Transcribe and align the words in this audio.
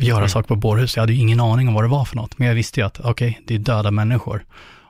Göra 0.00 0.28
saker 0.28 0.48
på 0.48 0.56
bårhus, 0.56 0.96
jag 0.96 1.02
hade 1.02 1.12
ju 1.12 1.20
ingen 1.20 1.40
aning 1.40 1.68
om 1.68 1.74
vad 1.74 1.84
det 1.84 1.88
var 1.88 2.04
för 2.04 2.16
något, 2.16 2.38
men 2.38 2.48
jag 2.48 2.54
visste 2.54 2.80
ju 2.80 2.86
att 2.86 3.00
okej, 3.00 3.10
okay, 3.10 3.34
det 3.46 3.54
är 3.54 3.58
döda 3.58 3.90
människor. 3.90 4.44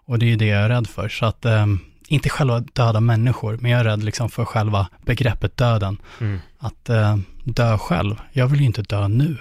Och 0.06 0.18
det 0.18 0.26
är 0.26 0.28
ju 0.28 0.36
det 0.36 0.46
jag 0.46 0.62
är 0.62 0.68
rädd 0.68 0.86
för, 0.86 1.08
så 1.08 1.26
att 1.26 1.44
eh, 1.44 1.66
inte 2.08 2.28
själva 2.28 2.60
döda 2.60 3.00
människor, 3.00 3.58
men 3.60 3.70
jag 3.70 3.80
är 3.80 3.84
rädd 3.84 4.04
liksom 4.04 4.28
för 4.28 4.44
själva 4.44 4.88
begreppet 5.06 5.56
döden. 5.56 5.98
Mm. 6.20 6.38
Att 6.58 6.88
eh, 6.88 7.16
dö 7.44 7.78
själv, 7.78 8.14
jag 8.32 8.46
vill 8.46 8.60
ju 8.60 8.66
inte 8.66 8.82
dö 8.82 9.08
nu. 9.08 9.36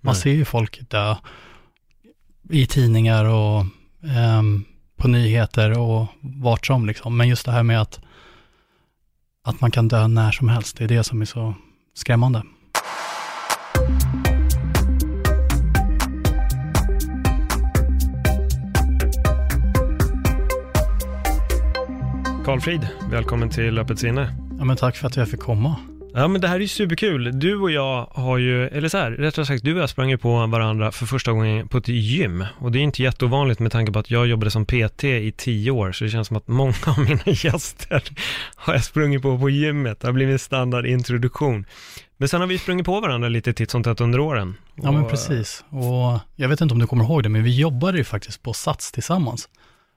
Man 0.00 0.12
Nej. 0.12 0.22
ser 0.22 0.30
ju 0.30 0.44
folk 0.44 0.90
dö 0.90 1.14
i 2.50 2.66
tidningar 2.66 3.24
och 3.24 3.64
ehm, 4.04 4.64
på 4.96 5.08
nyheter 5.08 5.78
och 5.78 6.06
vart 6.20 6.66
som 6.66 6.86
liksom. 6.86 7.16
Men 7.16 7.28
just 7.28 7.46
det 7.46 7.52
här 7.52 7.62
med 7.62 7.80
att, 7.80 8.00
att 9.44 9.60
man 9.60 9.70
kan 9.70 9.88
dö 9.88 10.08
när 10.08 10.30
som 10.30 10.48
helst, 10.48 10.76
det 10.76 10.84
är 10.84 10.88
det 10.88 11.04
som 11.04 11.20
är 11.20 11.24
så 11.24 11.54
skrämmande. 11.94 12.42
Karl 22.46 22.60
Frid, 22.60 22.88
välkommen 23.10 23.50
till 23.50 23.78
Öppet 23.78 23.98
sinne. 23.98 24.36
Ja, 24.58 24.64
men 24.64 24.76
tack 24.76 24.96
för 24.96 25.06
att 25.06 25.16
jag 25.16 25.28
fick 25.28 25.40
komma. 25.40 25.76
Ja 26.14 26.28
men 26.28 26.40
det 26.40 26.48
här 26.48 26.56
är 26.56 26.60
ju 26.60 26.68
superkul. 26.68 27.38
Du 27.38 27.56
och 27.56 27.70
jag 27.70 28.06
har 28.10 28.38
ju, 28.38 28.68
eller 28.68 28.88
så 28.88 28.98
här, 28.98 29.10
rättare 29.10 29.46
sagt, 29.46 29.64
du 29.64 29.74
och 29.74 29.80
jag 29.80 29.90
sprang 29.90 30.10
ju 30.10 30.18
på 30.18 30.46
varandra 30.46 30.92
för 30.92 31.06
första 31.06 31.32
gången 31.32 31.68
på 31.68 31.78
ett 31.78 31.88
gym. 31.88 32.44
Och 32.58 32.72
det 32.72 32.78
är 32.78 32.80
inte 32.80 33.02
jätteovanligt 33.02 33.60
med 33.60 33.72
tanke 33.72 33.92
på 33.92 33.98
att 33.98 34.10
jag 34.10 34.26
jobbade 34.26 34.50
som 34.50 34.66
PT 34.66 35.04
i 35.04 35.32
tio 35.36 35.70
år, 35.70 35.92
så 35.92 36.04
det 36.04 36.10
känns 36.10 36.28
som 36.28 36.36
att 36.36 36.48
många 36.48 36.74
av 36.86 36.98
mina 36.98 37.20
gäster 37.24 38.02
har 38.56 38.74
jag 38.74 38.84
sprungit 38.84 39.22
på 39.22 39.38
på 39.38 39.50
gymmet. 39.50 40.00
Det 40.00 40.08
har 40.08 40.12
blivit 40.12 40.32
en 40.32 40.38
standardintroduktion. 40.38 41.66
Men 42.16 42.28
sen 42.28 42.40
har 42.40 42.48
vi 42.48 42.58
sprungit 42.58 42.86
på 42.86 43.00
varandra 43.00 43.28
lite 43.28 43.52
titt 43.52 43.70
som 43.70 43.82
tätt 43.82 44.00
under 44.00 44.20
åren. 44.20 44.54
Ja, 44.74 44.92
men 44.92 45.08
precis. 45.08 45.64
Och 45.68 46.18
jag 46.36 46.48
vet 46.48 46.60
inte 46.60 46.74
om 46.74 46.78
du 46.78 46.86
kommer 46.86 47.04
ihåg 47.04 47.22
det, 47.22 47.28
men 47.28 47.44
vi 47.44 47.58
jobbade 47.58 47.98
ju 47.98 48.04
faktiskt 48.04 48.42
på 48.42 48.52
Sats 48.52 48.92
tillsammans 48.92 49.48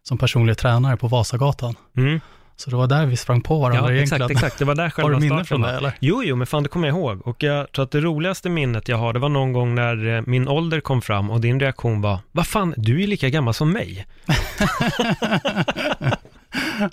som 0.04 0.18
personliga 0.18 0.56
tränare 0.56 0.98
på 0.98 1.08
Vasagatan. 1.08 1.76
Mm. 1.98 2.20
Så 2.60 2.70
det 2.70 2.76
var 2.76 2.88
där 2.88 3.06
vi 3.06 3.18
sprang 3.18 3.42
på 3.42 3.60
varandra 3.60 3.82
Ja, 3.92 3.92
egentligen. 3.96 4.22
exakt, 4.22 4.44
exakt. 4.44 4.60
Det 4.60 4.66
var 4.66 4.76
där 4.76 4.84
Har 4.84 4.90
själva 4.90 5.20
du 5.20 5.20
minne 5.30 5.46
från 5.46 5.62
det 5.62 5.70
eller? 5.72 5.92
Jo, 6.00 6.24
jo, 6.24 6.36
men 6.36 6.48
fan 6.48 6.64
det 6.64 6.70
kommer 6.70 6.88
jag 6.88 6.98
ihåg. 6.98 7.28
Och 7.28 7.44
jag 7.44 7.72
tror 7.72 7.86
att 7.86 7.92
det 7.92 8.00
roligaste 8.02 8.50
minnet 8.50 8.88
jag 8.88 8.98
har, 8.98 9.14
det 9.14 9.20
var 9.20 9.30
någon 9.30 9.54
gång 9.54 9.76
när 9.76 10.18
eh, 10.18 10.24
min 10.26 10.48
ålder 10.48 10.80
kom 10.80 11.02
fram 11.02 11.30
och 11.30 11.42
din 11.42 11.60
reaktion 11.60 12.02
var, 12.02 12.18
vad 12.32 12.48
fan, 12.48 12.74
du 12.78 13.04
är 13.04 13.08
lika 13.08 13.30
gammal 13.30 13.54
som 13.54 13.72
mig. 13.72 14.06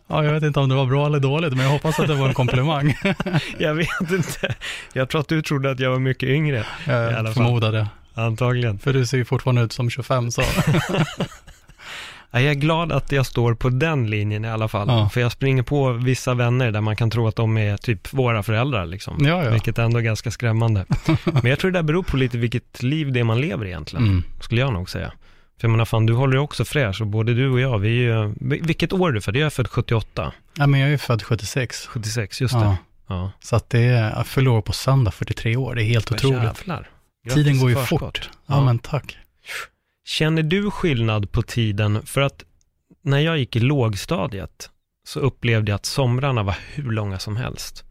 Ja, 0.06 0.24
jag 0.24 0.32
vet 0.32 0.42
inte 0.42 0.60
om 0.60 0.68
det 0.68 0.74
var 0.74 0.86
bra 0.86 1.06
eller 1.06 1.20
dåligt, 1.20 1.52
men 1.54 1.64
jag 1.64 1.70
hoppas 1.72 2.00
att 2.00 2.08
det 2.08 2.14
var 2.14 2.28
en 2.28 2.34
komplimang. 2.34 2.94
Jag 3.58 3.74
vet 3.74 4.10
inte. 4.10 4.54
Jag 4.92 5.08
tror 5.08 5.20
att 5.20 5.28
du 5.28 5.42
trodde 5.42 5.70
att 5.70 5.80
jag 5.80 5.90
var 5.90 5.98
mycket 5.98 6.28
yngre. 6.28 6.64
Jag 6.86 7.34
förmodade. 7.34 7.86
antagligen. 8.14 8.78
För 8.78 8.92
du 8.92 9.06
ser 9.06 9.16
ju 9.16 9.24
fortfarande 9.24 9.62
ut 9.62 9.72
som 9.72 9.90
25, 9.90 10.30
så. 10.30 10.42
Ja, 12.36 12.42
Jag 12.42 12.50
är 12.50 12.54
glad 12.54 12.92
att 12.92 13.12
jag 13.12 13.26
står 13.26 13.54
på 13.54 13.68
den 13.68 14.10
linjen 14.10 14.44
i 14.44 14.48
alla 14.48 14.68
fall. 14.68 14.88
Ja. 14.88 15.08
För 15.08 15.20
jag 15.20 15.32
springer 15.32 15.62
på 15.62 15.92
vissa 15.92 16.34
vänner 16.34 16.70
där 16.72 16.80
man 16.80 16.96
kan 16.96 17.10
tro 17.10 17.28
att 17.28 17.36
de 17.36 17.58
är 17.58 17.76
typ 17.76 18.12
våra 18.12 18.42
föräldrar 18.42 18.86
liksom. 18.86 19.16
Ja, 19.20 19.44
ja. 19.44 19.50
Vilket 19.50 19.78
ändå 19.78 19.98
är 19.98 20.02
ganska 20.02 20.30
skrämmande. 20.30 20.84
Men 21.24 21.46
jag 21.46 21.58
tror 21.58 21.70
det 21.70 21.78
där 21.78 21.82
beror 21.82 22.02
på 22.02 22.16
lite 22.16 22.38
vilket 22.38 22.82
liv 22.82 23.12
det 23.12 23.20
är 23.20 23.24
man 23.24 23.40
lever 23.40 23.66
egentligen. 23.66 24.06
Mm. 24.06 24.24
skulle 24.40 24.60
jag 24.60 24.72
nog 24.72 24.90
säga. 24.90 25.12
För 25.60 25.68
jag 25.68 25.70
menar 25.70 25.84
fan, 25.84 26.06
du 26.06 26.12
håller 26.12 26.34
ju 26.36 26.40
också 26.40 26.64
fräsch 26.64 27.00
och 27.00 27.06
både 27.06 27.34
du 27.34 27.50
och 27.50 27.60
jag, 27.60 27.78
vi 27.78 27.88
är 27.88 27.92
ju, 28.16 28.34
vil- 28.40 28.66
vilket 28.66 28.92
år 28.92 29.08
är 29.08 29.12
du 29.12 29.20
född? 29.20 29.36
Jag 29.36 29.46
är 29.46 29.50
född 29.50 29.68
78, 29.68 30.32
Ja, 30.58 30.66
men 30.66 30.80
jag 30.80 30.86
är 30.86 30.90
ju 30.90 30.98
född 30.98 31.22
76. 31.22 31.86
76, 31.86 32.40
just 32.40 32.54
det. 32.54 32.76
Ja, 33.08 33.30
så 33.40 33.56
att 33.56 33.70
det 33.70 33.78
är, 33.80 34.10
jag 34.16 34.26
fyller 34.26 34.50
år 34.50 34.62
på 34.62 34.72
söndag, 34.72 35.10
43 35.10 35.56
år. 35.56 35.74
Det 35.74 35.82
är 35.82 35.84
helt 35.84 36.12
otroligt. 36.12 36.42
Jävlar. 36.42 36.88
Grattis 37.26 37.34
Tiden 37.44 37.58
går 37.60 37.70
ju 37.70 37.76
förskott. 37.76 38.00
fort. 38.00 38.30
Ja, 38.46 38.54
Ja. 38.54 38.64
men 38.64 38.78
tack. 38.78 39.16
Känner 40.06 40.42
du 40.42 40.70
skillnad 40.70 41.32
på 41.32 41.42
tiden? 41.42 42.06
För 42.06 42.20
att 42.20 42.44
när 43.02 43.18
jag 43.18 43.38
gick 43.38 43.56
i 43.56 43.60
lågstadiet 43.60 44.70
så 45.08 45.20
upplevde 45.20 45.70
jag 45.72 45.76
att 45.76 45.86
somrarna 45.86 46.42
var 46.42 46.56
hur 46.74 46.90
långa 46.92 47.18
som 47.18 47.36
helst. 47.36 47.84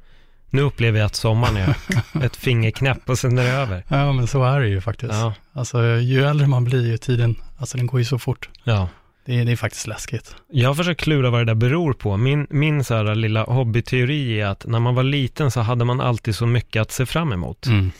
Nu 0.50 0.62
upplever 0.62 1.00
jag 1.00 1.06
att 1.06 1.16
sommaren 1.16 1.58
är 1.58 1.76
ett 2.26 2.36
fingerknäpp 2.36 3.10
och 3.10 3.20
sen 3.20 3.38
är 3.38 3.44
det 3.44 3.50
över. 3.52 3.84
Ja, 3.88 4.14
men 4.14 4.28
så 4.28 4.44
är 4.44 4.60
det 4.60 4.68
ju 4.68 4.82
faktiskt. 4.82 5.14
Ja, 5.14 5.34
Alltså, 5.54 5.84
ju 5.86 6.24
äldre 6.24 6.48
man 6.48 6.64
blir, 6.64 6.88
ju 6.88 6.98
tiden, 6.98 7.36
alltså 7.58 7.78
den 7.78 7.88
går 7.88 8.00
ju 8.00 8.06
så 8.06 8.20
fort. 8.20 8.50
ja. 8.64 8.90
Det 9.26 9.40
är, 9.40 9.46
det 9.46 9.52
är 9.52 9.56
faktiskt 9.56 9.88
läskigt. 9.88 10.36
Jag 10.52 10.70
har 10.70 10.76
försökt 10.76 11.02
klura 11.02 11.30
vad 11.30 11.42
det 11.42 11.46
där 11.46 11.56
beror 11.56 11.94
på. 11.94 12.18
Min, 12.18 12.48
min 12.50 12.84
så 12.84 12.96
här 12.96 13.16
lilla 13.16 13.44
hobbyteori 13.44 14.42
är 14.42 14.46
att 14.46 14.66
när 14.66 14.80
man 14.80 14.96
var 14.96 15.04
liten 15.04 15.52
så 15.52 15.62
hade 15.62 15.86
man 15.86 16.02
alltid 16.02 16.36
så 16.36 16.46
mycket 16.46 16.82
att 16.82 16.92
se 16.92 17.06
fram 17.06 17.34
emot. 17.34 17.66
Mm. 17.66 17.92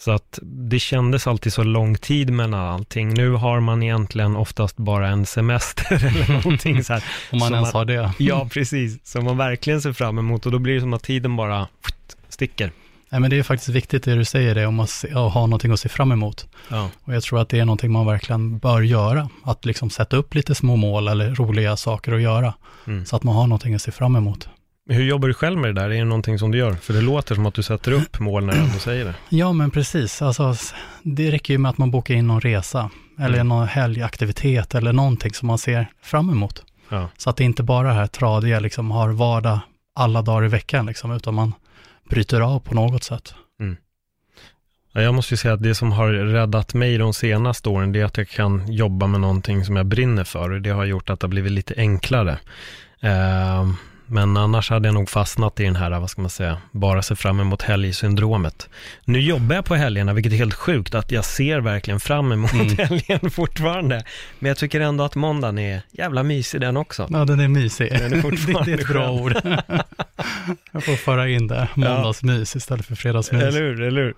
Så 0.00 0.10
att 0.10 0.38
det 0.42 0.78
kändes 0.78 1.26
alltid 1.26 1.52
så 1.52 1.62
lång 1.62 1.94
tid 1.94 2.30
mellan 2.30 2.60
allting. 2.60 3.14
Nu 3.14 3.30
har 3.30 3.60
man 3.60 3.82
egentligen 3.82 4.36
oftast 4.36 4.76
bara 4.76 5.08
en 5.08 5.26
semester 5.26 6.06
eller 6.06 6.32
någonting 6.32 6.84
så 6.84 6.92
här. 6.92 7.04
Om 7.32 7.38
man 7.38 7.54
ens 7.54 7.74
man- 7.74 7.80
har 7.80 7.84
det. 7.84 8.12
Ja, 8.18 8.48
precis. 8.52 9.06
Som 9.06 9.24
man 9.24 9.36
verkligen 9.36 9.82
ser 9.82 9.92
fram 9.92 10.18
emot 10.18 10.46
och 10.46 10.52
då 10.52 10.58
blir 10.58 10.74
det 10.74 10.80
som 10.80 10.92
att 10.94 11.02
tiden 11.02 11.36
bara 11.36 11.68
sticker. 12.28 12.72
Nej, 13.08 13.20
men 13.20 13.30
det 13.30 13.38
är 13.38 13.42
faktiskt 13.42 13.68
viktigt 13.68 14.04
det 14.04 14.14
du 14.14 14.24
säger, 14.24 14.54
det 14.54 14.66
om 14.66 14.80
att 14.80 15.04
ha 15.12 15.46
någonting 15.46 15.72
att 15.72 15.80
se 15.80 15.88
fram 15.88 16.12
emot. 16.12 16.46
Ja. 16.68 16.90
Och 17.04 17.14
jag 17.14 17.22
tror 17.22 17.40
att 17.40 17.48
det 17.48 17.58
är 17.58 17.64
någonting 17.64 17.92
man 17.92 18.06
verkligen 18.06 18.58
bör 18.58 18.80
göra. 18.80 19.28
Att 19.42 19.64
liksom 19.64 19.90
sätta 19.90 20.16
upp 20.16 20.34
lite 20.34 20.54
små 20.54 20.76
mål 20.76 21.08
eller 21.08 21.34
roliga 21.34 21.76
saker 21.76 22.12
att 22.12 22.22
göra. 22.22 22.54
Mm. 22.86 23.06
Så 23.06 23.16
att 23.16 23.22
man 23.22 23.34
har 23.34 23.46
någonting 23.46 23.74
att 23.74 23.82
se 23.82 23.90
fram 23.90 24.16
emot. 24.16 24.48
Hur 24.88 25.04
jobbar 25.04 25.28
du 25.28 25.34
själv 25.34 25.58
med 25.58 25.74
det 25.74 25.80
där? 25.80 25.90
Är 25.90 25.98
det 25.98 26.04
någonting 26.04 26.38
som 26.38 26.50
du 26.50 26.58
gör? 26.58 26.72
För 26.74 26.92
det 26.94 27.00
låter 27.00 27.34
som 27.34 27.46
att 27.46 27.54
du 27.54 27.62
sätter 27.62 27.92
upp 27.92 28.20
mål 28.20 28.44
när 28.44 28.52
du 28.52 28.58
ändå 28.58 28.78
säger 28.78 29.04
det. 29.04 29.14
Ja, 29.28 29.52
men 29.52 29.70
precis. 29.70 30.22
Alltså, 30.22 30.54
det 31.02 31.30
räcker 31.30 31.54
ju 31.54 31.58
med 31.58 31.70
att 31.70 31.78
man 31.78 31.90
bokar 31.90 32.14
in 32.14 32.26
någon 32.26 32.40
resa. 32.40 32.90
Eller 33.18 33.34
Mm. 33.34 33.48
någon 33.48 33.68
helgaktivitet 33.68 34.74
eller 34.74 34.92
någonting 34.92 35.34
som 35.34 35.46
man 35.46 35.58
ser 35.58 35.86
fram 36.02 36.30
emot. 36.30 36.62
Ja. 36.88 37.08
Så 37.16 37.30
att 37.30 37.36
det 37.36 37.44
inte 37.44 37.62
bara 37.62 37.90
är 37.90 37.94
här 37.94 38.06
tradiga, 38.06 38.60
liksom 38.60 38.90
har 38.90 39.08
vardag 39.08 39.58
alla 39.94 40.22
dagar 40.22 40.44
i 40.44 40.48
veckan, 40.48 40.86
liksom, 40.86 41.10
utan 41.12 41.34
man 41.34 41.52
bryter 42.10 42.40
av 42.40 42.60
på 42.60 42.74
något 42.74 43.02
sätt. 43.04 43.34
Ja, 44.92 45.02
Jag 45.02 45.14
måste 45.14 45.34
ju 45.34 45.38
säga 45.38 45.54
att 45.54 45.62
det 45.62 45.74
som 45.74 45.92
har 45.92 46.08
räddat 46.08 46.74
mig 46.74 46.98
de 46.98 47.14
senaste 47.14 47.68
åren, 47.68 47.92
det 47.92 48.00
är 48.00 48.04
att 48.04 48.16
jag 48.16 48.28
kan 48.28 48.72
jobba 48.72 49.06
med 49.06 49.20
någonting 49.20 49.64
som 49.64 49.76
jag 49.76 49.86
brinner 49.86 50.24
för. 50.24 50.50
Och 50.50 50.62
det 50.62 50.70
har 50.70 50.84
gjort 50.84 51.10
att 51.10 51.20
det 51.20 51.24
har 51.24 51.30
blivit 51.30 51.52
lite 51.52 51.74
enklare. 51.76 52.38
Eh, 53.00 53.68
men 54.06 54.36
annars 54.36 54.70
hade 54.70 54.88
jag 54.88 54.94
nog 54.94 55.10
fastnat 55.10 55.60
i 55.60 55.64
den 55.64 55.76
här, 55.76 56.00
vad 56.00 56.10
ska 56.10 56.20
man 56.20 56.30
säga, 56.30 56.58
bara 56.70 57.02
se 57.02 57.16
fram 57.16 57.40
emot 57.40 57.62
helgsyndromet. 57.62 58.68
Nu 59.04 59.20
jobbar 59.20 59.54
jag 59.56 59.64
på 59.64 59.74
helgerna, 59.74 60.12
vilket 60.12 60.32
är 60.32 60.36
helt 60.36 60.54
sjukt, 60.54 60.94
att 60.94 61.12
jag 61.12 61.24
ser 61.24 61.60
verkligen 61.60 62.00
fram 62.00 62.32
emot 62.32 62.52
Mm. 62.52 62.76
helgen 62.78 63.30
fortfarande. 63.30 64.04
Men 64.38 64.48
jag 64.48 64.56
tycker 64.56 64.80
ändå 64.80 65.04
att 65.04 65.14
måndagen 65.14 65.58
är 65.58 65.82
jävla 65.90 66.22
mysig 66.22 66.60
den 66.60 66.76
också. 66.76 67.08
Ja, 67.10 67.24
den 67.24 67.40
är 67.40 67.48
mysig. 67.48 67.90
Den 67.92 68.12
är 68.12 68.20
fortfarande 68.20 68.64
det 68.64 68.72
är 68.72 68.80
ett 68.80 68.88
bra 68.88 69.10
ord. 69.10 69.32
jag 70.72 70.84
får 70.84 70.96
föra 70.96 71.28
in 71.28 71.46
det. 71.46 71.68
Måndagsmys 71.74 72.56
istället 72.56 72.86
för 72.86 72.94
fredagsmys. 72.94 73.42
Eller 73.42 73.60
hur, 73.60 73.82
eller 73.82 74.02
hur? 74.02 74.14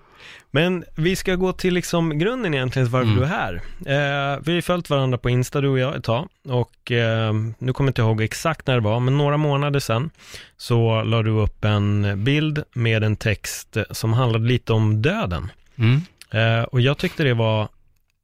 Men 0.56 0.84
vi 0.94 1.16
ska 1.16 1.34
gå 1.34 1.52
till 1.52 1.74
liksom 1.74 2.18
grunden 2.18 2.54
egentligen 2.54 2.90
varför 2.90 3.06
Mm. 3.08 3.18
du 3.18 3.24
är 3.24 3.28
här. 3.28 3.54
Eh, 3.54 4.40
vi 4.42 4.52
har 4.52 4.56
ju 4.56 4.62
följt 4.62 4.90
varandra 4.90 5.18
på 5.18 5.30
Insta 5.30 5.60
du 5.60 5.68
och 5.68 5.78
jag 5.78 5.96
ett 5.96 6.04
tag 6.04 6.28
och 6.48 6.92
eh, 6.92 7.32
nu 7.58 7.72
kommer 7.72 7.88
jag 7.88 7.90
inte 7.90 8.02
ihåg 8.02 8.22
exakt 8.22 8.66
när 8.66 8.74
det 8.74 8.80
var, 8.80 9.00
men 9.00 9.18
några 9.18 9.36
månader 9.36 9.80
sedan 9.80 10.10
så 10.56 11.02
la 11.02 11.22
du 11.22 11.30
upp 11.30 11.64
en 11.64 12.24
bild 12.24 12.62
med 12.72 13.04
en 13.04 13.16
text 13.16 13.76
som 13.90 14.12
handlade 14.12 14.44
lite 14.44 14.72
om 14.72 15.02
döden. 15.02 15.50
Mm. 15.78 16.00
Eh, 16.30 16.64
och 16.64 16.80
jag 16.80 16.98
tyckte 16.98 17.24
det 17.24 17.34
var 17.34 17.68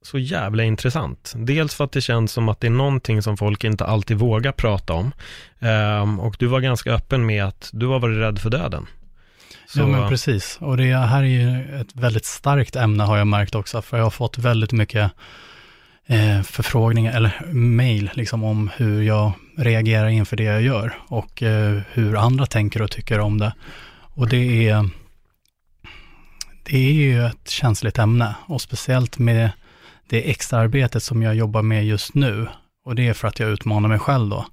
så 0.02 0.18
jävla 0.18 0.62
intressant. 0.62 1.32
Dels 1.36 1.74
för 1.74 1.84
att 1.84 1.92
det 1.92 2.00
känns 2.00 2.32
som 2.32 2.48
att 2.48 2.60
det 2.60 2.66
är 2.66 2.70
någonting 2.70 3.22
som 3.22 3.36
folk 3.36 3.64
inte 3.64 3.84
alltid 3.84 4.16
vågar 4.16 4.52
prata 4.52 4.92
om. 4.92 5.12
Eh, 5.60 6.20
och 6.20 6.36
du 6.38 6.46
var 6.46 6.60
ganska 6.60 6.92
öppen 6.92 7.26
med 7.26 7.44
att 7.44 7.70
du 7.72 7.86
har 7.86 7.98
varit 7.98 8.18
rädd 8.18 8.38
för 8.38 8.50
döden. 8.50 8.86
Så, 9.74 9.80
Ja, 9.80 9.86
men 9.86 10.08
precis. 10.08 10.58
Och 10.60 10.76
det 10.76 10.96
här 10.96 11.22
är 11.22 11.26
ju 11.26 11.80
ett 11.80 11.96
väldigt 11.96 12.24
starkt 12.24 12.76
ämne 12.76 13.04
har 13.04 13.16
jag 13.16 13.26
märkt 13.26 13.54
också, 13.54 13.82
för 13.82 13.96
jag 13.96 14.04
har 14.04 14.10
fått 14.10 14.38
väldigt 14.38 14.72
mycket 14.72 15.12
eh, 16.06 16.42
förfrågningar 16.42 17.12
eller 17.12 17.52
mejl 17.52 18.10
liksom 18.14 18.44
om 18.44 18.70
hur 18.76 19.02
jag 19.02 19.32
reagerar 19.56 20.08
inför 20.08 20.36
det 20.36 20.44
jag 20.44 20.62
gör 20.62 20.94
och 21.08 21.42
eh, 21.42 21.80
hur 21.92 22.16
andra 22.16 22.46
tänker 22.46 22.82
och 22.82 22.90
tycker 22.90 23.20
om 23.20 23.38
det. 23.38 23.54
Och 24.14 24.28
det 24.28 24.68
är, 24.68 24.88
det 26.62 26.76
är 26.76 26.92
ju 26.92 27.26
ett 27.26 27.48
känsligt 27.48 27.98
ämne 27.98 28.34
och 28.46 28.60
speciellt 28.60 29.18
med 29.18 29.50
det 30.08 30.30
extra 30.30 30.58
arbetet 30.58 31.02
som 31.02 31.22
jag 31.22 31.34
jobbar 31.34 31.62
med 31.62 31.86
just 31.86 32.14
nu. 32.14 32.48
Och 32.84 32.94
det 32.94 33.08
är 33.08 33.14
för 33.14 33.28
att 33.28 33.40
jag 33.40 33.50
utmanar 33.50 33.88
mig 33.88 33.98
själv 33.98 34.28
då. 34.30 34.46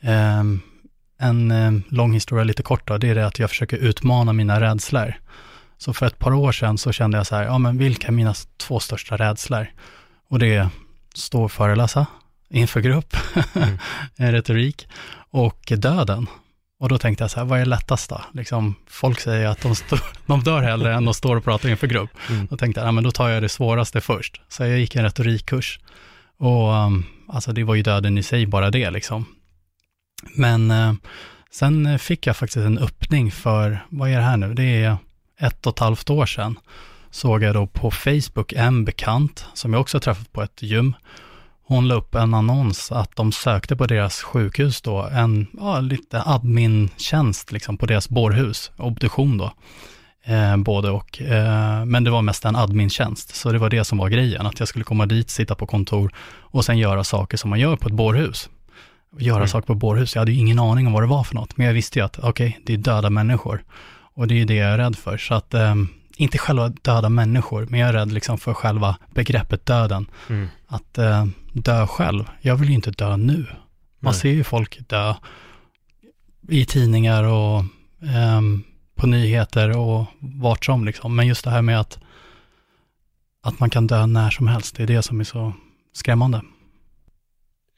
Eh, 0.00 0.42
en 1.18 1.50
eh, 1.50 1.72
lång 1.88 2.12
historia 2.12 2.44
lite 2.44 2.62
kort 2.62 2.88
då, 2.88 2.98
det 2.98 3.08
är 3.08 3.14
det 3.14 3.26
att 3.26 3.38
jag 3.38 3.50
försöker 3.50 3.76
utmana 3.76 4.32
mina 4.32 4.60
rädslor. 4.60 5.14
Så 5.78 5.92
för 5.92 6.06
ett 6.06 6.18
par 6.18 6.32
år 6.32 6.52
sedan 6.52 6.78
så 6.78 6.92
kände 6.92 7.16
jag 7.16 7.26
så 7.26 7.36
här, 7.36 7.44
ja 7.44 7.58
men 7.58 7.78
vilka 7.78 8.08
är 8.08 8.12
mina 8.12 8.34
två 8.56 8.80
största 8.80 9.16
rädslor? 9.16 9.66
Och 10.28 10.38
det 10.38 10.54
är 10.54 10.68
stå 11.14 11.42
och 11.42 11.52
föreläsa 11.52 12.06
inför 12.50 12.80
grupp, 12.80 13.16
mm. 13.54 13.78
retorik, 14.16 14.88
och 15.30 15.72
döden. 15.76 16.26
Och 16.80 16.88
då 16.88 16.98
tänkte 16.98 17.24
jag 17.24 17.30
så 17.30 17.40
här, 17.40 17.46
vad 17.46 17.60
är 17.60 17.64
lättast 17.64 18.10
då? 18.10 18.20
Liksom, 18.32 18.74
folk 18.86 19.20
säger 19.20 19.48
att 19.48 19.62
de, 19.62 19.74
stå, 19.74 19.96
de 20.26 20.42
dör 20.42 20.62
hellre 20.62 20.94
än 20.94 21.08
att 21.08 21.16
stå 21.16 21.36
och 21.36 21.44
prata 21.44 21.70
inför 21.70 21.86
grupp. 21.86 22.10
Mm. 22.30 22.46
Då 22.50 22.56
tänkte 22.56 22.80
jag, 22.80 22.88
ja 22.88 22.92
men 22.92 23.04
då 23.04 23.10
tar 23.10 23.28
jag 23.28 23.42
det 23.42 23.48
svåraste 23.48 24.00
först. 24.00 24.40
Så 24.48 24.62
jag 24.62 24.78
gick 24.78 24.96
en 24.96 25.02
retorikkurs. 25.02 25.80
Och 26.38 26.72
um, 26.72 27.04
alltså 27.28 27.52
det 27.52 27.64
var 27.64 27.74
ju 27.74 27.82
döden 27.82 28.18
i 28.18 28.22
sig, 28.22 28.46
bara 28.46 28.70
det 28.70 28.90
liksom. 28.90 29.24
Men 30.22 30.70
eh, 30.70 30.92
sen 31.50 31.98
fick 31.98 32.26
jag 32.26 32.36
faktiskt 32.36 32.66
en 32.66 32.78
öppning 32.78 33.30
för, 33.30 33.84
vad 33.88 34.10
är 34.10 34.16
det 34.16 34.22
här 34.22 34.36
nu? 34.36 34.54
Det 34.54 34.82
är 34.84 34.96
ett 35.38 35.66
och 35.66 35.72
ett 35.72 35.78
halvt 35.78 36.10
år 36.10 36.26
sedan. 36.26 36.58
Såg 37.10 37.42
jag 37.42 37.54
då 37.54 37.66
på 37.66 37.90
Facebook 37.90 38.52
en 38.52 38.84
bekant, 38.84 39.46
som 39.54 39.72
jag 39.72 39.80
också 39.80 40.00
träffat 40.00 40.32
på 40.32 40.42
ett 40.42 40.62
gym, 40.62 40.94
hon 41.68 41.88
la 41.88 41.94
upp 41.94 42.14
en 42.14 42.34
annons 42.34 42.92
att 42.92 43.16
de 43.16 43.32
sökte 43.32 43.76
på 43.76 43.86
deras 43.86 44.22
sjukhus 44.22 44.80
då 44.80 45.02
en 45.02 45.46
ja, 45.58 45.80
lite 45.80 46.22
admin-tjänst 46.22 47.52
liksom 47.52 47.78
på 47.78 47.86
deras 47.86 48.08
bårhus, 48.08 48.70
obduktion 48.76 49.38
då. 49.38 49.52
Eh, 50.24 50.56
både 50.56 50.90
och. 50.90 51.22
Eh, 51.22 51.84
men 51.84 52.04
det 52.04 52.10
var 52.10 52.22
mest 52.22 52.44
en 52.44 52.56
admin-tjänst, 52.56 53.34
så 53.34 53.52
det 53.52 53.58
var 53.58 53.70
det 53.70 53.84
som 53.84 53.98
var 53.98 54.08
grejen, 54.08 54.46
att 54.46 54.58
jag 54.58 54.68
skulle 54.68 54.84
komma 54.84 55.06
dit, 55.06 55.30
sitta 55.30 55.54
på 55.54 55.66
kontor 55.66 56.12
och 56.40 56.64
sen 56.64 56.78
göra 56.78 57.04
saker 57.04 57.36
som 57.36 57.50
man 57.50 57.60
gör 57.60 57.76
på 57.76 57.88
ett 57.88 57.94
bårhus. 57.94 58.48
Göra 59.18 59.36
mm. 59.36 59.48
saker 59.48 59.66
på 59.66 59.74
bårhus, 59.74 60.14
jag 60.14 60.20
hade 60.20 60.32
ju 60.32 60.38
ingen 60.38 60.58
aning 60.58 60.86
om 60.86 60.92
vad 60.92 61.02
det 61.02 61.06
var 61.06 61.24
för 61.24 61.34
något, 61.34 61.56
men 61.56 61.66
jag 61.66 61.74
visste 61.74 61.98
ju 61.98 62.04
att 62.04 62.18
okej, 62.18 62.28
okay, 62.28 62.62
det 62.66 62.72
är 62.72 62.76
döda 62.76 63.10
människor. 63.10 63.64
Och 64.14 64.28
det 64.28 64.40
är 64.40 64.44
det 64.44 64.54
jag 64.54 64.70
är 64.70 64.78
rädd 64.78 64.96
för, 64.96 65.18
så 65.18 65.34
att 65.34 65.54
eh, 65.54 65.74
inte 66.16 66.38
själva 66.38 66.68
döda 66.68 67.08
människor, 67.08 67.66
men 67.70 67.80
jag 67.80 67.88
är 67.88 67.92
rädd 67.92 68.12
liksom 68.12 68.38
för 68.38 68.54
själva 68.54 68.96
begreppet 69.14 69.66
döden. 69.66 70.06
Mm. 70.28 70.48
Att 70.66 70.98
eh, 70.98 71.26
dö 71.52 71.86
själv, 71.86 72.24
jag 72.40 72.56
vill 72.56 72.68
ju 72.68 72.74
inte 72.74 72.90
dö 72.90 73.16
nu. 73.16 73.46
Man 74.00 74.12
Nej. 74.12 74.14
ser 74.14 74.30
ju 74.30 74.44
folk 74.44 74.88
dö 74.88 75.14
i 76.48 76.64
tidningar 76.64 77.24
och 77.24 77.58
eh, 78.02 78.40
på 78.94 79.06
nyheter 79.06 79.76
och 79.76 80.06
vart 80.18 80.64
som 80.64 80.84
liksom. 80.84 81.16
Men 81.16 81.26
just 81.26 81.44
det 81.44 81.50
här 81.50 81.62
med 81.62 81.80
att, 81.80 81.98
att 83.42 83.60
man 83.60 83.70
kan 83.70 83.86
dö 83.86 84.06
när 84.06 84.30
som 84.30 84.46
helst, 84.46 84.76
det 84.76 84.82
är 84.82 84.86
det 84.86 85.02
som 85.02 85.20
är 85.20 85.24
så 85.24 85.52
skrämmande 85.92 86.42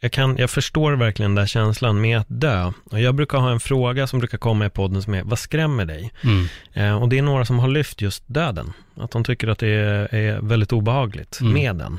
jag, 0.00 0.12
kan, 0.12 0.37
jag 0.37 0.50
förstår 0.50 0.93
verkligen 0.93 1.35
den 1.35 1.43
där 1.43 1.47
känslan 1.47 2.00
med 2.00 2.19
att 2.19 2.26
dö. 2.29 2.73
Och 2.85 3.00
jag 3.00 3.14
brukar 3.14 3.38
ha 3.38 3.50
en 3.50 3.61
fråga 3.61 4.06
som 4.06 4.19
brukar 4.19 4.38
komma 4.38 4.67
i 4.67 4.70
podden 4.70 5.02
som 5.02 5.14
är, 5.14 5.23
vad 5.23 5.38
skrämmer 5.38 5.85
dig? 5.85 6.12
Mm. 6.23 6.47
Eh, 6.73 7.02
och 7.02 7.08
det 7.08 7.19
är 7.19 7.23
några 7.23 7.44
som 7.44 7.58
har 7.58 7.69
lyft 7.69 8.00
just 8.00 8.25
döden. 8.26 8.73
Att 8.97 9.11
de 9.11 9.25
tycker 9.25 9.49
att 9.49 9.58
det 9.58 9.69
är, 9.69 10.14
är 10.14 10.41
väldigt 10.41 10.73
obehagligt 10.73 11.41
mm. 11.41 11.52
med 11.52 11.76
den. 11.76 11.99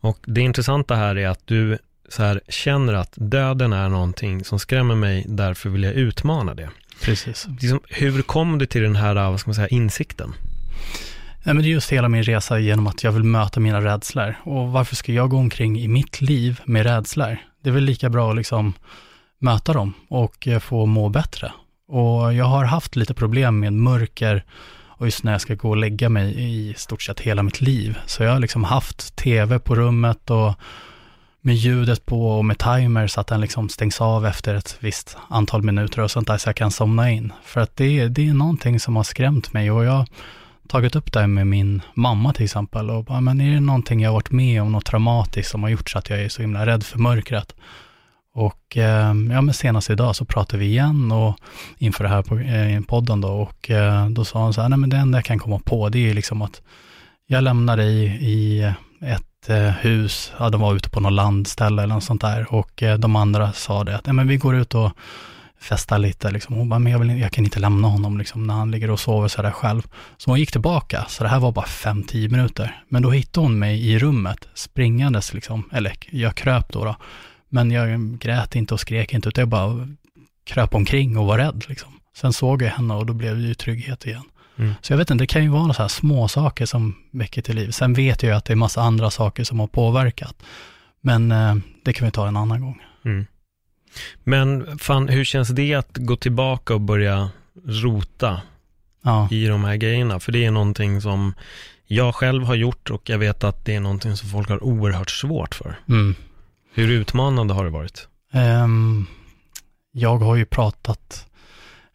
Och 0.00 0.18
det 0.26 0.40
intressanta 0.40 0.94
här 0.94 1.18
är 1.18 1.28
att 1.28 1.46
du 1.46 1.78
så 2.08 2.22
här, 2.22 2.40
känner 2.48 2.94
att 2.94 3.12
döden 3.16 3.72
är 3.72 3.88
någonting 3.88 4.44
som 4.44 4.58
skrämmer 4.58 4.94
mig, 4.94 5.24
därför 5.28 5.70
vill 5.70 5.82
jag 5.82 5.94
utmana 5.94 6.54
det. 6.54 6.70
Precis. 7.02 7.46
Liksom, 7.60 7.80
hur 7.88 8.22
kom 8.22 8.58
du 8.58 8.66
till 8.66 8.82
den 8.82 8.96
här, 8.96 9.14
vad 9.14 9.40
ska 9.40 9.48
man 9.48 9.54
säga, 9.54 9.68
insikten? 9.68 10.34
Nej, 11.42 11.54
men 11.54 11.62
det 11.62 11.68
är 11.68 11.72
just 11.72 11.92
hela 11.92 12.08
min 12.08 12.22
resa 12.22 12.58
genom 12.58 12.86
att 12.86 13.04
jag 13.04 13.12
vill 13.12 13.24
möta 13.24 13.60
mina 13.60 13.80
rädslor. 13.80 14.34
Och 14.44 14.68
varför 14.68 14.96
ska 14.96 15.12
jag 15.12 15.30
gå 15.30 15.36
omkring 15.36 15.78
i 15.78 15.88
mitt 15.88 16.20
liv 16.20 16.60
med 16.64 16.86
rädslor? 16.86 17.38
Det 17.62 17.70
är 17.70 17.74
väl 17.74 17.84
lika 17.84 18.10
bra 18.10 18.30
att 18.30 18.36
liksom 18.36 18.74
möta 19.38 19.72
dem 19.72 19.92
och 20.08 20.48
eh, 20.48 20.58
få 20.58 20.86
må 20.86 21.08
bättre. 21.08 21.52
Och 21.88 22.34
jag 22.34 22.44
har 22.44 22.64
haft 22.64 22.96
lite 22.96 23.14
problem 23.14 23.60
med 23.60 23.72
mörker 23.72 24.44
och 24.98 25.06
just 25.06 25.24
när 25.24 25.32
jag 25.32 25.40
ska 25.40 25.54
gå 25.54 25.70
och 25.70 25.76
lägga 25.76 26.08
mig 26.08 26.34
i 26.38 26.74
stort 26.74 27.02
sett 27.02 27.20
hela 27.20 27.42
mitt 27.42 27.60
liv. 27.60 27.98
Så 28.06 28.22
jag 28.22 28.32
har 28.32 28.40
liksom 28.40 28.64
haft 28.64 29.16
tv 29.16 29.58
på 29.58 29.74
rummet 29.74 30.30
och 30.30 30.54
med 31.40 31.54
ljudet 31.54 32.06
på 32.06 32.30
och 32.30 32.44
med 32.44 32.58
timer 32.58 33.06
så 33.06 33.20
att 33.20 33.26
den 33.26 33.40
liksom 33.40 33.68
stängs 33.68 34.00
av 34.00 34.26
efter 34.26 34.54
ett 34.54 34.76
visst 34.80 35.16
antal 35.28 35.62
minuter 35.62 36.02
och 36.02 36.10
sånt 36.10 36.26
där 36.26 36.38
så 36.38 36.48
jag 36.48 36.56
kan 36.56 36.70
somna 36.70 37.10
in. 37.10 37.32
För 37.44 37.60
att 37.60 37.76
det, 37.76 38.08
det 38.08 38.28
är 38.28 38.34
någonting 38.34 38.80
som 38.80 38.96
har 38.96 39.04
skrämt 39.04 39.52
mig 39.52 39.70
och 39.70 39.84
jag 39.84 40.06
tagit 40.68 40.96
upp 40.96 41.12
det 41.12 41.26
med 41.26 41.46
min 41.46 41.82
mamma 41.94 42.32
till 42.32 42.44
exempel 42.44 42.90
och 42.90 43.04
bara, 43.04 43.20
men 43.20 43.40
är 43.40 43.54
det 43.54 43.60
någonting 43.60 44.00
jag 44.00 44.10
har 44.10 44.14
varit 44.14 44.30
med 44.30 44.62
om, 44.62 44.72
något 44.72 44.84
traumatiskt 44.84 45.50
som 45.50 45.62
har 45.62 45.70
gjort 45.70 45.90
så 45.90 45.98
att 45.98 46.10
jag 46.10 46.22
är 46.22 46.28
så 46.28 46.42
himla 46.42 46.66
rädd 46.66 46.82
för 46.84 46.98
mörkret? 46.98 47.54
Och 48.34 48.76
eh, 48.76 49.06
ja, 49.06 49.40
men 49.40 49.54
senast 49.54 49.90
idag 49.90 50.16
så 50.16 50.24
pratade 50.24 50.58
vi 50.58 50.66
igen 50.66 51.12
och 51.12 51.36
inför 51.78 52.04
det 52.04 52.10
här 52.10 52.22
på, 52.22 52.38
eh, 52.38 52.80
podden 52.80 53.20
då 53.20 53.28
och 53.28 53.70
eh, 53.70 54.08
då 54.08 54.24
sa 54.24 54.42
hon 54.42 54.54
så 54.54 54.60
här, 54.60 54.68
nej 54.68 54.78
men 54.78 54.90
det 54.90 54.96
enda 54.96 55.18
jag 55.18 55.24
kan 55.24 55.38
komma 55.38 55.58
på 55.64 55.88
det 55.88 56.10
är 56.10 56.14
liksom 56.14 56.42
att 56.42 56.62
jag 57.26 57.44
lämnar 57.44 57.76
dig 57.76 58.18
i 58.20 58.62
ett 59.00 59.48
eh, 59.48 59.70
hus, 59.70 60.32
ja 60.38 60.50
de 60.50 60.60
var 60.60 60.74
ute 60.74 60.90
på 60.90 61.00
något 61.00 61.12
landställe 61.12 61.82
eller 61.82 61.94
något 61.94 62.04
sånt 62.04 62.20
där 62.20 62.54
och 62.54 62.82
eh, 62.82 62.98
de 62.98 63.16
andra 63.16 63.52
sa 63.52 63.84
det 63.84 63.96
att, 63.96 64.06
nej 64.06 64.14
men 64.14 64.28
vi 64.28 64.36
går 64.36 64.56
ut 64.56 64.74
och 64.74 64.92
festa 65.60 65.98
lite. 65.98 66.30
Liksom. 66.30 66.54
Hon 66.54 66.68
bara, 66.68 66.78
men 66.78 66.92
jag, 66.92 66.98
vill, 66.98 67.20
jag 67.20 67.32
kan 67.32 67.44
inte 67.44 67.60
lämna 67.60 67.88
honom 67.88 68.18
liksom, 68.18 68.46
när 68.46 68.54
han 68.54 68.70
ligger 68.70 68.90
och 68.90 69.00
sover 69.00 69.28
sådär 69.28 69.50
själv. 69.50 69.82
Så 70.16 70.30
hon 70.30 70.40
gick 70.40 70.52
tillbaka, 70.52 71.04
så 71.08 71.24
det 71.24 71.30
här 71.30 71.40
var 71.40 71.52
bara 71.52 71.66
5-10 71.66 72.28
minuter. 72.28 72.82
Men 72.88 73.02
då 73.02 73.10
hittade 73.10 73.46
hon 73.46 73.58
mig 73.58 73.90
i 73.90 73.98
rummet, 73.98 74.48
springandes 74.54 75.34
liksom, 75.34 75.70
eller 75.72 75.92
jag 76.10 76.34
kröp 76.34 76.72
då, 76.72 76.84
då. 76.84 76.96
Men 77.48 77.70
jag 77.70 78.18
grät 78.18 78.56
inte 78.56 78.74
och 78.74 78.80
skrek 78.80 79.14
inte, 79.14 79.28
utan 79.28 79.42
jag 79.42 79.48
bara 79.48 79.88
kröp 80.46 80.74
omkring 80.74 81.18
och 81.18 81.26
var 81.26 81.38
rädd. 81.38 81.64
Liksom. 81.68 81.92
Sen 82.16 82.32
såg 82.32 82.62
jag 82.62 82.70
henne 82.70 82.94
och 82.94 83.06
då 83.06 83.12
blev 83.12 83.36
det 83.36 83.42
ju 83.42 83.54
trygghet 83.54 84.06
igen. 84.06 84.24
Mm. 84.58 84.74
Så 84.82 84.92
jag 84.92 84.98
vet 84.98 85.10
inte, 85.10 85.22
det 85.22 85.26
kan 85.26 85.42
ju 85.42 85.48
vara 85.48 85.74
så 85.74 85.82
här 85.82 85.88
små 85.88 86.28
saker 86.28 86.66
som 86.66 86.94
väcker 87.10 87.42
till 87.42 87.56
liv. 87.56 87.70
Sen 87.70 87.94
vet 87.94 88.22
jag 88.22 88.30
ju 88.30 88.36
att 88.36 88.44
det 88.44 88.52
är 88.52 88.56
massa 88.56 88.82
andra 88.82 89.10
saker 89.10 89.44
som 89.44 89.60
har 89.60 89.66
påverkat. 89.66 90.42
Men 91.00 91.32
eh, 91.32 91.54
det 91.84 91.92
kan 91.92 92.04
vi 92.04 92.10
ta 92.10 92.28
en 92.28 92.36
annan 92.36 92.60
gång. 92.60 92.82
Mm. 93.04 93.26
Men 94.24 94.78
fan, 94.78 95.08
hur 95.08 95.24
känns 95.24 95.48
det 95.48 95.74
att 95.74 95.96
gå 95.96 96.16
tillbaka 96.16 96.74
och 96.74 96.80
börja 96.80 97.30
rota 97.64 98.40
ja. 99.02 99.28
i 99.30 99.46
de 99.46 99.64
här 99.64 99.76
grejerna? 99.76 100.20
För 100.20 100.32
det 100.32 100.44
är 100.44 100.50
någonting 100.50 101.00
som 101.00 101.34
jag 101.86 102.14
själv 102.14 102.44
har 102.44 102.54
gjort 102.54 102.90
och 102.90 103.10
jag 103.10 103.18
vet 103.18 103.44
att 103.44 103.64
det 103.64 103.74
är 103.74 103.80
någonting 103.80 104.16
som 104.16 104.28
folk 104.28 104.48
har 104.48 104.64
oerhört 104.64 105.10
svårt 105.10 105.54
för. 105.54 105.80
Mm. 105.88 106.14
Hur 106.74 106.90
utmanande 106.90 107.54
har 107.54 107.64
det 107.64 107.70
varit? 107.70 108.08
Um, 108.32 109.06
jag 109.92 110.18
har 110.18 110.36
ju 110.36 110.44
pratat 110.44 111.26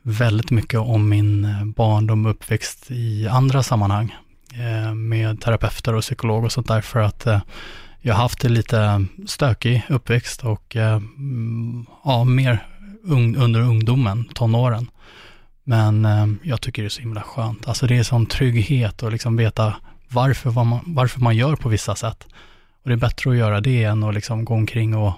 väldigt 0.01 0.51
mycket 0.51 0.79
om 0.79 1.09
min 1.09 1.47
barndom 1.71 2.25
och 2.25 2.31
uppväxt 2.31 2.91
i 2.91 3.27
andra 3.27 3.63
sammanhang 3.63 4.15
eh, 4.53 4.93
med 4.93 5.41
terapeuter 5.41 5.93
och 5.95 6.01
psykolog 6.01 6.43
och 6.43 6.51
sånt 6.51 6.67
där 6.67 6.81
för 6.81 6.99
att 6.99 7.27
eh, 7.27 7.41
jag 8.05 8.13
har 8.13 8.21
haft 8.21 8.45
en 8.45 8.53
lite 8.53 9.05
stökig 9.25 9.83
uppväxt 9.89 10.43
och 10.43 10.75
eh, 10.75 11.01
ja, 12.03 12.23
mer 12.23 12.67
un, 13.03 13.35
under 13.35 13.61
ungdomen, 13.61 14.25
tonåren. 14.33 14.87
Men 15.63 16.05
eh, 16.05 16.27
jag 16.43 16.61
tycker 16.61 16.81
det 16.81 16.87
är 16.87 16.89
så 16.89 17.01
himla 17.01 17.21
skönt. 17.21 17.67
Alltså 17.67 17.87
det 17.87 17.97
är 17.97 18.03
sån 18.03 18.25
trygghet 18.25 19.03
och 19.03 19.11
liksom 19.11 19.37
veta 19.37 19.75
varför 20.09 20.51
man, 20.51 20.79
varför 20.85 21.19
man 21.19 21.35
gör 21.35 21.55
på 21.55 21.69
vissa 21.69 21.95
sätt. 21.95 22.27
Och 22.83 22.89
det 22.89 22.93
är 22.93 22.97
bättre 22.97 23.31
att 23.31 23.37
göra 23.37 23.61
det 23.61 23.83
än 23.83 24.03
att 24.03 24.13
liksom 24.13 24.45
gå 24.45 24.53
omkring 24.53 24.95
och 24.95 25.13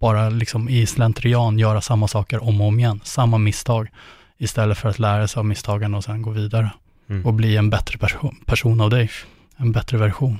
bara 0.00 0.28
liksom 0.28 0.68
i 0.68 0.86
slentrian 0.86 1.58
göra 1.58 1.80
samma 1.80 2.08
saker 2.08 2.42
om 2.42 2.60
och 2.60 2.66
om 2.66 2.78
igen, 2.78 3.00
samma 3.04 3.38
misstag, 3.38 3.88
istället 4.38 4.78
för 4.78 4.88
att 4.88 4.98
lära 4.98 5.28
sig 5.28 5.40
av 5.40 5.46
misstagen 5.46 5.94
och 5.94 6.04
sen 6.04 6.22
gå 6.22 6.30
vidare 6.30 6.70
mm. 7.08 7.26
och 7.26 7.34
bli 7.34 7.56
en 7.56 7.70
bättre 7.70 7.98
person, 7.98 8.36
person 8.46 8.80
av 8.80 8.90
dig, 8.90 9.10
en 9.56 9.72
bättre 9.72 9.98
version. 9.98 10.38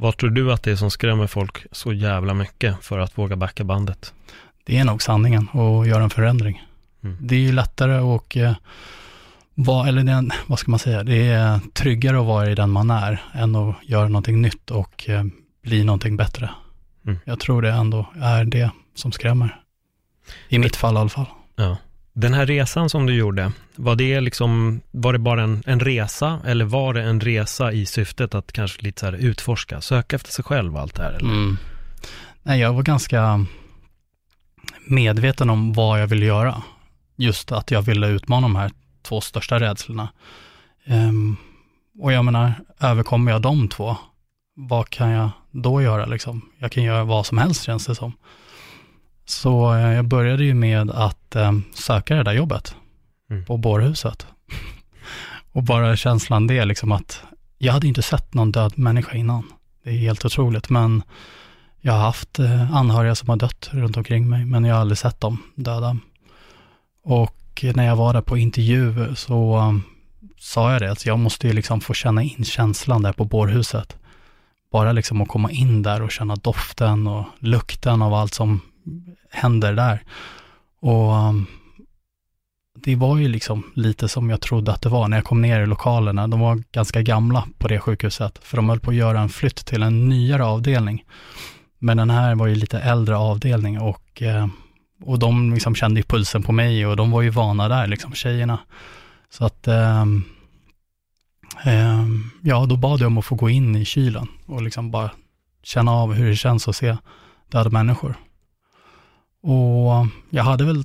Vad 0.00 0.16
tror 0.16 0.30
du 0.30 0.52
att 0.52 0.62
det 0.62 0.70
är 0.70 0.76
som 0.76 0.90
skrämmer 0.90 1.26
folk 1.26 1.66
så 1.72 1.92
jävla 1.92 2.34
mycket 2.34 2.84
för 2.84 2.98
att 2.98 3.18
våga 3.18 3.36
backa 3.36 3.64
bandet? 3.64 4.14
Det 4.64 4.78
är 4.78 4.84
nog 4.84 5.02
sanningen 5.02 5.48
och 5.48 5.86
göra 5.86 6.02
en 6.02 6.10
förändring. 6.10 6.64
Mm. 7.04 7.16
Det 7.20 7.34
är 7.34 7.40
ju 7.40 7.52
lättare 7.52 7.98
och 7.98 8.36
eh, 8.36 8.52
vad, 9.54 9.88
eller 9.88 10.02
det, 10.02 10.30
vad 10.46 10.58
ska 10.58 10.70
man 10.70 10.78
säga, 10.78 11.02
det 11.02 11.26
är 11.26 11.60
tryggare 11.72 12.20
att 12.20 12.26
vara 12.26 12.50
i 12.50 12.54
den 12.54 12.70
man 12.70 12.90
är 12.90 13.22
än 13.32 13.56
att 13.56 13.74
göra 13.82 14.08
någonting 14.08 14.42
nytt 14.42 14.70
och 14.70 15.08
eh, 15.08 15.24
bli 15.62 15.84
någonting 15.84 16.16
bättre. 16.16 16.50
Mm. 17.06 17.18
Jag 17.24 17.40
tror 17.40 17.62
det 17.62 17.70
ändå 17.70 18.06
är 18.20 18.44
det 18.44 18.70
som 18.94 19.12
skrämmer. 19.12 19.60
I 20.48 20.58
mitt 20.58 20.76
fall 20.76 20.94
i 20.94 20.98
alla 20.98 21.08
fall. 21.08 21.26
Ja. 21.56 21.76
Den 22.20 22.34
här 22.34 22.46
resan 22.46 22.90
som 22.90 23.06
du 23.06 23.14
gjorde, 23.14 23.52
var 23.76 23.96
det, 23.96 24.20
liksom, 24.20 24.80
var 24.90 25.12
det 25.12 25.18
bara 25.18 25.42
en, 25.42 25.62
en 25.66 25.80
resa 25.80 26.40
eller 26.44 26.64
var 26.64 26.94
det 26.94 27.02
en 27.02 27.20
resa 27.20 27.72
i 27.72 27.86
syftet 27.86 28.34
att 28.34 28.52
kanske 28.52 28.82
lite 28.82 29.00
så 29.00 29.06
här 29.06 29.12
utforska, 29.12 29.80
söka 29.80 30.16
efter 30.16 30.32
sig 30.32 30.44
själv 30.44 30.74
och 30.74 30.80
allt 30.80 30.94
det 30.94 31.02
här? 31.02 31.12
Eller? 31.12 31.30
Mm. 31.30 31.56
Nej, 32.42 32.60
jag 32.60 32.72
var 32.72 32.82
ganska 32.82 33.46
medveten 34.84 35.50
om 35.50 35.72
vad 35.72 36.00
jag 36.02 36.06
ville 36.06 36.26
göra. 36.26 36.62
Just 37.16 37.52
att 37.52 37.70
jag 37.70 37.82
ville 37.82 38.08
utmana 38.08 38.44
de 38.44 38.56
här 38.56 38.70
två 39.02 39.20
största 39.20 39.60
rädslorna. 39.60 40.08
Um, 40.86 41.36
och 41.98 42.12
jag 42.12 42.24
menar, 42.24 42.54
överkommer 42.80 43.32
jag 43.32 43.42
de 43.42 43.68
två, 43.68 43.96
vad 44.54 44.90
kan 44.90 45.10
jag 45.10 45.30
då 45.50 45.82
göra 45.82 46.06
liksom? 46.06 46.50
Jag 46.58 46.72
kan 46.72 46.82
göra 46.82 47.04
vad 47.04 47.26
som 47.26 47.38
helst 47.38 47.64
känns 47.64 47.86
det 47.86 47.94
som. 47.94 48.12
Så 49.28 49.74
eh, 49.74 49.92
jag 49.92 50.04
började 50.04 50.44
ju 50.44 50.54
med 50.54 50.90
att 50.90 51.36
eh, 51.36 51.52
söka 51.74 52.16
det 52.16 52.22
där 52.22 52.32
jobbet 52.32 52.74
mm. 53.30 53.44
på 53.44 53.56
bårhuset. 53.56 54.26
och 55.52 55.62
bara 55.62 55.96
känslan 55.96 56.46
det, 56.46 56.64
liksom 56.64 56.92
att 56.92 57.22
jag 57.58 57.72
hade 57.72 57.86
inte 57.86 58.02
sett 58.02 58.34
någon 58.34 58.52
död 58.52 58.78
människa 58.78 59.16
innan. 59.16 59.52
Det 59.84 59.90
är 59.90 59.98
helt 59.98 60.24
otroligt, 60.24 60.70
men 60.70 61.02
jag 61.80 61.92
har 61.92 62.00
haft 62.00 62.38
eh, 62.38 62.76
anhöriga 62.76 63.14
som 63.14 63.28
har 63.28 63.36
dött 63.36 63.68
runt 63.72 63.96
omkring 63.96 64.28
mig, 64.28 64.44
men 64.44 64.64
jag 64.64 64.74
har 64.74 64.80
aldrig 64.80 64.98
sett 64.98 65.20
dem 65.20 65.42
döda. 65.54 65.96
Och 67.04 67.64
när 67.74 67.86
jag 67.86 67.96
var 67.96 68.12
där 68.12 68.20
på 68.20 68.38
intervju 68.38 69.14
så 69.14 69.74
sa 70.38 70.72
jag 70.72 70.82
det, 70.82 70.92
att 70.92 71.06
jag 71.06 71.18
måste 71.18 71.46
ju 71.46 71.52
liksom 71.52 71.80
få 71.80 71.94
känna 71.94 72.22
in 72.22 72.44
känslan 72.44 73.02
där 73.02 73.12
på 73.12 73.24
bårhuset. 73.24 73.96
Bara 74.72 74.92
liksom 74.92 75.20
att 75.20 75.28
komma 75.28 75.50
in 75.50 75.82
där 75.82 76.02
och 76.02 76.10
känna 76.10 76.36
doften 76.36 77.06
och 77.06 77.24
lukten 77.38 78.02
av 78.02 78.14
allt 78.14 78.34
som 78.34 78.60
händer 79.30 79.72
där. 79.72 80.02
Och 80.80 81.12
um, 81.12 81.46
det 82.74 82.96
var 82.96 83.16
ju 83.16 83.28
liksom 83.28 83.72
lite 83.74 84.08
som 84.08 84.30
jag 84.30 84.40
trodde 84.40 84.72
att 84.72 84.82
det 84.82 84.88
var 84.88 85.08
när 85.08 85.16
jag 85.16 85.24
kom 85.24 85.42
ner 85.42 85.60
i 85.60 85.66
lokalerna. 85.66 86.28
De 86.28 86.40
var 86.40 86.62
ganska 86.72 87.02
gamla 87.02 87.48
på 87.58 87.68
det 87.68 87.80
sjukhuset, 87.80 88.38
för 88.42 88.56
de 88.56 88.68
höll 88.68 88.80
på 88.80 88.90
att 88.90 88.96
göra 88.96 89.20
en 89.20 89.28
flytt 89.28 89.66
till 89.66 89.82
en 89.82 90.08
nyare 90.08 90.44
avdelning. 90.44 91.04
Men 91.78 91.96
den 91.96 92.10
här 92.10 92.34
var 92.34 92.46
ju 92.46 92.54
lite 92.54 92.78
äldre 92.78 93.16
avdelning 93.16 93.80
och, 93.80 94.22
eh, 94.22 94.46
och 95.04 95.18
de 95.18 95.54
liksom 95.54 95.74
kände 95.74 96.00
ju 96.00 96.04
pulsen 96.04 96.42
på 96.42 96.52
mig 96.52 96.86
och 96.86 96.96
de 96.96 97.10
var 97.10 97.22
ju 97.22 97.30
vana 97.30 97.68
där, 97.68 97.86
liksom 97.86 98.14
tjejerna. 98.14 98.58
Så 99.30 99.44
att, 99.44 99.68
ehm, 99.68 100.24
ehm, 101.64 102.30
ja, 102.42 102.66
då 102.66 102.76
bad 102.76 103.00
jag 103.00 103.06
om 103.06 103.18
att 103.18 103.24
få 103.24 103.34
gå 103.34 103.50
in 103.50 103.76
i 103.76 103.84
kylen 103.84 104.26
och 104.46 104.62
liksom 104.62 104.90
bara 104.90 105.10
känna 105.62 105.92
av 105.92 106.12
hur 106.14 106.28
det 106.28 106.36
känns 106.36 106.68
att 106.68 106.76
se 106.76 106.96
döda 107.50 107.70
människor. 107.70 108.27
Och 109.48 110.06
jag 110.30 110.44
hade 110.44 110.64
väl 110.64 110.84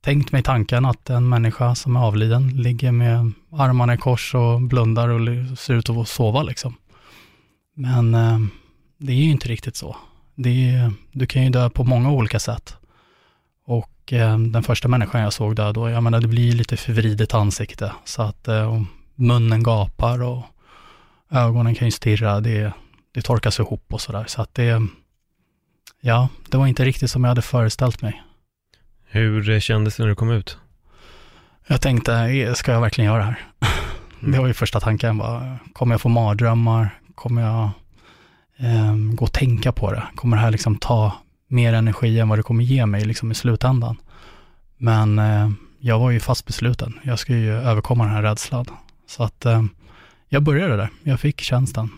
tänkt 0.00 0.32
mig 0.32 0.42
tanken 0.42 0.84
att 0.84 1.10
en 1.10 1.28
människa 1.28 1.74
som 1.74 1.96
är 1.96 2.00
avliden 2.00 2.48
ligger 2.48 2.92
med 2.92 3.32
armarna 3.52 3.94
i 3.94 3.96
kors 3.96 4.34
och 4.34 4.62
blundar 4.62 5.08
och 5.08 5.58
ser 5.58 5.74
ut 5.74 5.90
att 5.90 6.08
sova 6.08 6.42
liksom. 6.42 6.74
Men 7.74 8.14
eh, 8.14 8.38
det 8.98 9.12
är 9.12 9.16
ju 9.16 9.30
inte 9.30 9.48
riktigt 9.48 9.76
så. 9.76 9.96
Det 10.34 10.90
du 11.12 11.26
kan 11.26 11.44
ju 11.44 11.50
dö 11.50 11.70
på 11.70 11.84
många 11.84 12.10
olika 12.10 12.38
sätt. 12.38 12.76
Och 13.66 14.12
eh, 14.12 14.38
den 14.38 14.62
första 14.62 14.88
människan 14.88 15.20
jag 15.20 15.32
såg 15.32 15.56
dö 15.56 15.72
då, 15.72 15.90
jag 15.90 16.02
menar 16.02 16.20
det 16.20 16.28
blir 16.28 16.52
lite 16.52 16.76
förvridet 16.76 17.34
ansikte. 17.34 17.92
Så 18.04 18.22
att 18.22 18.48
eh, 18.48 18.82
munnen 19.14 19.62
gapar 19.62 20.22
och 20.22 20.42
ögonen 21.30 21.74
kan 21.74 21.86
ju 21.86 21.92
stirra, 21.92 22.40
det, 22.40 22.72
det 23.12 23.22
torkas 23.22 23.58
ihop 23.58 23.84
och 23.92 24.00
sådär. 24.00 24.24
Så 24.28 24.42
att 24.42 24.54
det, 24.54 24.86
ja, 26.00 26.28
det 26.48 26.56
var 26.56 26.66
inte 26.66 26.84
riktigt 26.84 27.10
som 27.10 27.24
jag 27.24 27.28
hade 27.28 27.42
föreställt 27.42 28.02
mig. 28.02 28.22
Hur 29.06 29.50
eh, 29.50 29.60
kändes 29.60 29.96
det 29.96 30.02
när 30.02 30.08
du 30.08 30.14
kom 30.14 30.30
ut? 30.30 30.58
Jag 31.66 31.80
tänkte, 31.80 32.14
eh, 32.14 32.54
ska 32.54 32.72
jag 32.72 32.80
verkligen 32.80 33.10
göra 33.10 33.18
det 33.18 33.24
här? 33.24 33.38
Mm. 34.20 34.32
Det 34.32 34.38
var 34.38 34.46
ju 34.46 34.54
första 34.54 34.80
tanken, 34.80 35.18
bara, 35.18 35.58
kommer 35.72 35.94
jag 35.94 36.00
få 36.00 36.08
mardrömmar? 36.08 37.00
Kommer 37.14 37.42
jag 37.42 37.70
eh, 38.56 38.94
gå 39.14 39.24
och 39.24 39.32
tänka 39.32 39.72
på 39.72 39.92
det? 39.92 40.02
Kommer 40.14 40.36
det 40.36 40.42
här 40.42 40.50
liksom 40.50 40.76
ta 40.76 41.12
mer 41.48 41.72
energi 41.72 42.18
än 42.20 42.28
vad 42.28 42.38
det 42.38 42.42
kommer 42.42 42.64
ge 42.64 42.86
mig 42.86 43.04
liksom 43.04 43.30
i 43.30 43.34
slutändan? 43.34 43.96
Men 44.76 45.18
eh, 45.18 45.50
jag 45.80 45.98
var 45.98 46.10
ju 46.10 46.20
fast 46.20 46.46
besluten. 46.46 46.98
Jag 47.02 47.18
skulle 47.18 47.38
ju 47.38 47.52
överkomma 47.52 48.04
den 48.04 48.12
här 48.12 48.22
rädslan. 48.22 48.66
Så 49.06 49.22
att 49.22 49.46
eh, 49.46 49.62
jag 50.28 50.42
började 50.42 50.76
där. 50.76 50.88
Jag 51.02 51.20
fick 51.20 51.40
tjänsten. 51.40 51.88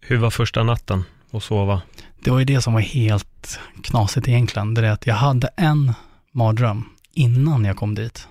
Hur 0.00 0.16
var 0.16 0.30
första 0.30 0.62
natten 0.62 1.04
och 1.36 1.42
sova? 1.42 1.82
Det 2.20 2.30
var 2.30 2.38
ju 2.38 2.44
det 2.44 2.62
som 2.62 2.72
var 2.72 2.80
helt 2.80 3.58
knasigt 3.82 4.28
egentligen. 4.28 4.74
Det 4.74 4.86
är 4.86 4.92
att 4.92 5.06
jag 5.06 5.14
hade 5.14 5.48
en 5.56 5.92
mardröm 6.32 6.84
innan 7.12 7.64
jag 7.64 7.76
kom 7.76 7.94
dit. 7.94 8.28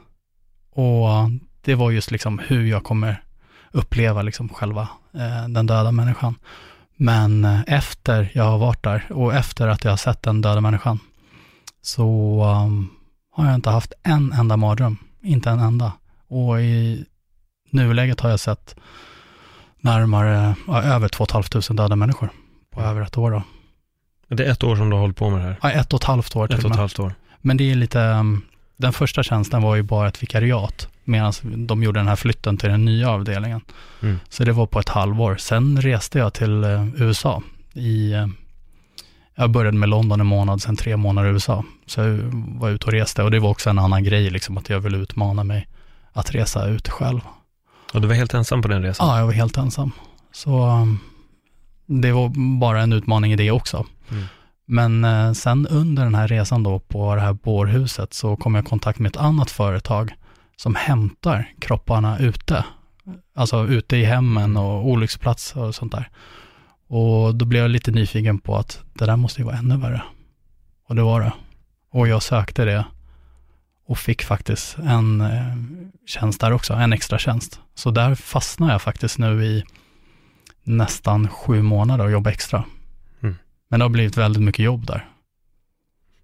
Och 0.71 1.07
det 1.61 1.75
var 1.75 1.91
just 1.91 2.11
liksom 2.11 2.39
hur 2.47 2.65
jag 2.65 2.83
kommer 2.83 3.23
uppleva 3.71 4.21
liksom 4.21 4.49
själva 4.49 4.87
eh, 5.13 5.47
den 5.49 5.65
döda 5.65 5.91
människan. 5.91 6.35
Men 6.95 7.45
eh, 7.45 7.59
efter 7.67 8.31
jag 8.33 8.43
har 8.43 8.57
varit 8.57 8.83
där 8.83 9.05
och 9.11 9.33
efter 9.33 9.67
att 9.67 9.83
jag 9.83 9.91
har 9.91 9.97
sett 9.97 10.21
den 10.21 10.41
döda 10.41 10.61
människan 10.61 10.99
så 11.81 12.43
um, 12.65 12.89
har 13.31 13.45
jag 13.45 13.55
inte 13.55 13.69
haft 13.69 13.93
en 14.03 14.31
enda 14.31 14.57
mardröm. 14.57 14.97
Inte 15.21 15.49
en 15.49 15.59
enda. 15.59 15.91
Och 16.27 16.61
i 16.61 17.05
nuläget 17.69 18.19
har 18.19 18.29
jag 18.29 18.39
sett 18.39 18.75
närmare, 19.79 20.55
ja, 20.67 20.83
över 20.83 21.07
2 21.07 21.25
500 21.25 21.83
döda 21.83 21.95
människor 21.95 22.29
på 22.75 22.81
över 22.81 23.01
ett 23.01 23.17
år. 23.17 23.31
Då. 23.31 23.43
Det 24.35 24.45
är 24.45 24.51
ett 24.51 24.63
år 24.63 24.75
som 24.75 24.89
du 24.89 24.95
har 24.95 25.01
hållit 25.01 25.17
på 25.17 25.29
med 25.29 25.39
det 25.39 25.45
här? 25.45 25.57
Ja, 25.61 25.71
ett 25.71 25.93
och 25.93 25.99
ett 25.99 26.03
halvt 26.03 26.35
år 26.35 26.47
till 26.47 26.57
Ett 26.57 26.65
och 26.65 26.71
ett 26.71 26.77
halvt 26.77 26.99
år. 26.99 27.13
Men 27.41 27.57
det 27.57 27.71
är 27.71 27.75
lite, 27.75 27.99
um, 27.99 28.41
den 28.77 28.93
första 28.93 29.23
tjänsten 29.23 29.61
var 29.61 29.75
ju 29.75 29.81
bara 29.81 30.07
ett 30.07 30.23
vikariat, 30.23 30.87
medan 31.03 31.33
de 31.43 31.83
gjorde 31.83 31.99
den 31.99 32.07
här 32.07 32.15
flytten 32.15 32.57
till 32.57 32.69
den 32.69 32.85
nya 32.85 33.09
avdelningen. 33.09 33.61
Mm. 34.01 34.19
Så 34.29 34.43
det 34.43 34.51
var 34.51 34.65
på 34.65 34.79
ett 34.79 34.89
halvår. 34.89 35.35
Sen 35.35 35.81
reste 35.81 36.19
jag 36.19 36.33
till 36.33 36.63
uh, 36.63 37.01
USA 37.01 37.41
i, 37.73 38.13
uh, 38.13 38.27
jag 39.35 39.49
började 39.49 39.77
med 39.77 39.89
London 39.89 40.19
en 40.19 40.27
månad, 40.27 40.61
sen 40.61 40.75
tre 40.75 40.97
månader 40.97 41.29
i 41.29 41.31
USA. 41.31 41.63
Så 41.85 42.01
jag 42.01 42.07
var 42.59 42.69
ute 42.69 42.85
och 42.85 42.91
reste 42.91 43.23
och 43.23 43.31
det 43.31 43.39
var 43.39 43.49
också 43.49 43.69
en 43.69 43.79
annan 43.79 44.03
grej, 44.03 44.29
liksom 44.29 44.57
att 44.57 44.69
jag 44.69 44.79
ville 44.79 44.97
utmana 44.97 45.43
mig 45.43 45.67
att 46.13 46.35
resa 46.35 46.67
ut 46.67 46.89
själv. 46.89 47.19
Och 47.93 48.01
du 48.01 48.07
var 48.07 48.15
helt 48.15 48.33
ensam 48.33 48.61
på 48.61 48.67
den 48.67 48.83
resan? 48.83 49.07
Ja, 49.07 49.19
jag 49.19 49.25
var 49.25 49.33
helt 49.33 49.57
ensam. 49.57 49.91
Så 50.31 50.65
um, 50.67 50.99
det 51.85 52.11
var 52.11 52.57
bara 52.59 52.81
en 52.81 52.93
utmaning 52.93 53.31
i 53.31 53.35
det 53.35 53.51
också. 53.51 53.85
Mm. 54.11 54.23
Men 54.65 55.05
eh, 55.05 55.33
sen 55.33 55.67
under 55.67 56.03
den 56.03 56.15
här 56.15 56.27
resan 56.27 56.63
då 56.63 56.79
på 56.79 57.15
det 57.15 57.21
här 57.21 57.33
bårhuset 57.33 58.13
så 58.13 58.35
kom 58.35 58.55
jag 58.55 58.63
i 58.65 58.67
kontakt 58.67 58.99
med 58.99 59.09
ett 59.09 59.17
annat 59.17 59.51
företag 59.51 60.13
som 60.55 60.75
hämtar 60.75 61.53
kropparna 61.59 62.19
ute. 62.19 62.65
Alltså 63.35 63.67
ute 63.67 63.97
i 63.97 64.03
hemmen 64.03 64.57
och 64.57 64.87
olycksplatser 64.87 65.63
och 65.63 65.75
sånt 65.75 65.91
där. 65.91 66.09
Och 66.87 67.35
då 67.35 67.45
blev 67.45 67.61
jag 67.61 67.71
lite 67.71 67.91
nyfiken 67.91 68.39
på 68.39 68.55
att 68.55 68.83
det 68.93 69.05
där 69.05 69.15
måste 69.15 69.41
ju 69.41 69.45
vara 69.45 69.57
ännu 69.57 69.77
värre. 69.77 70.01
Och 70.87 70.95
det 70.95 71.01
var 71.01 71.21
det. 71.21 71.33
Och 71.91 72.07
jag 72.07 72.23
sökte 72.23 72.65
det 72.65 72.85
och 73.87 73.97
fick 73.97 74.23
faktiskt 74.23 74.77
en 74.77 75.21
eh, 75.21 75.55
tjänst 76.05 76.41
där 76.41 76.51
också, 76.51 76.73
en 76.73 76.93
extra 76.93 77.17
tjänst. 77.17 77.59
Så 77.75 77.91
där 77.91 78.15
fastnade 78.15 78.71
jag 78.71 78.81
faktiskt 78.81 79.17
nu 79.17 79.45
i 79.45 79.63
nästan 80.65 81.27
sju 81.27 81.61
månader 81.61 82.05
och 82.05 82.11
jobbade 82.11 82.33
extra. 82.33 82.63
Men 83.69 83.79
det 83.79 83.83
har 83.83 83.89
blivit 83.89 84.17
väldigt 84.17 84.43
mycket 84.43 84.65
jobb 84.65 84.85
där. 84.85 85.05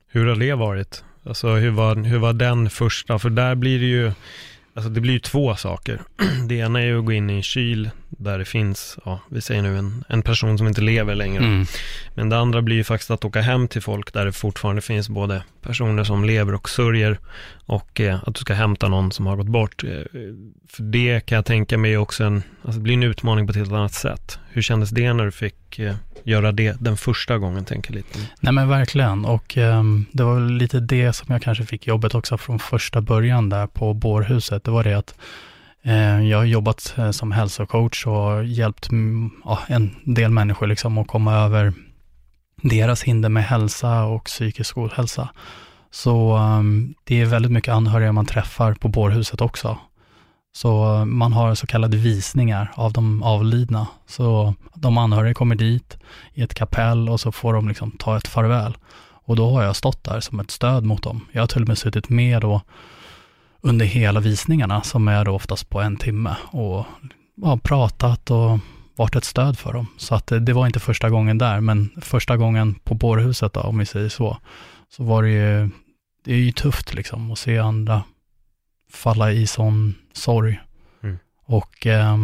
Hur 0.08 0.26
har 0.26 0.36
det 0.36 0.56
varit? 0.56 1.04
Alltså 1.26 1.56
hur 1.56 1.72
var, 1.72 1.96
hur 1.96 2.18
var 2.18 2.34
den 2.34 2.70
första? 2.70 3.20
För 3.20 3.30
där 3.30 3.56
blir 3.56 3.80
det 3.80 3.86
ju, 3.86 4.12
alltså 4.74 4.90
det 4.90 5.02
blir 5.02 5.14
ju 5.14 5.20
två 5.20 5.56
saker. 5.56 6.02
Det 6.48 6.56
ena 6.56 6.82
är 6.82 6.86
ju 6.86 7.00
att 7.00 7.06
gå 7.06 7.12
in 7.12 7.30
i 7.30 7.34
en 7.34 7.44
kyl 7.44 7.90
där 8.18 8.40
det 8.40 8.46
finns, 8.46 8.98
ja, 9.06 9.20
vi 9.30 9.42
säger 9.42 9.62
nu 9.62 9.78
en, 9.78 10.04
en 10.10 10.22
person 10.22 10.58
som 10.58 10.68
inte 10.68 10.82
lever 10.82 11.16
längre. 11.16 11.44
Mm. 11.44 11.66
Men 12.16 12.30
det 12.30 12.38
andra 12.38 12.62
blir 12.62 12.76
ju 12.76 12.84
faktiskt 12.84 13.12
att 13.12 13.26
åka 13.26 13.42
hem 13.42 13.68
till 13.68 13.82
folk 13.82 14.14
där 14.14 14.26
det 14.26 14.32
fortfarande 14.32 14.82
finns 14.82 15.10
både 15.10 15.44
personer 15.62 16.04
som 16.04 16.26
lever 16.26 16.54
och 16.54 16.70
sörjer 16.70 17.18
och 17.66 18.02
eh, 18.02 18.20
att 18.26 18.36
du 18.36 18.40
ska 18.40 18.54
hämta 18.54 18.88
någon 18.88 19.12
som 19.12 19.26
har 19.26 19.36
gått 19.36 19.48
bort. 19.48 19.84
Eh, 19.84 19.90
för 20.70 20.84
det 20.84 21.26
kan 21.26 21.36
jag 21.36 21.46
tänka 21.46 21.78
mig 21.78 21.98
också 21.98 22.24
en, 22.24 22.44
alltså 22.64 22.80
det 22.80 22.84
blir 22.84 22.94
en 22.94 23.04
utmaning 23.04 23.48
på 23.48 23.52
ett 23.52 23.58
helt 23.58 23.72
annat 23.72 23.94
sätt. 23.94 24.40
Hur 24.50 24.62
kändes 24.62 24.90
det 24.90 25.14
när 25.14 25.26
du 25.26 25.32
fick 25.32 25.80
eh, 25.80 25.96
göra 26.24 26.52
det 26.52 26.76
den 26.80 26.98
första 26.98 27.38
gången, 27.38 27.66
tänker 27.66 27.94
lite? 27.94 28.20
Nej 28.40 28.54
men 28.54 28.70
verkligen, 28.70 29.26
och 29.26 29.58
um, 29.58 30.06
det 30.12 30.24
var 30.24 30.40
lite 30.40 30.80
det 30.80 31.14
som 31.14 31.28
jag 31.30 31.42
kanske 31.42 31.66
fick 31.66 31.88
jobbet 31.88 32.16
också 32.16 32.38
från 32.38 32.60
första 32.60 33.02
början 33.02 33.50
där 33.50 33.68
på 33.68 33.94
bårhuset. 33.94 34.64
Det 34.64 34.72
var 34.72 34.84
det 34.84 34.94
att 34.94 35.16
Eh, 35.84 36.22
jag 36.28 36.38
har 36.38 36.46
jobbat 36.46 36.94
eh, 36.98 37.12
som 37.12 37.32
hälsocoach 37.32 38.08
och 38.08 38.46
hjälpt 38.46 38.92
mm, 38.92 39.32
ja, 39.46 39.60
en 39.68 39.96
del 40.04 40.32
människor 40.32 40.68
liksom 40.68 40.98
att 40.98 41.08
komma 41.08 41.36
över 41.36 41.74
deras 42.62 43.04
hinder 43.04 43.30
med 43.30 43.44
hälsa 43.44 44.04
och 44.04 44.24
psykisk 44.24 44.78
ohälsa. 44.78 45.30
Så 45.92 46.38
um, 46.38 46.94
det 47.04 47.22
är 47.22 47.26
väldigt 47.26 47.52
mycket 47.52 47.74
anhöriga 47.74 48.12
man 48.12 48.26
träffar 48.26 48.74
på 48.74 48.88
bårhuset 48.88 49.42
också. 49.42 49.78
Så 50.54 50.96
eh, 50.96 51.06
man 51.06 51.34
har 51.34 51.56
så 51.56 51.68
kallade 51.68 51.98
visningar 51.98 52.72
av 52.76 52.94
de 52.94 53.24
avlidna. 53.24 53.88
Så 54.08 54.56
de 54.76 54.98
anhöriga 54.98 55.34
kommer 55.34 55.56
dit 55.56 55.98
i 56.34 56.42
ett 56.42 56.54
kapell 56.54 57.10
och 57.10 57.20
så 57.20 57.32
får 57.32 57.54
de 57.54 57.68
liksom 57.68 57.92
ta 57.92 58.18
ett 58.18 58.28
farväl. 58.28 58.78
Och 59.26 59.36
då 59.36 59.52
har 59.52 59.64
jag 59.64 59.76
stått 59.76 60.04
där 60.04 60.20
som 60.20 60.40
ett 60.40 60.52
stöd 60.52 60.84
mot 60.84 61.04
dem. 61.04 61.26
Jag 61.32 61.42
har 61.42 61.48
till 61.48 61.62
och 61.62 61.68
med 61.68 61.78
suttit 61.78 62.10
med 62.10 62.42
då 62.42 62.62
under 63.62 63.86
hela 63.86 64.20
visningarna 64.20 64.82
som 64.82 65.08
är 65.08 65.26
då 65.26 65.32
oftast 65.32 65.70
på 65.70 65.82
en 65.82 65.98
timme 65.98 66.36
och 66.52 66.86
ja, 67.36 67.60
pratat 67.64 68.32
och 68.32 68.60
varit 68.96 69.16
ett 69.16 69.24
stöd 69.24 69.60
för 69.60 69.74
dem. 69.74 69.88
Så 69.98 70.16
att 70.16 70.28
det 70.28 70.54
var 70.54 70.68
inte 70.68 70.80
första 70.80 71.10
gången 71.10 71.38
där, 71.38 71.62
men 71.62 71.90
första 72.02 72.38
gången 72.38 72.74
på 72.74 72.96
bårhuset 72.96 73.54
då, 73.54 73.62
om 73.62 73.78
vi 73.78 73.86
säger 73.86 74.10
så, 74.10 74.38
så 74.90 75.04
var 75.04 75.24
det 75.24 75.30
ju, 75.30 75.70
det 76.26 76.34
är 76.34 76.38
ju 76.38 76.52
tufft 76.52 76.94
liksom 76.94 77.32
att 77.32 77.40
se 77.40 77.58
andra 77.58 78.04
falla 78.92 79.32
i 79.32 79.48
sån 79.48 79.96
sorg. 80.14 80.60
Mm. 81.04 81.18
Och 81.46 81.88
eh, 81.88 82.18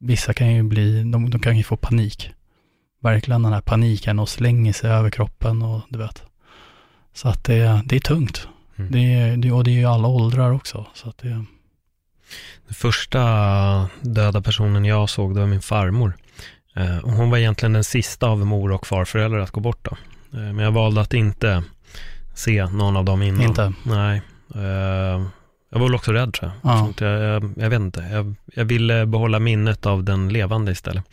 vissa 0.00 0.32
kan 0.32 0.54
ju 0.54 0.62
bli, 0.62 1.02
de, 1.02 1.30
de 1.30 1.40
kan 1.40 1.56
ju 1.56 1.62
få 1.62 1.76
panik. 1.76 2.30
Verkligen 3.00 3.42
den 3.42 3.52
här 3.52 3.60
paniken 3.60 4.18
och 4.18 4.28
slänger 4.28 4.72
sig 4.72 4.90
över 4.90 5.10
kroppen 5.10 5.62
och 5.62 5.80
du 5.88 5.98
vet. 5.98 6.22
Så 7.12 7.28
att 7.28 7.44
det, 7.44 7.82
det 7.84 7.96
är 7.96 8.00
tungt. 8.00 8.48
Mm. 8.76 8.90
Det, 8.92 9.36
det, 9.36 9.52
och 9.52 9.64
det 9.64 9.70
är 9.70 9.78
ju 9.78 9.84
alla 9.84 10.08
åldrar 10.08 10.52
också. 10.52 10.86
Så 10.94 11.08
att 11.08 11.18
det, 11.18 11.28
Den 12.66 12.74
första 12.74 13.20
döda 14.00 14.42
personen 14.42 14.84
jag 14.84 15.10
såg, 15.10 15.34
det 15.34 15.40
var 15.40 15.46
min 15.46 15.62
farmor. 15.62 16.16
Eh, 16.76 16.98
hon 17.02 17.30
var 17.30 17.38
egentligen 17.38 17.72
den 17.72 17.84
sista 17.84 18.26
av 18.26 18.46
mor 18.46 18.72
och 18.72 18.86
farföräldrar 18.86 19.38
att 19.38 19.50
gå 19.50 19.60
bort 19.60 19.84
då. 19.84 19.96
Eh, 20.38 20.44
men 20.52 20.58
jag 20.58 20.72
valde 20.72 21.00
att 21.00 21.14
inte 21.14 21.62
se 22.34 22.66
någon 22.66 22.96
av 22.96 23.04
dem 23.04 23.22
innan. 23.22 23.42
Inte? 23.42 23.72
Nej. 23.82 24.22
Eh, 24.54 25.26
jag 25.70 25.78
var 25.78 25.86
väl 25.86 25.94
också 25.94 26.12
rädd 26.12 26.34
tror 26.34 26.50
jag. 26.62 26.72
Ja. 26.72 26.92
Jag, 26.98 27.22
jag, 27.22 27.52
jag 27.56 27.70
vet 27.70 27.80
inte. 27.80 28.08
Jag, 28.12 28.34
jag 28.54 28.64
ville 28.64 29.06
behålla 29.06 29.38
minnet 29.38 29.86
av 29.86 30.04
den 30.04 30.28
levande 30.28 30.72
istället. 30.72 31.04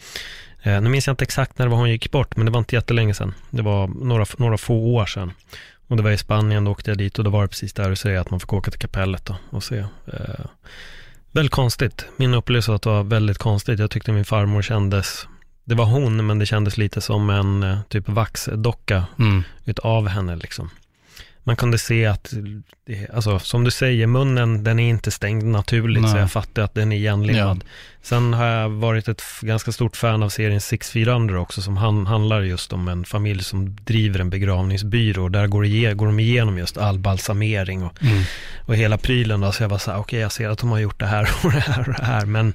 Eh, 0.63 0.82
nu 0.82 0.89
minns 0.89 1.08
jag 1.08 1.13
inte 1.13 1.24
exakt 1.24 1.58
när 1.58 1.65
det 1.65 1.70
var 1.70 1.77
hon 1.77 1.89
gick 1.89 2.12
bort, 2.12 2.36
men 2.36 2.46
det 2.46 2.51
var 2.51 2.60
inte 2.60 2.75
jättelänge 2.75 3.13
sedan. 3.13 3.34
Det 3.50 3.62
var 3.62 3.88
några, 3.88 4.25
några 4.38 4.58
få 4.58 4.75
år 4.75 5.05
sedan. 5.05 5.32
Och 5.87 5.97
det 5.97 6.03
var 6.03 6.11
i 6.11 6.17
Spanien, 6.17 6.63
då 6.63 6.71
åkte 6.71 6.91
jag 6.91 6.97
dit 6.97 7.17
och 7.17 7.23
då 7.23 7.29
var 7.29 7.41
det 7.41 7.47
precis 7.47 7.73
där 7.73 7.89
du 7.89 7.95
säger 7.95 8.19
att 8.19 8.31
man 8.31 8.39
fick 8.39 8.53
åka 8.53 8.71
till 8.71 8.79
kapellet 8.79 9.25
då 9.25 9.35
och 9.49 9.63
se. 9.63 9.77
Eh, 10.05 10.45
väldigt 11.31 11.51
konstigt. 11.51 12.05
Min 12.17 12.33
upplevelse 12.33 12.71
var 12.71 12.75
att 12.75 12.81
det 12.81 12.89
var 12.89 13.03
väldigt 13.03 13.37
konstigt. 13.37 13.79
Jag 13.79 13.91
tyckte 13.91 14.11
min 14.11 14.25
farmor 14.25 14.61
kändes, 14.61 15.27
det 15.63 15.75
var 15.75 15.85
hon, 15.85 16.25
men 16.25 16.39
det 16.39 16.45
kändes 16.45 16.77
lite 16.77 17.01
som 17.01 17.29
en 17.29 17.63
eh, 17.63 17.79
typ 17.89 18.09
vaxdocka 18.09 19.05
mm, 19.19 19.43
utav 19.65 20.07
henne 20.07 20.35
liksom. 20.35 20.69
Man 21.45 21.55
kunde 21.55 21.77
se 21.77 22.05
att, 22.05 22.33
det, 22.85 23.09
alltså 23.13 23.39
som 23.39 23.63
du 23.63 23.71
säger, 23.71 24.07
munnen 24.07 24.63
den 24.63 24.79
är 24.79 24.89
inte 24.89 25.12
stängd 25.12 25.43
naturligt, 25.43 26.03
så 26.03 26.12
Nej. 26.12 26.19
jag 26.19 26.31
fattar 26.31 26.62
att 26.62 26.73
den 26.73 26.91
är 26.91 26.97
igenlimmad. 26.97 27.63
Sen 28.01 28.33
har 28.33 28.45
jag 28.45 28.69
varit 28.69 29.07
ett 29.07 29.23
ganska 29.41 29.71
stort 29.71 29.95
fan 29.95 30.23
av 30.23 30.29
serien 30.29 30.62
Six 30.62 30.89
Feet 30.89 31.07
Under 31.07 31.35
också, 31.35 31.62
som 31.62 31.77
han, 31.77 32.07
handlar 32.07 32.41
just 32.41 32.73
om 32.73 32.88
en 32.88 33.05
familj 33.05 33.43
som 33.43 33.75
driver 33.75 34.19
en 34.19 34.29
begravningsbyrå. 34.29 35.29
Där 35.29 35.47
går, 35.47 35.65
ige, 35.65 35.93
går 35.93 36.05
de 36.05 36.19
igenom 36.19 36.57
just 36.57 36.77
all 36.77 37.00
balsamering 37.00 37.83
och, 37.83 38.03
mm, 38.03 38.23
och 38.65 38.75
hela 38.75 38.97
prylen. 38.97 39.41
Då. 39.41 39.51
Så 39.51 39.63
jag 39.63 39.69
var 39.69 39.77
så 39.77 39.91
här, 39.91 40.00
okej 40.00 40.19
jag 40.19 40.31
ser 40.31 40.50
att 40.50 40.59
de 40.59 40.71
har 40.71 40.79
gjort 40.79 41.00
det 41.00 41.05
här 41.05 41.29
och 41.43 41.51
det 41.51 41.59
här 41.59 41.89
och 41.89 41.95
det 41.97 42.05
här, 42.05 42.25
men 42.25 42.53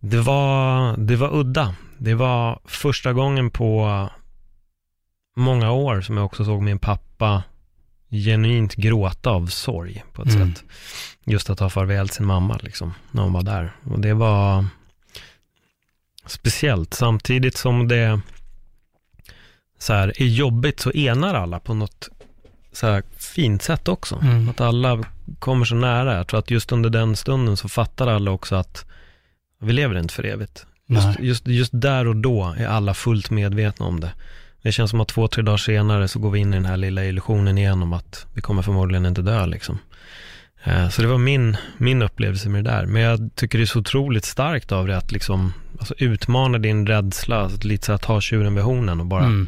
det 0.00 0.20
var, 0.20 0.96
det 0.96 1.16
var 1.16 1.36
udda. 1.36 1.74
Det 1.98 2.14
var 2.14 2.60
första 2.64 3.12
gången 3.12 3.50
på 3.50 4.08
många 5.36 5.72
år 5.72 6.00
som 6.00 6.16
jag 6.16 6.26
också 6.26 6.44
såg 6.44 6.62
min 6.62 6.78
pappa 6.78 7.42
genuint 8.12 8.74
gråta 8.74 9.30
av 9.30 9.46
sorg 9.46 10.04
på 10.12 10.22
ett 10.22 10.34
Mm. 10.34 10.54
sätt. 10.54 10.64
Just 11.24 11.50
att 11.50 11.58
ta 11.58 11.70
farväl 11.70 12.08
sin 12.10 12.26
mamma 12.26 12.58
liksom, 12.62 12.94
när 13.10 13.22
hon 13.22 13.32
var 13.32 13.42
där. 13.42 13.72
Och 13.84 14.00
det 14.00 14.14
var 14.14 14.66
speciellt, 16.26 16.94
samtidigt 16.94 17.56
som 17.56 17.88
det 17.88 18.20
så 19.78 19.92
här, 19.92 20.22
är 20.22 20.26
jobbigt 20.26 20.80
så 20.80 20.90
enar 20.92 21.34
alla 21.34 21.60
på 21.60 21.74
något 21.74 22.08
så 22.72 22.86
här 22.86 23.02
fint 23.16 23.62
sätt 23.62 23.88
också. 23.88 24.18
Mm. 24.22 24.48
Att 24.48 24.60
alla 24.60 25.04
kommer 25.38 25.64
så 25.64 25.74
nära. 25.74 26.16
Jag 26.16 26.26
tror 26.26 26.38
att 26.40 26.50
just 26.50 26.72
under 26.72 26.90
den 26.90 27.16
stunden 27.16 27.56
så 27.56 27.68
fattar 27.68 28.06
alla 28.06 28.30
också 28.30 28.56
att 28.56 28.84
vi 29.60 29.72
lever 29.72 29.98
inte 29.98 30.14
för 30.14 30.24
evigt. 30.26 30.66
Just, 30.86 31.20
just, 31.20 31.46
just 31.46 31.70
där 31.74 32.06
och 32.06 32.16
då 32.16 32.54
är 32.58 32.66
alla 32.66 32.94
fullt 32.94 33.30
medvetna 33.30 33.86
om 33.86 34.00
det. 34.00 34.12
Det 34.62 34.72
känns 34.72 34.90
som 34.90 35.00
att 35.00 35.08
två, 35.08 35.28
tre 35.28 35.42
dagar 35.42 35.56
senare 35.56 36.08
så 36.08 36.18
går 36.18 36.30
vi 36.30 36.38
in 36.38 36.54
i 36.54 36.56
den 36.56 36.64
här 36.64 36.76
lilla 36.76 37.04
illusionen 37.04 37.58
igen 37.58 37.82
om 37.82 37.92
att 37.92 38.26
vi 38.34 38.40
kommer 38.40 38.62
förmodligen 38.62 39.06
inte 39.06 39.22
dö 39.22 39.46
liksom. 39.46 39.78
Eh, 40.64 40.88
Så 40.88 41.02
det 41.02 41.08
var 41.08 41.18
min, 41.18 41.56
min 41.76 42.02
upplevelse 42.02 42.48
med 42.48 42.64
det 42.64 42.70
där. 42.70 42.86
Men 42.86 43.02
jag 43.02 43.30
tycker 43.34 43.58
det 43.58 43.64
är 43.64 43.66
så 43.66 43.78
otroligt 43.78 44.24
starkt 44.24 44.72
av 44.72 44.86
det 44.86 44.96
att 44.96 45.12
liksom 45.12 45.52
alltså 45.78 45.94
utmana 45.98 46.58
din 46.58 46.86
rädsla, 46.86 47.40
att 47.40 47.64
lite 47.64 47.86
så 47.86 47.92
att 47.92 48.02
ta 48.02 48.20
tjuren 48.20 48.54
vid 48.54 48.64
hornen 48.64 49.00
och 49.00 49.06
bara 49.06 49.24
mm. 49.24 49.46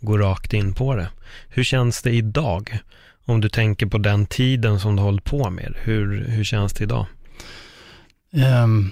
gå 0.00 0.18
rakt 0.18 0.52
in 0.52 0.74
på 0.74 0.96
det. 0.96 1.08
Hur 1.48 1.64
känns 1.64 2.02
det 2.02 2.10
idag? 2.10 2.78
Om 3.24 3.40
du 3.40 3.48
tänker 3.48 3.86
på 3.86 3.98
den 3.98 4.26
tiden 4.26 4.80
som 4.80 4.96
du 4.96 5.02
hållit 5.02 5.24
på 5.24 5.50
med. 5.50 5.74
Hur, 5.76 6.24
hur 6.28 6.44
känns 6.44 6.72
det 6.72 6.84
idag? 6.84 7.06
Ehm, 8.32 8.90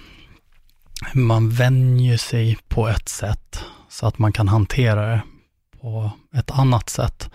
man 1.13 1.51
vänjer 1.51 2.17
sig 2.17 2.59
på 2.69 2.89
ett 2.89 3.09
sätt 3.09 3.65
så 3.89 4.07
att 4.07 4.19
man 4.19 4.33
kan 4.33 4.49
hantera 4.49 5.07
det 5.07 5.21
på 5.81 6.11
ett 6.35 6.51
annat 6.51 6.89
sätt 6.91 7.31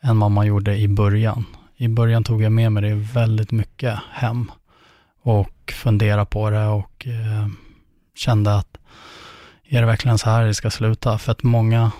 än 0.00 0.20
vad 0.20 0.30
man 0.30 0.46
gjorde 0.46 0.76
i 0.76 0.88
början. 0.88 1.44
I 1.76 1.88
början 1.88 2.24
tog 2.24 2.42
jag 2.42 2.52
med 2.52 2.72
mig 2.72 2.82
det 2.82 2.94
väldigt 2.94 3.50
mycket 3.50 3.98
hem 4.12 4.50
och 5.22 5.72
funderade 5.72 6.26
på 6.26 6.50
det 6.50 6.66
och 6.66 7.06
eh, 7.06 7.48
kände 8.14 8.56
att 8.56 8.78
är 9.68 9.80
det 9.80 9.86
verkligen 9.86 10.18
så 10.18 10.30
här 10.30 10.44
det 10.44 10.54
ska 10.54 10.70
sluta? 10.70 11.18
För 11.18 11.32
att 11.32 11.42
många, 11.42 11.92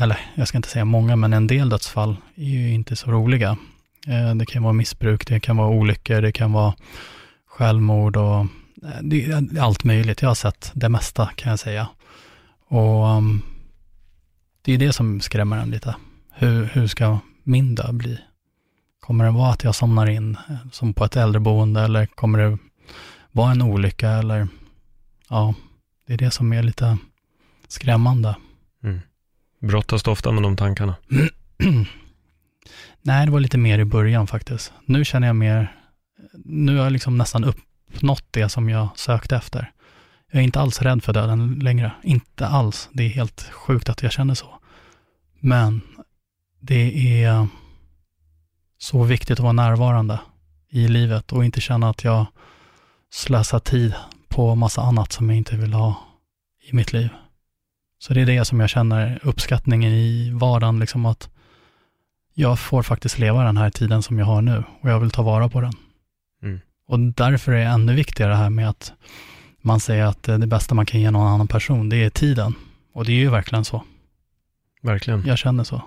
eller 0.00 0.18
jag 0.34 0.48
ska 0.48 0.58
inte 0.58 0.68
säga 0.68 0.84
många, 0.84 1.16
men 1.16 1.32
en 1.32 1.46
del 1.46 1.68
dödsfall 1.68 2.16
är 2.34 2.44
ju 2.44 2.72
inte 2.72 2.96
så 2.96 3.10
roliga. 3.10 3.56
Eh, 4.06 4.34
det 4.34 4.46
kan 4.46 4.62
vara 4.62 4.72
missbruk, 4.72 5.26
det 5.26 5.40
kan 5.40 5.56
vara 5.56 5.68
olyckor, 5.68 6.20
det 6.20 6.32
kan 6.32 6.52
vara 6.52 6.74
självmord 7.46 8.16
och 8.16 8.40
eh, 8.40 9.00
det 9.02 9.24
är 9.24 9.60
allt 9.60 9.84
möjligt. 9.84 10.22
Jag 10.22 10.30
har 10.30 10.34
sett 10.34 10.70
det 10.74 10.88
mesta 10.88 11.26
kan 11.26 11.50
jag 11.50 11.58
säga. 11.58 11.88
Och 12.68 13.04
um, 13.06 13.42
det 14.62 14.72
är 14.72 14.78
det 14.78 14.92
som 14.92 15.20
skrämmer 15.20 15.58
en 15.58 15.70
lite. 15.70 15.96
Hur, 16.32 16.64
hur 16.64 16.86
ska 16.86 17.18
min 17.42 17.74
död 17.74 17.94
bli? 17.94 18.18
Kommer 19.00 19.24
det 19.24 19.30
vara 19.30 19.50
att 19.50 19.64
jag 19.64 19.74
somnar 19.74 20.10
in 20.10 20.36
eh, 20.48 20.56
som 20.72 20.94
på 20.94 21.04
ett 21.04 21.16
äldreboende 21.16 21.80
eller 21.80 22.06
kommer 22.06 22.38
det 22.38 22.58
vara 23.32 23.50
en 23.50 23.62
olycka 23.62 24.10
eller 24.10 24.48
ja, 25.28 25.54
det 26.06 26.12
är 26.12 26.18
det 26.18 26.30
som 26.30 26.52
är 26.52 26.62
lite 26.62 26.98
skrämmande. 27.68 28.36
Brottas 29.60 30.02
du 30.02 30.10
ofta 30.10 30.32
med 30.32 30.42
de 30.42 30.56
tankarna? 30.56 30.94
Nej, 33.02 33.26
det 33.26 33.32
var 33.32 33.40
lite 33.40 33.58
mer 33.58 33.78
i 33.78 33.84
början 33.84 34.26
faktiskt. 34.26 34.72
Nu 34.84 35.04
känner 35.04 35.26
jag 35.26 35.36
mer, 35.36 35.76
nu 36.44 36.76
har 36.76 36.84
jag 36.84 36.92
liksom 36.92 37.18
nästan 37.18 37.44
uppnått 37.44 38.24
det 38.30 38.48
som 38.48 38.68
jag 38.68 38.88
sökte 38.96 39.36
efter. 39.36 39.72
Jag 40.30 40.40
är 40.40 40.44
inte 40.44 40.60
alls 40.60 40.82
rädd 40.82 41.04
för 41.04 41.12
döden 41.12 41.58
längre. 41.62 41.92
Inte 42.02 42.46
alls. 42.46 42.88
Det 42.92 43.02
är 43.02 43.08
helt 43.08 43.42
sjukt 43.42 43.88
att 43.88 44.02
jag 44.02 44.12
känner 44.12 44.34
så. 44.34 44.58
Men 45.40 45.80
det 46.60 47.22
är 47.24 47.48
så 48.78 49.02
viktigt 49.02 49.38
att 49.38 49.42
vara 49.42 49.52
närvarande 49.52 50.20
i 50.68 50.88
livet 50.88 51.32
och 51.32 51.44
inte 51.44 51.60
känna 51.60 51.90
att 51.90 52.04
jag 52.04 52.26
slösar 53.10 53.58
tid 53.58 53.94
på 54.28 54.54
massa 54.54 54.82
annat 54.82 55.12
som 55.12 55.28
jag 55.28 55.36
inte 55.36 55.56
vill 55.56 55.72
ha 55.72 55.94
i 56.70 56.74
mitt 56.74 56.92
liv. 56.92 57.08
Så 57.98 58.14
det 58.14 58.20
är 58.20 58.26
det 58.26 58.44
som 58.44 58.60
jag 58.60 58.70
känner 58.70 59.20
uppskattningen 59.22 59.92
i 59.92 60.30
vardagen, 60.30 60.78
liksom 60.78 61.06
att 61.06 61.30
jag 62.34 62.58
får 62.58 62.82
faktiskt 62.82 63.18
leva 63.18 63.44
den 63.44 63.56
här 63.56 63.70
tiden 63.70 64.02
som 64.02 64.18
jag 64.18 64.26
har 64.26 64.42
nu 64.42 64.64
och 64.80 64.90
jag 64.90 65.00
vill 65.00 65.10
ta 65.10 65.22
vara 65.22 65.48
på 65.48 65.60
den. 65.60 65.72
Mm. 66.42 66.60
Och 66.86 66.98
därför 66.98 67.52
är 67.52 67.56
det 67.56 67.70
ännu 67.70 67.94
viktigare 67.94 68.30
det 68.30 68.36
här 68.36 68.50
med 68.50 68.68
att 68.68 68.92
man 69.62 69.80
säger 69.80 70.04
att 70.04 70.28
eh, 70.28 70.38
det 70.38 70.46
bästa 70.46 70.74
man 70.74 70.86
kan 70.86 71.00
ge 71.00 71.10
någon 71.10 71.26
annan 71.26 71.48
person, 71.48 71.88
det 71.88 71.96
är 71.96 72.10
tiden. 72.10 72.54
Och 72.92 73.04
det 73.04 73.12
är 73.12 73.16
ju 73.16 73.30
verkligen 73.30 73.64
så. 73.64 73.84
Verkligen. 74.82 75.26
Jag 75.26 75.38
känner 75.38 75.64
så. 75.64 75.82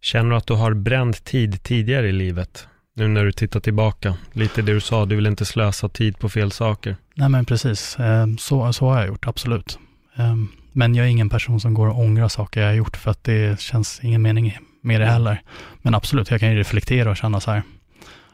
Känner 0.00 0.30
du 0.30 0.36
att 0.36 0.46
du 0.46 0.54
har 0.54 0.74
bränt 0.74 1.24
tid 1.24 1.62
tidigare 1.62 2.08
i 2.08 2.12
livet? 2.12 2.66
Nu 2.94 3.08
när 3.08 3.24
du 3.24 3.32
tittar 3.32 3.60
tillbaka. 3.60 4.14
Lite 4.32 4.62
det 4.62 4.72
du 4.72 4.80
sa, 4.80 5.06
du 5.06 5.16
vill 5.16 5.26
inte 5.26 5.44
slösa 5.44 5.88
tid 5.88 6.18
på 6.18 6.28
fel 6.28 6.52
saker. 6.52 6.96
Nej 7.14 7.28
men 7.28 7.44
precis, 7.44 7.98
Eh, 7.98 8.26
så, 8.38 8.72
så 8.72 8.88
har 8.88 8.98
jag 8.98 9.08
gjort, 9.08 9.26
absolut. 9.26 9.78
Eh, 10.16 10.34
Men 10.72 10.94
jag 10.94 11.06
är 11.06 11.10
ingen 11.10 11.28
person 11.28 11.60
som 11.60 11.74
går 11.74 11.88
och 11.88 11.98
ångrar 11.98 12.28
saker 12.28 12.60
jag 12.60 12.68
har 12.68 12.74
gjort 12.74 12.96
för 12.96 13.10
att 13.10 13.24
det 13.24 13.60
känns 13.60 14.00
ingen 14.02 14.22
mening 14.22 14.58
med 14.82 15.00
det 15.00 15.06
heller. 15.06 15.42
Men 15.82 15.94
absolut, 15.94 16.30
jag 16.30 16.40
kan 16.40 16.50
ju 16.50 16.58
reflektera 16.58 17.10
och 17.10 17.16
känna 17.16 17.40
så 17.40 17.50
här, 17.50 17.62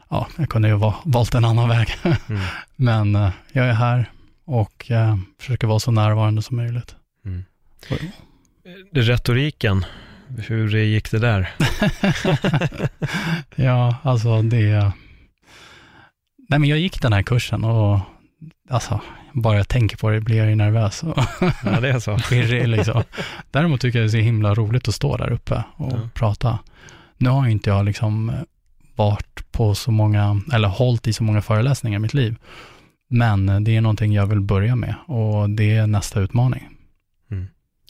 ja, 0.09 0.27
jag 0.37 0.49
kunde 0.49 0.67
ju 0.67 0.73
ha 0.73 1.01
valt 1.05 1.35
en 1.35 1.45
annan 1.45 1.69
väg. 1.69 1.87
Mm. 2.03 2.41
Men 2.75 3.15
eh, 3.15 3.29
jag 3.51 3.65
är 3.65 3.73
här 3.73 4.09
och 4.49 4.91
eh, 4.91 5.15
försöker 5.39 5.67
vara 5.67 5.79
så 5.79 5.91
närvarande 5.91 6.41
som 6.41 6.57
möjligt. 6.57 6.95
Mm. 7.25 7.43
Oj. 7.91 8.11
Retoriken, 8.91 9.85
hur 10.37 10.77
gick 10.77 11.11
det 11.11 11.19
där? 11.19 11.49
ja, 13.55 13.95
alltså 14.03 14.41
det... 14.41 14.91
Nej, 16.49 16.59
men 16.59 16.69
jag 16.69 16.79
gick 16.79 17.01
den 17.01 17.13
här 17.13 17.21
kursen 17.23 17.63
och 17.63 17.99
alltså, 18.69 19.01
bara 19.33 19.57
jag 19.57 19.67
tänker 19.67 19.97
på 19.97 20.09
det 20.09 20.21
blir 20.21 20.37
jag 20.37 20.49
ju 20.49 20.55
nervös 20.55 21.03
Ja, 21.63 21.79
det 21.79 21.89
är 21.89 21.99
så. 21.99 22.17
pirrig 22.29 22.67
liksom. 22.67 23.03
Däremot 23.51 23.81
tycker 23.81 23.99
jag 23.99 24.03
det 24.05 24.09
är 24.09 24.21
så 24.21 24.25
himla 24.25 24.53
roligt 24.53 24.87
att 24.87 24.95
stå 24.95 25.17
där 25.17 25.31
uppe 25.31 25.63
och 25.75 25.91
Ja. 25.93 26.09
prata. 26.13 26.59
Nu 27.17 27.29
har 27.29 27.45
ju 27.45 27.51
inte 27.51 27.69
jag 27.69 27.85
liksom 27.85 28.31
varit 28.95 29.51
på 29.51 29.75
så 29.75 29.91
många, 29.91 30.41
eller 30.53 30.67
hållit 30.67 31.07
i 31.07 31.13
så 31.13 31.23
många 31.23 31.41
föreläsningar 31.41 31.99
i 31.99 32.01
mitt 32.01 32.13
liv. 32.13 32.35
Men 33.09 33.63
det 33.63 33.75
är 33.75 33.81
någonting 33.81 34.13
jag 34.13 34.25
vill 34.25 34.41
börja 34.41 34.75
med 34.75 34.95
och 35.05 35.49
det 35.49 35.75
är 35.75 35.87
nästa 35.87 36.19
utmaning. 36.19 36.69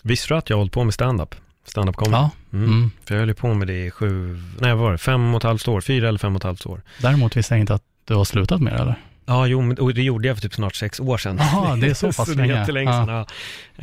Visste 0.03 0.27
du 0.33 0.37
att 0.37 0.49
jag 0.49 0.57
har 0.57 0.59
hållit 0.59 0.73
på 0.73 0.83
med 0.83 0.93
stand-up? 0.93 1.35
Stand-up 1.65 1.95
comedy? 1.95 2.15
Ja, 2.17 2.29
Mm. 2.53 2.65
mm. 2.65 2.91
För 3.05 3.15
jag 3.15 3.19
höll 3.25 3.33
på 3.33 3.53
med 3.53 3.67
det 3.67 3.85
i 3.85 3.91
sju, 3.91 4.37
nej 4.59 4.73
vad 4.73 4.79
var 4.83 4.91
det, 4.91 4.97
fem 4.97 5.33
och 5.33 5.37
ett 5.37 5.43
halvt 5.43 5.67
år, 5.67 5.81
fyra 5.81 6.07
eller 6.07 6.19
fem 6.19 6.35
och 6.35 6.39
ett 6.39 6.43
halvt 6.43 6.65
år. 6.65 6.81
Däremot 7.01 7.37
visste 7.37 7.53
jag 7.53 7.59
inte 7.59 7.73
att 7.73 7.83
du 8.05 8.13
har 8.15 8.23
slutat 8.25 8.61
med 8.61 8.73
det 8.73 8.79
eller? 8.79 8.95
Ja, 9.29 9.47
jo, 9.47 9.75
och 9.79 9.93
det 9.93 10.01
gjorde 10.03 10.27
jag 10.27 10.37
för 10.37 10.41
typ 10.41 10.53
snart 10.53 10.75
sex 10.75 10.99
år 10.99 11.17
sedan. 11.17 11.37
Jaha, 11.39 11.75
det 11.75 11.87
är 11.87 11.93
så 11.93 12.07
pass 12.13 12.15
så 12.15 12.23
det 12.33 12.43
är 12.43 12.71
länge. 12.71 12.93
sedan, 12.93 13.07
ja. 13.07 13.25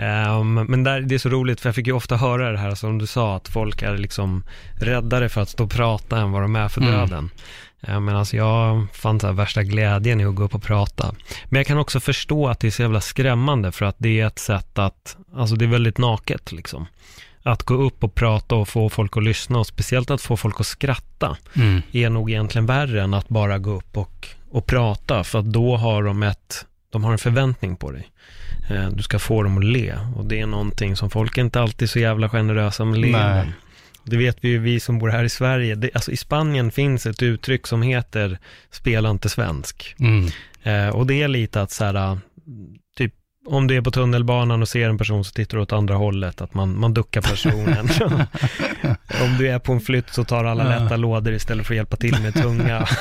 Ehm, 0.04 0.54
men 0.54 0.85
där, 0.85 1.00
det 1.00 1.14
är 1.14 1.18
så 1.18 1.28
roligt, 1.28 1.61
för 1.61 1.68
jag 1.68 1.74
fick 1.74 1.87
ju 1.87 1.92
ofta 1.92 2.16
höra 2.16 2.52
det 2.52 2.59
här 2.59 2.74
som 2.74 2.98
du 2.98 3.06
sa, 3.06 3.37
att 3.37 3.48
folk 3.48 3.82
är 3.82 3.98
liksom 3.98 4.44
räddare 4.80 5.28
för 5.28 5.40
att 5.40 5.48
stå 5.48 5.64
och 5.64 5.70
prata 5.70 6.18
än 6.18 6.30
vad 6.32 6.42
de 6.42 6.56
är 6.56 6.68
för 6.68 6.80
Mm. 6.80 6.92
döden. 6.92 7.30
Mm. 7.82 8.04
Men 8.04 8.16
alltså 8.16 8.37
jag 8.37 8.87
fann 8.92 9.20
så 9.20 9.32
värsta 9.32 9.62
glädjen 9.62 10.20
i 10.20 10.24
att 10.24 10.35
gå 10.35 10.42
upp 10.42 10.54
och 10.54 10.62
prata. 10.62 11.14
Men 11.44 11.59
jag 11.59 11.66
kan 11.66 11.78
också 11.78 12.00
förstå 12.00 12.48
att 12.48 12.61
det 12.61 12.66
är 12.66 12.70
så 12.70 12.82
jävla 12.82 13.00
skrämmande 13.00 13.72
för 13.72 13.85
att 13.87 13.96
det 13.98 14.20
är 14.20 14.26
ett 14.26 14.38
sätt 14.38 14.78
att, 14.78 15.16
alltså 15.37 15.56
det 15.56 15.64
är 15.64 15.68
väldigt 15.68 15.98
naket 15.98 16.52
liksom. 16.52 16.87
Att 17.46 17.62
gå 17.62 17.74
upp 17.74 18.04
och 18.04 18.14
prata 18.14 18.54
och 18.54 18.68
få 18.68 18.88
folk 18.88 19.16
att 19.16 19.22
lyssna 19.24 19.59
och 19.59 19.66
speciellt 19.66 20.11
att 20.11 20.20
få 20.22 20.37
folk 20.37 20.61
att 20.61 20.66
skratta 20.66 21.37
Mm. 21.56 21.82
är 21.92 22.11
nog 22.11 22.30
egentligen 22.30 22.66
värre 22.66 23.02
än 23.02 23.14
att 23.14 23.28
bara 23.28 23.59
gå 23.59 23.70
upp 23.70 23.96
och, 23.96 24.28
och 24.50 24.66
prata. 24.66 25.24
För 25.24 25.38
att 25.38 25.52
då 25.52 25.76
har 25.76 26.02
de 26.02 26.22
ett, 26.22 26.66
de 26.92 27.04
har 27.04 27.12
en 27.12 27.18
förväntning 27.18 27.76
på 27.76 27.90
dig. 27.90 28.11
Eh, 28.70 28.88
Du 28.90 29.02
ska 29.02 29.18
få 29.18 29.42
dem 29.42 29.59
att 29.59 29.64
le. 29.64 29.94
Och 30.16 30.24
det 30.24 30.40
är 30.40 30.46
någonting 30.46 30.96
som 30.96 31.11
folk 31.11 31.38
är 31.38 31.42
inte 31.42 31.61
alltid 31.61 31.90
så 31.90 31.98
jävla 31.98 32.28
generösa 32.28 32.85
med 32.85 32.98
leenden. 33.00 33.37
Nej. 33.46 33.52
Det 34.04 34.16
vet 34.16 34.37
vi 34.40 34.48
ju, 34.48 34.59
vi 34.59 34.80
som 34.80 34.98
bor 34.98 35.09
här 35.09 35.24
i 35.24 35.28
Sverige. 35.28 35.74
Det, 35.74 35.90
alltså 35.94 36.11
i 36.12 36.16
Spanien 36.16 36.70
finns 36.70 37.06
ett 37.06 37.22
uttryck 37.22 37.66
som 37.66 37.82
heter 37.82 38.38
spela 38.70 39.11
inte 39.11 39.28
svensk. 39.28 39.94
Mm. 39.98 40.28
Eh, 40.62 40.88
och 40.96 41.06
det 41.06 41.22
är 41.22 41.28
lite 41.28 41.62
att 41.62 41.70
så 41.70 41.85
här, 41.85 42.18
om 43.46 43.66
du 43.66 43.76
är 43.76 43.80
på 43.80 43.90
tunnelbanan 43.90 44.62
och 44.62 44.68
ser 44.68 44.88
en 44.88 44.98
person 44.98 45.24
så 45.24 45.32
tittar 45.32 45.56
du 45.56 45.62
åt 45.62 45.72
andra 45.72 45.94
hållet, 45.94 46.40
att 46.40 46.54
man, 46.54 46.78
man 46.80 46.94
duckar 46.94 47.20
personen. 47.22 47.88
om 49.22 49.37
du 49.38 49.48
är 49.48 49.59
på 49.59 49.72
en 49.72 49.80
flytt 49.80 50.11
så 50.14 50.24
tar 50.24 50.44
alla 50.44 50.64
lätta 50.64 50.96
lådor 50.96 51.32
istället 51.32 51.66
för 51.66 51.74
att 51.74 51.76
hjälpa 51.76 51.96
till 51.96 52.22
med 52.22 52.35
tunga. 52.35 52.87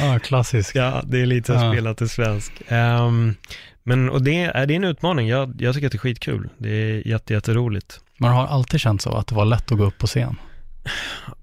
Ja, 0.00 0.18
klassisk. 0.18 0.76
ja, 0.76 1.02
det 1.04 1.20
är 1.22 1.26
lite 1.26 1.54
att 1.56 1.62
Ja. 1.62 1.72
spela 1.72 1.94
till 1.94 2.08
svensk. 2.08 2.52
Ehm, 2.68 3.34
men, 3.82 4.10
och 4.10 4.22
det 4.22 4.42
är, 4.42 4.66
det 4.66 4.74
en 4.74 4.84
utmaning. 4.84 5.28
Jag, 5.28 5.54
jag 5.58 5.74
tycker 5.74 5.86
att 5.86 5.92
det 5.92 5.96
är 5.96 5.98
skitkul. 5.98 6.48
Det 6.58 6.68
är 6.68 7.08
jätte, 7.08 7.32
jätteroligt. 7.34 8.00
Man 8.18 8.32
har 8.32 8.46
alltid 8.46 8.80
känt 8.80 9.02
så 9.02 9.14
att 9.14 9.26
det 9.26 9.34
var 9.34 9.44
lätt 9.44 9.72
att 9.72 9.78
gå 9.78 9.84
upp 9.84 9.98
på 9.98 10.06
scen. 10.06 10.36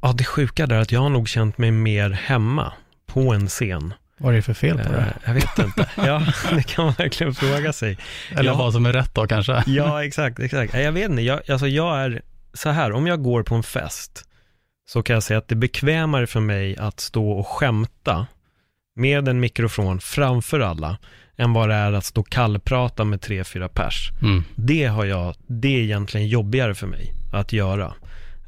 Ja, 0.01 0.13
det 0.13 0.23
sjuka 0.23 0.67
där 0.67 0.75
är 0.75 0.81
att 0.81 0.91
jag 0.91 0.99
har 1.01 1.09
nog 1.09 1.29
känt 1.29 1.57
mig 1.57 1.71
mer 1.71 2.09
hemma 2.09 2.73
på 3.07 3.33
en 3.33 3.47
scen. 3.47 3.93
Vad 4.19 4.31
är 4.31 4.35
det 4.35 4.41
för 4.41 4.53
fel 4.53 4.77
på 4.77 4.83
Eh, 4.83 4.91
det? 4.91 5.13
jag 5.25 5.33
vet 5.33 5.59
inte. 5.59 5.89
Ja, 5.95 6.25
det 6.51 6.63
kan 6.63 6.85
man 6.85 6.93
verkligen 6.97 7.33
fråga 7.33 7.73
sig. 7.73 7.97
Eller 8.31 8.53
vad 8.53 8.73
som 8.73 8.85
är 8.85 8.93
rätt 8.93 9.13
då 9.15 9.27
kanske? 9.27 9.63
Ja, 9.67 10.03
exakt, 10.05 10.39
exakt. 10.39 10.73
Jag 10.73 10.91
vet 10.91 11.09
inte, 11.09 11.21
jag, 11.21 11.51
alltså 11.51 11.67
jag 11.67 11.99
är 11.99 12.21
så 12.53 12.69
här, 12.69 12.91
om 12.91 13.07
jag 13.07 13.23
går 13.23 13.43
på 13.43 13.55
en 13.55 13.63
fest 13.63 14.25
så 14.89 15.03
kan 15.03 15.13
jag 15.13 15.23
säga 15.23 15.37
att 15.37 15.47
det 15.47 15.53
är 15.53 15.57
bekvämare 15.57 16.27
för 16.27 16.39
mig 16.39 16.77
att 16.77 16.99
stå 16.99 17.31
och 17.31 17.47
skämta 17.47 18.27
med 18.95 19.27
en 19.27 19.39
mikrofon 19.39 19.99
framför 19.99 20.59
alla 20.59 20.97
än 21.37 21.53
vad 21.53 21.69
det 21.69 21.75
är 21.75 21.93
att 21.93 22.05
stå 22.05 22.21
och 22.21 22.29
kallprata 22.29 23.03
med 23.03 23.21
tre, 23.21 23.43
fyra 23.43 23.69
pers. 23.69 24.11
Mm. 24.21 24.43
Det 24.55 24.85
har 24.85 25.05
jag, 25.05 25.35
det 25.47 25.67
är 25.75 25.79
egentligen 25.81 26.27
jobbigare 26.27 26.75
för 26.75 26.87
mig 26.87 27.13
att 27.33 27.53
göra. 27.53 27.93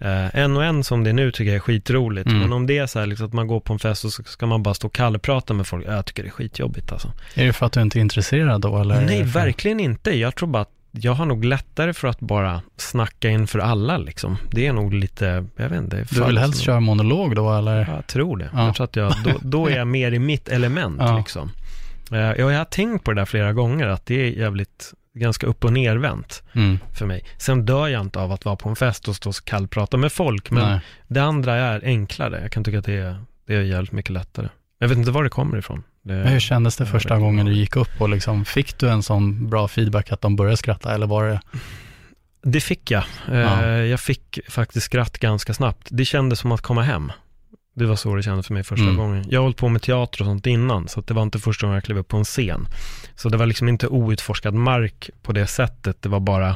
Eh, 0.01 0.35
en 0.35 0.57
och 0.57 0.65
en 0.65 0.83
som 0.83 1.03
det 1.03 1.09
är 1.09 1.13
nu 1.13 1.31
tycker 1.31 1.45
jag 1.51 1.55
är 1.55 1.59
skitroligt, 1.59 2.27
Mm. 2.29 2.39
men 2.41 2.53
om 2.53 2.67
det 2.67 2.77
är 2.77 2.87
så 2.87 2.99
här 2.99 3.05
liksom 3.05 3.27
att 3.27 3.33
man 3.33 3.47
går 3.47 3.59
på 3.59 3.73
en 3.73 3.79
fest 3.79 4.05
och 4.05 4.11
så 4.13 4.23
ska 4.23 4.45
man 4.45 4.63
bara 4.63 4.73
stå 4.73 4.87
och 4.87 4.93
kallprata 4.93 5.53
med 5.53 5.67
folk, 5.67 5.85
jag 5.87 6.05
tycker 6.05 6.23
det 6.23 6.29
är 6.29 6.31
skitjobbigt 6.31 6.91
alltså. 6.91 7.11
Är 7.35 7.45
det 7.45 7.53
för 7.53 7.65
att 7.65 7.71
du 7.71 7.81
inte 7.81 7.99
är 7.99 8.01
intresserad 8.01 8.61
då? 8.61 8.77
Eller 8.77 9.01
Nej, 9.01 9.17
för... 9.17 9.39
verkligen 9.39 9.79
inte. 9.79 10.17
Jag 10.17 10.35
tror 10.35 10.49
bara 10.49 10.61
att 10.61 10.69
jag 10.91 11.13
har 11.13 11.25
nog 11.25 11.45
lättare 11.45 11.93
för 11.93 12.07
att 12.07 12.19
bara 12.19 12.61
snacka 12.77 13.29
inför 13.29 13.59
alla 13.59 13.97
liksom. 13.97 14.37
Det 14.51 14.67
är 14.67 14.73
nog 14.73 14.93
lite, 14.93 15.45
jag 15.55 15.69
vet 15.69 15.81
inte. 15.81 16.05
Du 16.11 16.23
vill 16.25 16.37
helst 16.37 16.61
köra 16.61 16.79
monolog 16.79 17.35
då 17.35 17.53
eller? 17.53 17.79
Ja, 17.89 17.95
Jag 17.95 18.07
tror 18.07 18.37
det. 18.37 18.49
Ja. 18.53 18.65
Jag 18.65 18.75
tror 18.75 18.83
att 18.83 18.95
jag, 18.95 19.13
då, 19.23 19.31
då 19.41 19.67
är 19.67 19.77
jag 19.77 19.87
mer 19.97 20.11
i 20.11 20.19
mitt 20.19 20.49
element 20.49 20.97
Ja. 20.99 21.17
liksom. 21.17 21.51
Eh, 22.11 22.17
Jag 22.19 22.49
har 22.57 22.65
tänkt 22.65 23.03
på 23.03 23.11
det 23.13 23.21
där 23.21 23.25
flera 23.25 23.53
gånger, 23.53 23.87
att 23.87 24.05
det 24.05 24.21
är 24.21 24.39
jävligt, 24.39 24.93
ganska 25.13 25.47
upp 25.47 25.63
och 25.65 25.73
nervänt 25.73 26.43
Mm. 26.53 26.79
för 26.93 27.05
mig. 27.05 27.23
Sen 27.37 27.65
dör 27.65 27.87
jag 27.87 28.01
inte 28.01 28.19
av 28.19 28.31
att 28.31 28.45
vara 28.45 28.55
på 28.55 28.69
en 28.69 28.75
fest 28.75 29.07
och 29.07 29.15
stå 29.15 29.29
och 29.29 29.35
kallprata 29.45 29.97
med 29.97 30.11
folk, 30.11 30.51
men 30.51 30.69
Nej. 30.69 30.79
det 31.07 31.19
andra 31.19 31.55
är 31.55 31.81
enklare. 31.85 32.41
Jag 32.41 32.51
kan 32.51 32.63
tycka 32.63 32.79
att 32.79 32.85
det 32.85 32.93
är, 32.97 33.15
det 33.47 33.55
är 33.55 33.61
jävligt 33.61 33.91
mycket 33.91 34.11
lättare. 34.11 34.47
Jag 34.79 34.87
vet 34.87 34.97
inte 34.97 35.11
var 35.11 35.23
det 35.23 35.29
kommer 35.29 35.57
ifrån. 35.57 35.83
Det, 36.03 36.13
Men 36.13 36.27
hur 36.27 36.39
kändes 36.39 36.77
det 36.77 36.85
första 36.85 37.17
gången 37.17 37.45
du 37.45 37.53
gick 37.53 37.75
upp 37.75 38.01
och 38.01 38.09
liksom, 38.09 38.45
fick 38.45 38.79
du 38.79 38.89
en 38.89 39.03
sån 39.03 39.49
bra 39.49 39.67
feedback 39.67 40.11
att 40.11 40.21
de 40.21 40.35
började 40.35 40.57
skratta 40.57 40.93
eller 40.93 41.07
var 41.07 41.25
det? 41.27 41.39
Det 42.43 42.61
fick 42.61 42.91
jag. 42.91 43.03
Eh, 43.31 43.37
Ja. 43.37 43.67
Jag 43.77 43.99
fick 43.99 44.39
faktiskt 44.49 44.85
skratt 44.85 45.17
ganska 45.19 45.53
snabbt. 45.53 45.87
Det 45.91 46.05
kändes 46.05 46.39
som 46.39 46.51
att 46.51 46.61
komma 46.61 46.81
hem. 46.83 47.11
Det 47.73 47.85
var 47.85 47.95
så 47.95 48.15
det 48.15 48.23
kändes 48.23 48.47
för 48.47 48.53
mig 48.53 48.63
första 48.63 48.83
Mm. 48.83 48.97
gången. 48.97 49.25
Jag 49.29 49.39
har 49.39 49.43
hållit 49.43 49.57
på 49.57 49.69
med 49.69 49.81
teater 49.81 50.21
och 50.21 50.25
sånt 50.25 50.47
innan, 50.47 50.87
så 50.87 51.01
det 51.01 51.13
var 51.13 51.23
inte 51.23 51.39
första 51.39 51.65
gången 51.67 51.75
jag 51.75 51.83
klev 51.83 51.97
upp 51.97 52.07
på 52.07 52.17
en 52.17 52.23
scen. 52.23 52.67
Så 53.15 53.29
det 53.29 53.37
var 53.37 53.45
liksom 53.45 53.69
inte 53.69 53.87
outforskad 53.87 54.53
mark 54.53 55.09
på 55.21 55.31
det 55.31 55.47
sättet. 55.47 56.01
Det 56.01 56.09
var 56.09 56.19
bara 56.19 56.49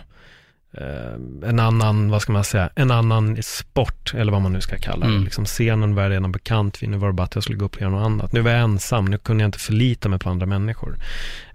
eh, 0.78 1.50
en 1.50 1.60
annan, 1.60 2.10
vad 2.10 2.22
ska 2.22 2.32
man 2.34 2.44
säga, 2.44 2.70
en 2.76 2.92
annan 2.92 3.44
sport, 3.44 4.14
eller 4.14 4.32
vad 4.32 4.42
man 4.42 4.54
nu 4.54 4.62
ska 4.62 4.78
kalla 4.78 5.06
det. 5.06 5.12
Mm. 5.12 5.24
Liksom 5.24 5.46
scenen 5.46 5.96
var 5.96 6.04
jag 6.04 6.12
redan 6.12 6.32
bekant 6.32 6.84
vid, 6.84 6.90
nu 6.90 6.98
var 6.98 7.08
det 7.08 7.14
bara 7.14 7.24
att 7.24 7.36
jag 7.36 7.44
skulle 7.44 7.58
gå 7.58 7.66
upp 7.66 7.76
och 7.76 7.82
göra 7.82 7.92
något 7.92 8.06
annat. 8.06 8.34
Nu 8.34 8.42
var 8.42 8.52
jag 8.52 8.60
ensam, 8.62 9.06
nu 9.06 9.18
kunde 9.18 9.44
jag 9.44 9.48
inte 9.48 9.60
förlita 9.60 10.10
mig 10.10 10.20
på 10.20 10.30
andra 10.30 10.46
människor. 10.46 10.98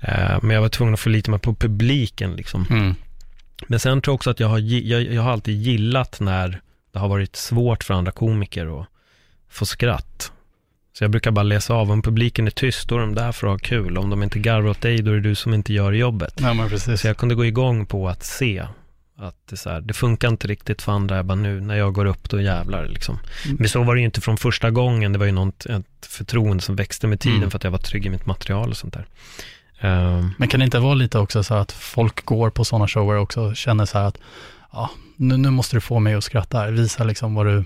Eh, 0.00 0.38
men 0.42 0.50
jag 0.50 0.60
var 0.60 0.68
tvungen 0.68 0.94
att 0.94 1.00
förlita 1.00 1.30
mig 1.30 1.40
på 1.40 1.54
publiken 1.54 2.32
liksom. 2.32 2.66
Mm. 2.70 2.94
Men 3.68 3.80
sen 3.80 4.00
tror 4.02 4.12
jag 4.12 4.14
också 4.14 4.30
att 4.30 4.40
jag 4.40 4.48
har, 4.48 4.58
jag, 4.58 5.02
jag 5.02 5.22
har 5.22 5.30
alltid 5.32 5.62
gillat 5.62 6.20
när 6.20 6.60
det 6.92 6.98
har 6.98 7.08
varit 7.08 7.36
svårt 7.36 7.84
för 7.84 7.94
andra 7.94 8.12
komiker 8.12 8.80
att 8.80 8.86
få 9.50 9.66
skratt. 9.66 10.32
Så 10.92 11.04
jag 11.04 11.10
brukar 11.10 11.30
bara 11.30 11.42
läsa 11.42 11.74
av, 11.74 11.90
om 11.90 12.02
publiken 12.02 12.46
är 12.46 12.50
tyst, 12.50 12.88
då 12.88 12.94
är 12.94 13.00
de 13.00 13.14
där 13.14 13.32
för 13.32 13.46
att 13.46 13.50
ha 13.50 13.58
kul. 13.58 13.98
Om 13.98 14.10
de 14.10 14.22
inte 14.22 14.38
garvar 14.38 14.70
åt 14.70 14.80
dig, 14.80 15.02
då 15.02 15.10
är 15.10 15.14
det 15.14 15.20
du 15.20 15.34
som 15.34 15.54
inte 15.54 15.72
gör 15.72 15.92
jobbet. 15.92 16.34
Ja 16.40 16.54
men 16.54 16.68
precis. 16.68 17.00
Så 17.00 17.06
jag 17.06 17.16
kunde 17.16 17.34
gå 17.34 17.44
igång 17.44 17.86
på 17.86 18.08
att 18.08 18.24
se 18.24 18.66
att 19.18 19.36
det, 19.50 19.56
så 19.56 19.70
här, 19.70 19.80
det 19.80 19.94
funkar 19.94 20.28
inte 20.28 20.46
riktigt 20.48 20.82
för 20.82 20.92
andra, 20.92 21.16
jag 21.16 21.24
bara 21.24 21.34
nu 21.34 21.60
när 21.60 21.76
jag 21.76 21.94
går 21.94 22.04
upp 22.04 22.30
då 22.30 22.40
jävlar 22.40 22.86
liksom. 22.86 23.18
Mm. 23.44 23.56
Men 23.60 23.68
så 23.68 23.82
var 23.82 23.94
det 23.94 24.00
ju 24.00 24.04
inte 24.04 24.20
från 24.20 24.36
första 24.36 24.70
gången, 24.70 25.12
det 25.12 25.18
var 25.18 25.26
ju 25.26 25.32
något, 25.32 25.66
ett 25.66 26.06
förtroende 26.06 26.62
som 26.62 26.76
växte 26.76 27.06
med 27.06 27.20
tiden 27.20 27.38
Mm. 27.38 27.50
för 27.50 27.58
att 27.58 27.64
jag 27.64 27.70
var 27.70 27.78
trygg 27.78 28.06
i 28.06 28.10
mitt 28.10 28.26
material 28.26 28.70
och 28.70 28.76
sånt 28.76 28.94
där. 28.94 29.06
Ehm, 29.80 30.30
Men 30.38 30.48
kan 30.48 30.60
det 30.60 30.64
inte 30.64 30.78
vara 30.78 30.94
lite 30.94 31.18
också 31.18 31.42
så 31.42 31.54
att 31.54 31.72
folk 31.72 32.24
går 32.24 32.50
på 32.50 32.64
sådana 32.64 32.88
shower 32.88 33.16
också 33.16 33.40
och 33.40 33.56
känner 33.56 33.84
så 33.86 33.98
här 33.98 34.04
att 34.04 34.18
ja, 34.72 34.90
nu, 35.16 35.36
nu 35.36 35.50
måste 35.50 35.76
du 35.76 35.80
få 35.80 35.98
mig 35.98 36.14
att 36.14 36.24
skratta 36.24 36.58
här, 36.58 36.70
visa 36.70 37.04
liksom 37.04 37.34
vad 37.34 37.46
du, 37.46 37.64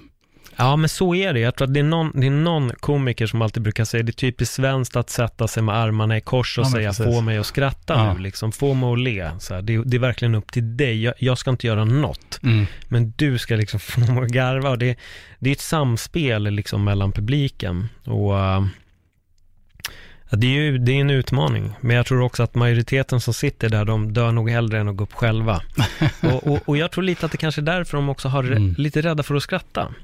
Ja, 0.56 0.76
men 0.76 0.88
så 0.88 1.14
är 1.14 1.32
det. 1.32 1.40
Jag 1.40 1.56
tror 1.56 1.68
att 1.68 1.74
det 1.74 1.80
är, 1.80 1.84
någon, 1.84 2.12
det 2.14 2.26
är 2.26 2.30
någon 2.30 2.70
komiker 2.80 3.26
som 3.26 3.42
alltid 3.42 3.62
brukar 3.62 3.84
säga, 3.84 4.02
det 4.02 4.10
är 4.10 4.12
typiskt 4.12 4.54
svenskt 4.54 4.96
att 4.96 5.10
sätta 5.10 5.48
sig 5.48 5.62
med 5.62 5.74
armarna 5.76 6.16
i 6.16 6.20
kors 6.20 6.58
och 6.58 6.64
Ja, 6.64 6.70
säga, 6.70 6.88
precis. 6.88 7.04
få 7.04 7.20
mig 7.20 7.38
att 7.38 7.46
skratta 7.46 7.94
Ja. 7.94 8.14
nu, 8.14 8.20
liksom. 8.20 8.52
Få 8.52 8.74
mig 8.74 8.92
att 8.92 8.98
le. 8.98 9.30
Så 9.38 9.54
här, 9.54 9.62
det, 9.62 9.74
är- 9.74 9.82
det 9.84 9.96
är 9.96 10.00
verkligen 10.00 10.34
upp 10.34 10.52
till 10.52 10.76
dig. 10.76 11.02
Jag, 11.02 11.14
jag 11.18 11.38
ska 11.38 11.50
inte 11.50 11.66
göra 11.66 11.84
något, 11.84 12.40
mm. 12.42 12.66
men 12.88 13.12
du 13.16 13.38
ska 13.38 13.56
liksom 13.56 13.80
få 13.80 14.00
mig 14.00 14.24
att 14.24 14.30
garva. 14.30 14.76
Det, 14.76 14.96
det 15.38 15.50
är 15.50 15.52
ett 15.52 15.60
samspel 15.60 16.42
liksom 16.42 16.84
mellan 16.84 17.12
publiken. 17.12 17.88
Och 18.04 18.34
ja, 18.34 18.68
det 20.36 20.46
är 20.46 20.50
ju 20.60 20.78
det 20.78 20.92
är 20.92 21.00
en 21.00 21.10
utmaning. 21.10 21.72
Men 21.80 21.96
jag 21.96 22.06
tror 22.06 22.20
också 22.22 22.42
att 22.42 22.54
majoriteten 22.54 23.20
som 23.20 23.34
sitter 23.34 23.68
där, 23.68 23.84
de 23.84 24.12
dör 24.12 24.32
nog 24.32 24.50
hellre 24.50 24.78
än 24.80 24.88
att 24.88 24.96
gå 24.96 25.04
upp 25.04 25.12
själva. 25.12 25.62
och, 26.22 26.46
och, 26.46 26.58
och 26.68 26.76
jag 26.76 26.90
tror 26.90 27.04
lite 27.04 27.26
att 27.26 27.32
det 27.32 27.38
kanske 27.38 27.60
är 27.60 27.62
därför 27.62 27.96
de 27.96 28.08
också 28.08 28.28
har 28.28 28.44
Mm. 28.44 28.74
lite 28.78 29.00
rädda 29.02 29.22
för 29.22 29.34
att 29.34 29.42
skratta. 29.42 29.94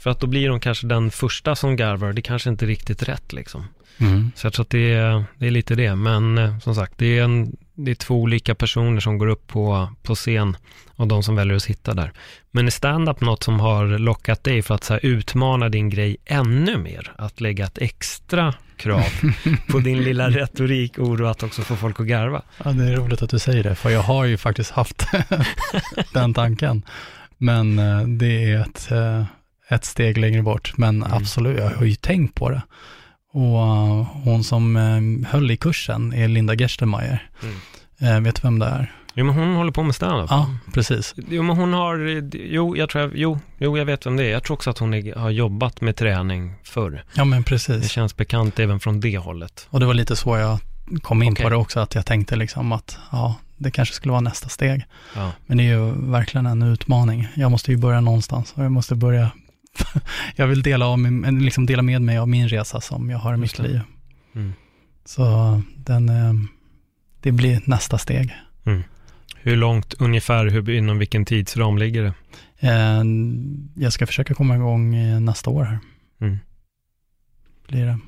För 0.00 0.10
att 0.10 0.20
då 0.20 0.26
blir 0.26 0.48
de 0.48 0.60
kanske 0.60 0.86
den 0.86 1.10
första 1.10 1.56
som 1.56 1.76
garvar, 1.76 2.12
det 2.12 2.22
kanske 2.22 2.50
inte 2.50 2.64
är 2.64 2.66
riktigt 2.66 3.02
rätt 3.02 3.32
liksom. 3.32 3.64
Mm. 3.98 4.30
Så 4.34 4.46
jag 4.46 4.52
tror 4.52 4.64
att 4.64 4.70
det 4.70 4.92
är, 4.92 5.24
det 5.38 5.46
är 5.46 5.50
lite 5.50 5.74
det. 5.74 5.94
Men 5.94 6.38
eh, 6.38 6.58
som 6.58 6.74
sagt, 6.74 6.92
det 6.98 7.18
är, 7.18 7.24
en, 7.24 7.56
det 7.74 7.90
är 7.90 7.94
två 7.94 8.20
olika 8.20 8.54
personer 8.54 9.00
som 9.00 9.18
går 9.18 9.26
upp 9.26 9.46
på, 9.46 9.88
på 10.02 10.14
scen 10.14 10.56
och 10.96 11.06
de 11.06 11.22
som 11.22 11.36
väljer 11.36 11.56
att 11.56 11.62
sitta 11.62 11.94
där. 11.94 12.12
Men 12.50 12.66
är 12.66 12.70
stand-up 12.70 13.20
något 13.20 13.42
som 13.42 13.60
har 13.60 13.98
lockat 13.98 14.44
dig 14.44 14.62
för 14.62 14.74
att 14.74 14.84
så 14.84 14.96
utmana 14.96 15.68
din 15.68 15.90
grej 15.90 16.16
ännu 16.24 16.78
mer? 16.78 17.12
Att 17.18 17.40
lägga 17.40 17.64
ett 17.64 17.78
extra 17.78 18.54
krav 18.76 19.04
på 19.68 19.78
din 19.78 20.02
lilla 20.02 20.30
retorik, 20.30 20.98
ord 20.98 21.20
och 21.20 21.30
att 21.30 21.42
också 21.42 21.62
få 21.62 21.76
folk 21.76 22.00
att 22.00 22.06
garva? 22.06 22.42
Ja, 22.64 22.72
det 22.72 22.84
är 22.84 22.96
roligt 22.96 23.22
att 23.22 23.30
du 23.30 23.38
säger 23.38 23.62
det, 23.62 23.74
för 23.74 23.90
jag 23.90 24.02
har 24.02 24.24
ju 24.24 24.36
faktiskt 24.36 24.70
haft 24.70 25.06
den 26.12 26.34
tanken. 26.34 26.82
Men 27.38 27.78
eh, 27.78 28.02
det 28.02 28.50
är 28.50 28.60
ett, 28.60 28.90
eh, 28.90 29.24
ett 29.70 29.84
steg 29.84 30.18
längre 30.18 30.42
bort. 30.42 30.72
Men 30.76 31.02
Mm. 31.02 31.12
absolut, 31.16 31.58
jag 31.58 31.70
har 31.70 31.84
ju 31.84 31.94
tänkt 31.94 32.34
på 32.34 32.50
det. 32.50 32.62
Och 33.32 33.58
eh, 33.58 34.06
hon 34.24 34.44
som 34.44 34.76
eh, 34.76 35.28
höll 35.30 35.50
i 35.50 35.56
kursen 35.56 36.12
är 36.12 36.28
Linda 36.28 36.54
Gerstenmeier. 36.54 37.28
Mm. 37.42 38.16
Eh, 38.16 38.20
vet 38.20 38.34
du 38.34 38.40
vem 38.42 38.58
det 38.58 38.66
är? 38.66 38.92
Jo, 39.14 39.24
men 39.24 39.34
hon 39.34 39.54
håller 39.54 39.72
på 39.72 39.82
med 39.82 39.94
stand-up. 39.94 40.26
Ja, 40.30 40.54
precis. 40.74 41.14
Jo, 41.28 41.42
men 41.42 41.56
hon 41.56 41.72
har, 41.72 41.96
jo, 42.36 42.76
jag 42.76 42.88
tror 42.90 43.04
jag, 43.04 43.12
jo, 43.14 43.38
jo, 43.58 43.78
jag 43.78 43.84
vet 43.84 44.06
vem 44.06 44.16
det 44.16 44.24
är. 44.24 44.30
Jag 44.30 44.42
tror 44.44 44.54
också 44.56 44.70
att 44.70 44.78
hon 44.78 44.94
är, 44.94 45.14
har 45.14 45.30
jobbat 45.30 45.80
med 45.80 45.96
träning 45.96 46.54
förr. 46.62 47.04
Ja, 47.14 47.24
men 47.24 47.38
Det 47.42 47.44
precis. 47.48 47.90
känns 47.90 48.16
bekant 48.16 48.58
även 48.58 48.80
från 48.80 49.00
det 49.00 49.18
hållet. 49.18 49.66
Och 49.70 49.80
det 49.80 49.86
var 49.86 49.94
lite 49.94 50.16
så 50.16 50.36
jag 50.38 50.58
kom 51.02 51.22
in 51.22 51.32
Okej. 51.32 51.42
på 51.44 51.50
det 51.50 51.56
också, 51.56 51.80
att 51.80 51.94
jag 51.94 52.06
tänkte 52.06 52.36
liksom 52.36 52.72
att 52.72 52.98
ja, 53.12 53.34
det 53.56 53.70
kanske 53.70 53.94
skulle 53.94 54.12
vara 54.12 54.20
nästa 54.20 54.48
steg. 54.48 54.84
Ja. 55.16 55.32
Men 55.46 55.56
det 55.58 55.62
är 55.64 55.68
ju 55.78 56.10
verkligen 56.10 56.46
en 56.46 56.62
utmaning. 56.62 57.28
Jag 57.34 57.50
måste 57.50 57.70
ju 57.70 57.76
börja 57.76 58.00
någonstans 58.00 58.52
och 58.56 58.64
jag 58.64 58.72
måste 58.72 58.94
börja, 58.94 59.30
jag 60.36 60.46
vill 60.46 60.62
dela, 60.62 60.86
av 60.86 60.98
min, 60.98 61.44
liksom 61.44 61.66
dela 61.66 61.82
med 61.82 62.02
mig 62.02 62.18
av 62.18 62.28
min 62.28 62.48
resa 62.48 62.80
som 62.80 63.10
jag 63.10 63.18
har 63.18 63.34
i 63.34 63.36
mitt 63.36 63.58
liv. 63.58 63.80
Mm. 64.34 64.52
Så 65.04 65.62
den, 65.76 66.08
eh, 66.08 66.32
det 67.20 67.32
blir 67.32 67.62
nästa 67.64 67.98
steg. 67.98 68.34
Hur 69.36 69.56
långt 69.56 69.94
ungefär, 69.94 70.46
hur, 70.46 70.70
inom 70.70 70.98
vilken 70.98 71.24
tidsram 71.24 71.78
ligger 71.78 72.02
det? 72.02 72.14
Eh, 72.68 73.02
Jag 73.74 73.92
ska 73.92 74.06
försöka 74.06 74.34
komma 74.34 74.56
igång 74.56 74.94
eh, 74.94 75.20
nästa 75.20 75.50
år 75.50 75.64
här. 75.64 75.78
Mm. 76.20 76.38
Blir 77.68 77.86
det. 77.86 77.98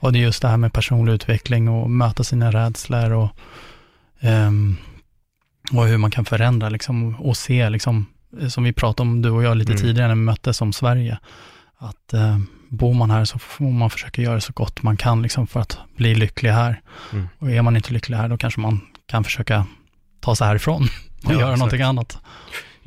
Och 0.00 0.12
det 0.12 0.18
är 0.18 0.22
just 0.22 0.42
det 0.42 0.48
här 0.48 0.56
med 0.56 0.72
personlig 0.72 1.12
utveckling 1.12 1.68
och 1.68 1.90
möta 1.90 2.24
sina 2.24 2.50
rädslor 2.50 3.10
och, 3.10 3.30
ehm, 4.20 4.76
och 5.72 5.86
hur 5.86 5.98
man 5.98 6.10
kan 6.10 6.24
förändra 6.24 6.68
liksom, 6.68 7.14
och 7.14 7.36
se, 7.36 7.70
liksom, 7.70 8.06
som 8.48 8.64
vi 8.64 8.72
pratade 8.72 9.08
om 9.08 9.22
du 9.22 9.30
och 9.30 9.42
jag 9.42 9.56
lite 9.56 9.72
Mm. 9.72 9.82
tidigare 9.82 10.08
när 10.08 10.14
vi 10.14 10.20
möttes 10.20 10.56
som 10.56 10.72
Sverige, 10.72 11.18
att 11.78 12.12
eh, 12.12 12.38
bor 12.68 12.94
man 12.94 13.10
här 13.10 13.24
så 13.24 13.38
får 13.38 13.64
man 13.64 13.90
försöka 13.90 14.22
göra 14.22 14.40
så 14.40 14.52
gott 14.52 14.82
man 14.82 14.96
kan 14.96 15.22
liksom, 15.22 15.46
för 15.46 15.60
att 15.60 15.78
bli 15.96 16.14
lycklig 16.14 16.50
här. 16.50 16.80
Mm. 17.12 17.28
Och 17.38 17.50
är 17.50 17.62
man 17.62 17.76
inte 17.76 17.92
lycklig 17.92 18.16
här, 18.16 18.28
då 18.28 18.36
kanske 18.36 18.60
man 18.60 18.80
kan 19.06 19.24
försöka 19.24 19.66
ta 20.20 20.36
sig 20.36 20.46
härifrån 20.46 20.82
och 21.24 21.32
Ja, 21.32 21.40
göra 21.40 21.56
någonting 21.56 21.82
annat. 21.82 22.18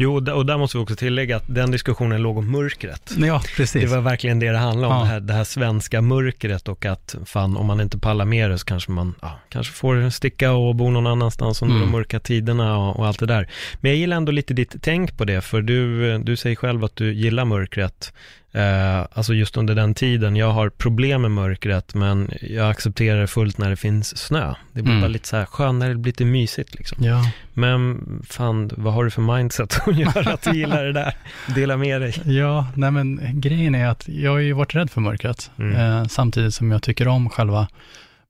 Jo, 0.02 0.16
och 0.32 0.46
där 0.46 0.58
måste 0.58 0.78
vi 0.78 0.84
också 0.84 0.96
tillägga 0.96 1.38
att 1.38 1.44
den 1.48 1.72
diskussionen 1.72 2.22
låg 2.22 2.38
om 2.38 2.52
mörkret. 2.52 3.12
Ja, 3.18 3.42
Det 3.44 3.56
precis. 3.56 3.92
var 3.92 4.02
verkligen 4.02 4.40
det 4.40 4.52
det 4.52 4.58
handlade 4.58 4.94
om, 4.94 5.00
Ja. 5.00 5.04
det, 5.04 5.10
här, 5.10 5.20
det 5.20 5.34
här 5.34 5.44
svenska 5.44 6.02
mörkret 6.02 6.68
och 6.68 6.86
att 6.86 7.16
fan, 7.26 7.58
om 7.58 7.66
man 7.66 7.82
inte 7.82 7.98
pallar 7.98 8.26
med 8.26 8.50
det 8.52 8.58
så 8.58 8.66
kanske 8.66 8.92
man 8.92 9.16
ja, 9.22 9.40
kanske 9.50 9.74
får 9.74 10.10
sticka 10.10 10.52
och 10.52 10.76
bo 10.76 10.90
någon 10.90 11.08
annanstans 11.08 11.62
under 11.62 11.76
Mm. 11.76 11.88
de 11.88 11.92
mörka 11.92 12.20
tiderna 12.20 12.78
och, 12.78 13.00
och 13.00 13.08
allt 13.08 13.20
det 13.20 13.26
där. 13.26 13.50
Men 13.82 13.92
jag 13.92 13.98
gillar 13.98 14.18
ändå 14.18 14.32
lite 14.32 14.54
ditt 14.54 14.76
tänk 14.82 15.18
på 15.18 15.26
det, 15.26 15.42
för 15.42 15.62
du, 15.62 16.18
du 16.18 16.36
säger 16.36 16.56
själv 16.56 16.84
att 16.84 16.96
du 16.96 17.14
gillar 17.14 17.46
mörkret. 17.46 18.14
Eh, 18.54 19.06
alltså 19.14 19.34
just 19.34 19.58
under 19.58 19.76
den 19.76 19.94
tiden, 19.94 20.36
jag 20.36 20.52
har 20.52 20.70
problem 20.70 21.22
med 21.22 21.32
mörkret, 21.32 21.94
men 21.96 22.30
jag 22.42 22.70
accepterar 22.72 23.22
det 23.22 23.28
fullt 23.28 23.58
när 23.58 23.70
det 23.70 23.76
finns 23.76 24.18
snö. 24.18 24.54
Det 24.74 24.82
blir 24.82 24.92
Mm. 24.94 25.02
bara 25.02 25.08
lite 25.08 25.28
så 25.28 25.38
här 25.38 25.46
skönare, 25.46 25.90
det 25.90 25.96
blir 25.96 26.10
lite 26.12 26.26
mysigt 26.26 26.76
liksom. 26.76 27.04
Ja. 27.04 27.32
Men 27.54 28.00
fan, 28.30 28.70
vad 28.78 28.94
har 28.94 29.04
du 29.04 29.12
för 29.12 29.22
mindset 29.36 29.72
som 29.72 29.94
gör 29.94 30.28
att 30.34 30.42
du 30.42 30.52
gillar 30.58 30.84
det 30.84 30.94
där? 30.94 31.14
Dela 31.56 31.78
med 31.78 32.02
dig. 32.02 32.14
Ja, 32.26 32.68
nej 32.76 32.92
men 32.92 33.20
grejen 33.42 33.76
är 33.76 33.88
att 33.88 34.08
jag 34.08 34.32
har 34.32 34.38
ju 34.40 34.54
varit 34.54 34.76
rädd 34.76 34.92
för 34.92 35.02
mörkret, 35.02 35.52
Mm. 35.60 35.76
eh, 35.76 36.06
samtidigt 36.08 36.54
som 36.54 36.72
jag 36.72 36.84
tycker 36.84 37.08
om 37.08 37.30
själva 37.30 37.68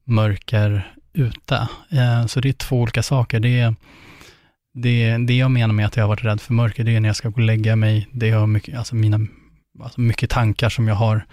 mörker 0.06 0.92
ute. 1.14 1.68
Eh, 1.92 2.26
så 2.26 2.40
det 2.40 2.50
är 2.50 2.54
två 2.54 2.82
olika 2.82 3.04
saker. 3.04 3.40
Det, 3.40 3.60
är, 3.60 3.76
det, 4.74 5.18
det 5.18 5.34
jag 5.38 5.52
menar 5.52 5.74
med 5.74 5.86
att 5.86 5.96
jag 5.96 6.04
har 6.04 6.08
varit 6.10 6.24
rädd 6.24 6.42
för 6.42 6.54
mörker, 6.54 6.84
det 6.84 6.96
är 6.96 7.00
när 7.00 7.10
jag 7.10 7.16
ska 7.16 7.30
gå 7.30 7.34
och 7.36 7.42
lägga 7.42 7.76
mig, 7.76 8.08
det 8.12 8.30
är 8.30 8.46
mycket, 8.48 8.78
alltså 8.78 8.96
mina, 8.96 9.20
alltså 9.84 10.02
mycket 10.02 10.30
tankar 10.30 10.70
som 10.70 10.88
jag 10.88 10.96
har 10.96 11.26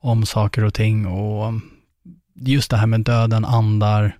om 0.00 0.26
saker 0.26 0.64
och 0.64 0.74
ting 0.74 1.06
och 1.06 1.52
just 2.34 2.70
det 2.70 2.76
här 2.76 2.86
med 2.86 3.00
döden, 3.00 3.44
andar, 3.44 4.16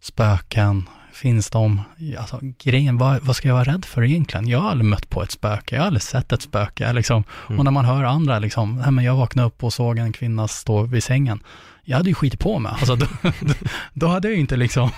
spöken, 0.00 0.88
finns 1.12 1.50
de, 1.50 1.82
alltså 2.18 2.38
grejen, 2.58 2.98
vad, 2.98 3.22
vad 3.22 3.36
ska 3.36 3.48
jag 3.48 3.54
vara 3.54 3.64
rädd 3.64 3.84
för 3.84 4.04
egentligen? 4.04 4.48
Jag 4.48 4.58
har 4.58 4.70
aldrig 4.70 4.90
mött 4.90 5.10
på 5.10 5.22
ett 5.22 5.30
spöke, 5.30 5.74
jag 5.74 5.82
har 5.82 5.86
aldrig 5.86 6.02
sett 6.02 6.32
ett 6.32 6.42
spöke, 6.42 6.92
liksom. 6.92 7.24
Mm. 7.46 7.58
Och 7.58 7.64
när 7.64 7.72
man 7.72 7.84
hör 7.84 8.04
andra, 8.04 8.38
liksom, 8.38 8.76
men 8.90 9.04
jag 9.04 9.16
vaknade 9.16 9.48
upp 9.48 9.64
och 9.64 9.72
såg 9.72 9.98
en 9.98 10.12
kvinna 10.12 10.48
stå 10.48 10.82
vid 10.82 11.02
sängen, 11.02 11.40
jag 11.88 11.96
hade 11.96 12.08
ju 12.08 12.14
skitit 12.14 12.40
på 12.40 12.58
mig, 12.58 12.72
alltså, 12.72 12.96
då, 12.96 13.06
då, 13.92 14.06
hade 14.06 14.28
jag 14.28 14.34
ju 14.34 14.40
inte 14.40 14.56
liksom 14.56 14.90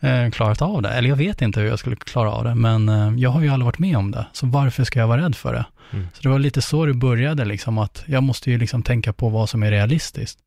eh, 0.00 0.30
klarat 0.30 0.62
av 0.62 0.82
det, 0.82 0.88
eller 0.90 1.08
jag 1.08 1.16
vet 1.16 1.42
inte 1.42 1.60
hur 1.60 1.66
jag 1.66 1.78
skulle 1.78 1.96
klara 1.96 2.30
av 2.32 2.44
det, 2.44 2.54
men 2.54 2.88
eh, 2.88 3.12
jag 3.16 3.30
har 3.30 3.40
ju 3.40 3.48
aldrig 3.48 3.64
varit 3.64 3.78
med 3.78 3.96
om 3.96 4.10
det, 4.10 4.26
så 4.32 4.46
varför 4.46 4.84
ska 4.84 4.98
jag 4.98 5.08
vara 5.08 5.22
rädd 5.22 5.36
för 5.36 5.52
det? 5.54 5.64
Mm. 5.92 6.06
Så 6.14 6.22
det 6.22 6.28
var 6.28 6.38
lite 6.38 6.62
så 6.62 6.86
det 6.86 6.94
började, 6.94 7.44
liksom, 7.44 7.78
att 7.78 8.04
jag 8.06 8.22
måste 8.22 8.50
ju 8.50 8.58
liksom 8.58 8.82
tänka 8.82 9.12
på 9.12 9.28
vad 9.28 9.48
som 9.48 9.62
är 9.62 9.70
realistiskt. 9.70 10.38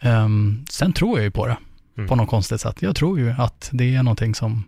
Ehm, 0.00 0.64
sen 0.70 0.92
tror 0.92 1.18
jag 1.18 1.24
ju 1.24 1.30
på 1.30 1.46
det, 1.46 1.56
Mm. 1.96 2.08
på 2.08 2.16
något 2.16 2.28
konstigt 2.28 2.60
sätt. 2.60 2.82
Jag 2.82 2.96
tror 2.96 3.18
ju 3.18 3.30
att 3.38 3.68
det 3.72 3.94
är 3.94 4.02
någonting 4.02 4.34
som, 4.34 4.64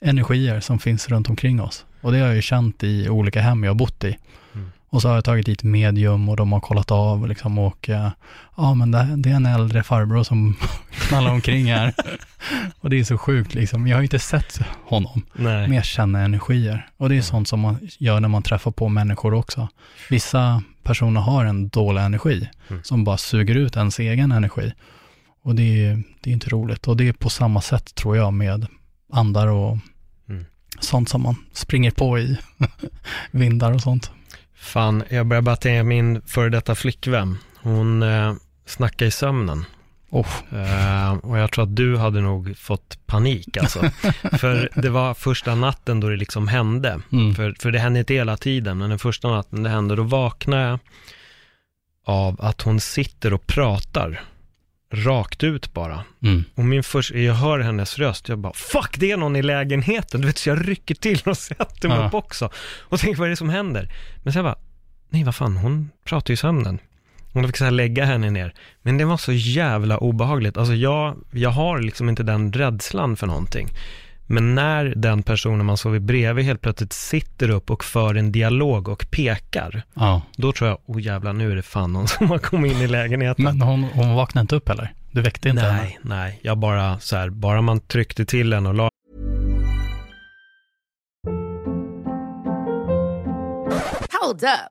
energier 0.00 0.60
som 0.60 0.78
finns 0.78 1.08
runt 1.08 1.28
omkring 1.28 1.62
oss. 1.62 1.84
Och 2.00 2.12
det 2.12 2.18
har 2.18 2.26
jag 2.26 2.36
ju 2.36 2.42
känt 2.42 2.82
i 2.84 3.08
olika 3.08 3.40
hem 3.40 3.64
jag 3.64 3.70
har 3.70 3.74
bott 3.74 4.04
i. 4.04 4.16
Mm. 4.54 4.70
Och 4.94 5.02
så 5.02 5.08
har 5.08 5.14
jag 5.14 5.24
tagit 5.24 5.46
dit 5.46 5.62
medium 5.62 6.28
och 6.28 6.36
de 6.36 6.52
har 6.52 6.60
kollat 6.60 6.90
av 6.90 7.28
liksom 7.28 7.58
och, 7.58 7.88
eh, 7.88 8.08
ja 8.56 8.74
men 8.74 8.90
det, 8.90 9.14
det 9.16 9.30
är 9.30 9.34
en 9.34 9.46
äldre 9.46 9.82
farbror 9.82 10.22
som 10.22 10.56
knallar 11.08 11.30
omkring 11.30 11.72
här. 11.72 11.94
och 12.80 12.90
det 12.90 13.00
är 13.00 13.04
så 13.04 13.18
sjukt 13.18 13.54
liksom. 13.54 13.86
Jag 13.86 13.96
har 13.96 14.02
inte 14.02 14.18
sett 14.18 14.60
honom, 14.84 15.22
Nej. 15.34 15.68
men 15.68 15.72
jag 15.76 15.84
känner 15.84 16.24
energier. 16.24 16.88
Och 16.96 17.08
det 17.08 17.16
är 17.16 17.22
sånt 17.22 17.48
som 17.48 17.60
man 17.60 17.76
gör 17.98 18.20
när 18.20 18.28
man 18.28 18.42
träffar 18.42 18.70
på 18.70 18.88
människor 18.88 19.34
också. 19.34 19.68
Vissa 20.10 20.62
personer 20.82 21.20
har 21.20 21.44
en 21.44 21.68
dålig 21.68 22.00
energi 22.02 22.48
Mm. 22.70 22.82
som 22.84 23.04
bara 23.04 23.16
suger 23.16 23.54
ut 23.54 23.76
ens 23.76 23.98
egen 23.98 24.32
energi. 24.32 24.72
Och 25.42 25.54
det 25.54 25.84
är, 25.86 26.02
det 26.20 26.30
är 26.30 26.34
inte 26.34 26.50
roligt. 26.50 26.88
Och 26.88 26.96
det 26.96 27.08
är 27.08 27.12
på 27.12 27.30
samma 27.30 27.60
sätt 27.60 27.94
tror 27.94 28.16
jag 28.16 28.32
med 28.32 28.66
andar 29.12 29.46
och 29.46 29.78
Mm. 30.28 30.44
sånt 30.80 31.08
som 31.08 31.22
man 31.22 31.36
springer 31.52 31.90
på 31.90 32.18
i 32.18 32.36
vindar 33.30 33.72
och 33.72 33.80
sånt. 33.80 34.10
Fan, 34.64 35.02
jag 35.10 35.26
börjar 35.26 35.42
bara 35.42 35.56
tänka 35.56 35.84
min 35.84 36.22
före 36.26 36.48
detta 36.48 36.74
flickvän. 36.74 37.38
Hon 37.56 38.02
eh, 38.02 38.34
snackade 38.66 39.06
i 39.06 39.10
sömnen. 39.10 39.64
Oh, 40.10 40.26
Eh, 40.52 41.12
och 41.12 41.38
jag 41.38 41.52
tror 41.52 41.64
att 41.64 41.76
du 41.76 41.96
hade 41.96 42.20
nog 42.20 42.58
fått 42.58 42.98
panik 43.06 43.56
alltså. 43.56 43.80
för 44.38 44.68
det 44.74 44.90
var 44.90 45.14
första 45.14 45.54
natten 45.54 46.00
då 46.00 46.08
det 46.08 46.16
liksom 46.16 46.48
hände. 46.48 47.00
mm. 47.12 47.34
För, 47.34 47.54
för 47.58 47.70
det 47.70 47.78
hände 47.78 47.98
inte 47.98 48.14
hela 48.14 48.36
tiden, 48.36 48.78
men 48.78 48.90
den 48.90 48.98
första 48.98 49.28
natten 49.28 49.62
det 49.62 49.70
hände, 49.70 49.96
då 49.96 50.02
vaknade 50.02 50.62
jag 50.62 50.78
av 52.04 52.36
att 52.40 52.62
hon 52.62 52.80
sitter 52.80 53.32
och 53.34 53.46
pratar 53.46 54.20
rakt 54.92 55.44
ut 55.44 55.72
bara. 55.74 56.04
Mm. 56.22 56.44
Och 56.54 56.64
min 56.64 56.82
första, 56.82 57.18
jag 57.18 57.34
hör 57.34 57.58
hennes 57.58 57.98
röst, 57.98 58.28
jag 58.28 58.38
bara 58.38 58.52
fuck 58.52 58.96
det 58.98 59.10
är 59.10 59.16
någon 59.16 59.36
i 59.36 59.42
lägenheten, 59.42 60.20
du 60.20 60.26
vet 60.26 60.38
så 60.38 60.48
jag 60.48 60.68
rycker 60.68 60.94
till 60.94 61.20
och 61.24 61.38
sätter 61.38 61.88
mig 61.88 61.98
Ja. 61.98 62.06
upp 62.06 62.14
också. 62.14 62.50
Och 62.80 63.00
tänker 63.00 63.18
vad 63.18 63.26
är 63.26 63.30
det 63.30 63.36
som 63.36 63.48
händer? 63.48 63.92
Men 64.22 64.32
sen 64.32 64.44
bara, 64.44 64.56
nej 65.08 65.24
vad 65.24 65.34
fan, 65.34 65.56
hon 65.56 65.90
pratar 66.04 66.30
ju 66.30 66.34
i 66.34 66.36
sömnen. 66.36 66.78
Då 67.32 67.46
fick 67.46 67.56
så 67.56 67.64
här 67.64 67.70
lägga 67.70 68.04
henne 68.04 68.30
ner. 68.30 68.54
Men 68.82 68.98
det 68.98 69.04
var 69.04 69.16
så 69.16 69.32
jävla 69.32 69.98
obehagligt. 69.98 70.56
Alltså 70.56 70.74
jag, 70.74 71.16
jag 71.30 71.50
har 71.50 71.78
liksom 71.78 72.08
inte 72.08 72.22
den 72.22 72.52
rädslan 72.52 73.16
för 73.16 73.26
någonting. 73.26 73.68
Men 74.26 74.54
när 74.54 74.84
den 74.96 75.22
personen 75.22 75.66
man 75.66 75.76
sover 75.76 75.98
bredvid 75.98 76.44
helt 76.44 76.60
plötsligt 76.60 76.92
sitter 76.92 77.50
upp 77.50 77.70
och 77.70 77.84
för 77.84 78.14
en 78.14 78.32
dialog 78.32 78.88
och 78.88 79.06
pekar, 79.10 79.82
Ja. 79.94 80.22
då 80.36 80.52
tror 80.52 80.70
jag, 80.70 80.78
oh 80.86 81.02
jävlar 81.02 81.32
nu 81.32 81.52
är 81.52 81.56
det 81.56 81.62
fan 81.62 81.92
någon 81.92 82.08
som 82.18 82.30
har 82.30 82.38
kommit 82.38 82.72
in 82.72 82.78
i 82.78 82.86
lägenheten. 82.86 83.44
Men 83.44 83.60
hon, 83.60 83.82
hon 83.82 84.14
vaknade 84.14 84.40
inte 84.42 84.56
upp 84.56 84.68
eller? 84.68 84.92
Du 85.10 85.20
väckte 85.22 85.48
inte 85.48 85.62
henne? 85.62 85.78
Nej, 85.82 85.98
nej, 86.02 86.40
jag 86.42 86.58
bara 86.58 86.98
så 86.98 87.16
här, 87.16 87.30
bara 87.30 87.60
man 87.62 87.80
tryckte 87.80 88.24
till 88.24 88.52
en 88.52 88.66
och 88.66 88.74
la 88.74 88.90
Hold 94.20 94.42
up. 94.42 94.70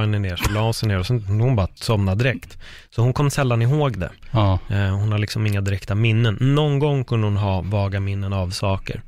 Henne 0.00 0.18
ner, 0.18 0.36
så 0.36 0.52
la 0.52 0.60
hon 0.60 0.74
sig 0.74 0.88
ner 0.88 0.98
och 0.98 1.06
sen 1.06 1.24
hon 1.40 1.56
bara 1.56 1.68
somnade 1.74 2.24
direkt. 2.24 2.58
Så 2.90 3.02
hon 3.02 3.12
kom 3.12 3.30
sällan 3.30 3.62
ihåg 3.62 3.98
det. 3.98 4.10
Ja. 4.30 4.58
Eh, 4.70 4.96
hon 4.96 5.12
har 5.12 5.18
liksom 5.18 5.46
inga 5.46 5.60
direkta 5.60 5.94
minnen. 5.94 6.36
Någon 6.40 6.78
gång 6.78 7.04
kunde 7.04 7.26
hon 7.26 7.36
ha 7.36 7.60
vaga 7.60 8.00
minnen 8.00 8.32
av 8.32 8.50
saker. 8.50 9.02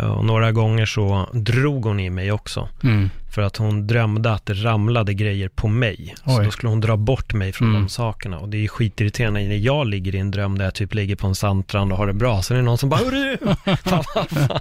Ja, 0.00 0.08
och 0.10 0.24
några 0.24 0.52
gånger 0.52 0.86
så 0.86 1.28
drog 1.32 1.84
hon 1.84 2.00
i 2.00 2.10
mig 2.10 2.32
också. 2.32 2.68
Mm. 2.84 3.10
För 3.34 3.42
att 3.42 3.56
hon 3.56 3.86
drömde 3.86 4.32
att 4.32 4.46
det 4.46 4.54
ramlade 4.54 5.14
grejer 5.14 5.48
på 5.48 5.68
mig. 5.68 6.14
Så 6.24 6.38
Oj. 6.38 6.44
då 6.44 6.50
skulle 6.50 6.70
hon 6.70 6.80
dra 6.80 6.96
bort 6.96 7.34
mig 7.34 7.52
från 7.52 7.68
Mm. 7.68 7.80
de 7.82 7.88
sakerna. 7.88 8.38
Och 8.38 8.48
det 8.48 8.56
är 8.56 8.60
ju 8.60 8.68
skitirriterande 8.68 9.40
när 9.40 9.56
jag 9.56 9.86
ligger 9.86 10.14
i 10.14 10.18
en 10.18 10.30
dröm 10.30 10.58
där 10.58 10.64
jag 10.64 10.74
typ 10.74 10.94
ligger 10.94 11.16
på 11.16 11.26
en 11.26 11.34
sandstrand 11.34 11.92
och 11.92 11.98
har 11.98 12.06
det 12.06 12.12
bra. 12.12 12.42
Så 12.42 12.54
är 12.54 12.58
det 12.58 12.64
någon 12.64 12.78
som 12.78 12.88
bara, 12.88 13.00
Hörru! 13.00 13.36
fan, 13.84 14.04
fan. 14.30 14.60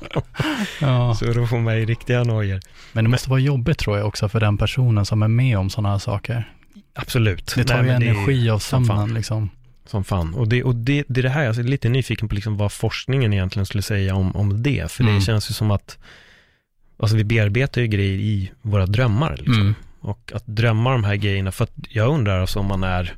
Ja. 0.82 1.15
Så 1.15 1.26
då 1.26 1.48
får 1.48 1.58
man 1.60 1.78
ju 1.80 1.86
riktiga 1.86 2.24
nojor. 2.24 2.60
Men 2.93 3.04
det 3.04 3.10
måste 3.10 3.30
vara 3.30 3.39
jobbigt 3.39 3.78
tror 3.78 3.98
jag 3.98 4.08
också 4.08 4.30
för 4.30 4.39
den 4.39 4.58
personen 4.58 5.06
som 5.06 5.24
är 5.24 5.28
med 5.28 5.58
om 5.58 5.69
sådana 5.69 5.89
här 5.89 6.00
saker. 6.00 6.50
Absolut. 6.95 7.54
Det 7.56 7.63
tar 7.63 7.84
Nej, 7.84 7.93
ju 7.93 8.00
det 8.00 8.06
är 8.06 8.12
energi 8.12 8.50
av 8.50 8.60
sömnen 8.60 9.13
liksom. 9.13 9.50
Som 9.86 10.04
fan. 10.04 10.34
Och 10.34 10.48
det, 10.48 10.63
och 10.63 10.76
det, 10.76 11.04
det 11.08 11.19
är 11.19 11.24
det 11.24 11.30
här, 11.30 11.43
jag 11.43 11.58
är 11.58 11.63
lite 11.63 11.89
nyfiken 11.89 12.30
på 12.30 12.36
liksom 12.36 12.58
vad 12.58 12.71
forskningen 12.71 13.34
egentligen 13.34 13.65
skulle 13.65 13.82
säga 13.84 14.15
om, 14.15 14.36
om 14.36 14.63
det. 14.63 14.91
För 14.91 15.04
Mm. 15.04 15.15
det 15.15 15.21
känns 15.21 15.50
ju 15.50 15.54
som 15.54 15.71
att, 15.71 15.98
alltså 16.98 17.17
vi 17.17 17.24
bearbetar 17.24 17.82
ju 17.82 17.88
grejer 17.88 18.17
i 18.19 18.52
våra 18.62 18.86
drömmar. 18.86 19.36
Liksom. 19.38 19.62
Mm. 19.62 19.76
Och 20.00 20.32
att 20.36 20.43
drömma 20.48 20.91
de 20.91 21.04
här 21.04 21.15
grejerna, 21.15 21.52
för 21.52 21.63
att 21.63 21.71
jag 21.89 22.10
undrar 22.10 22.39
alltså 22.41 22.60
om 22.60 22.65
man 22.65 22.84
är 22.84 23.15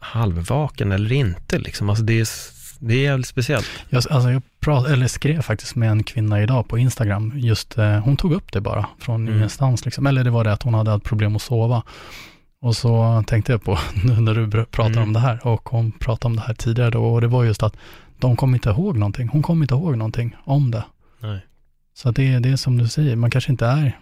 halvvaken 0.00 0.92
eller 0.92 1.12
inte 1.12 1.58
liksom. 1.58 1.90
Alltså 1.90 2.04
det 2.04 2.20
är, 2.20 2.28
det 2.78 2.94
är 2.94 3.02
jävligt 3.02 3.26
speciellt. 3.26 3.66
Jag, 3.88 3.96
alltså 4.10 4.30
jag 4.30 4.42
prat, 4.60 4.86
eller 4.88 5.06
skrev 5.06 5.42
faktiskt 5.42 5.74
med 5.76 5.90
en 5.90 6.02
kvinna 6.04 6.42
idag 6.42 6.68
på 6.68 6.78
Instagram. 6.78 7.32
Just, 7.36 7.78
eh, 7.78 7.98
hon 7.98 8.16
tog 8.16 8.32
upp 8.32 8.52
det 8.52 8.60
bara 8.60 8.86
från 8.98 9.22
Mm. 9.22 9.34
ingenstans. 9.36 9.84
Liksom. 9.84 10.06
Eller 10.06 10.24
det 10.24 10.30
var 10.30 10.44
det 10.44 10.52
att 10.52 10.62
hon 10.62 10.74
hade 10.74 10.90
haft 10.90 11.04
problem 11.04 11.36
att 11.36 11.42
sova. 11.42 11.82
Och 12.62 12.76
så 12.76 13.24
tänkte 13.26 13.52
jag 13.52 13.62
på, 13.64 13.78
nu 14.04 14.20
när 14.20 14.34
du 14.34 14.64
pratar 14.64 14.90
Mm. 14.90 15.02
om 15.02 15.12
det 15.12 15.20
här, 15.20 15.46
och 15.46 15.68
hon 15.68 15.92
pratade 15.92 16.26
om 16.26 16.36
det 16.36 16.42
här 16.42 16.54
tidigare 16.54 16.90
då, 16.90 17.04
och 17.04 17.20
det 17.20 17.26
var 17.26 17.44
just 17.44 17.62
att 17.62 17.76
de 18.18 18.36
kom 18.36 18.54
inte 18.54 18.70
ihåg 18.70 18.96
någonting. 18.98 19.28
Hon 19.28 19.42
kom 19.42 19.62
inte 19.62 19.74
ihåg 19.74 19.96
någonting 19.96 20.36
om 20.44 20.70
det. 20.70 20.84
Nej. 21.20 21.40
Så 21.94 22.10
det 22.10 22.28
är 22.34 22.40
det 22.40 22.48
är 22.48 22.56
som 22.56 22.78
du 22.78 22.88
säger, 22.88 23.16
man 23.16 23.30
kanske 23.30 23.50
inte 23.52 23.66
är 23.66 23.98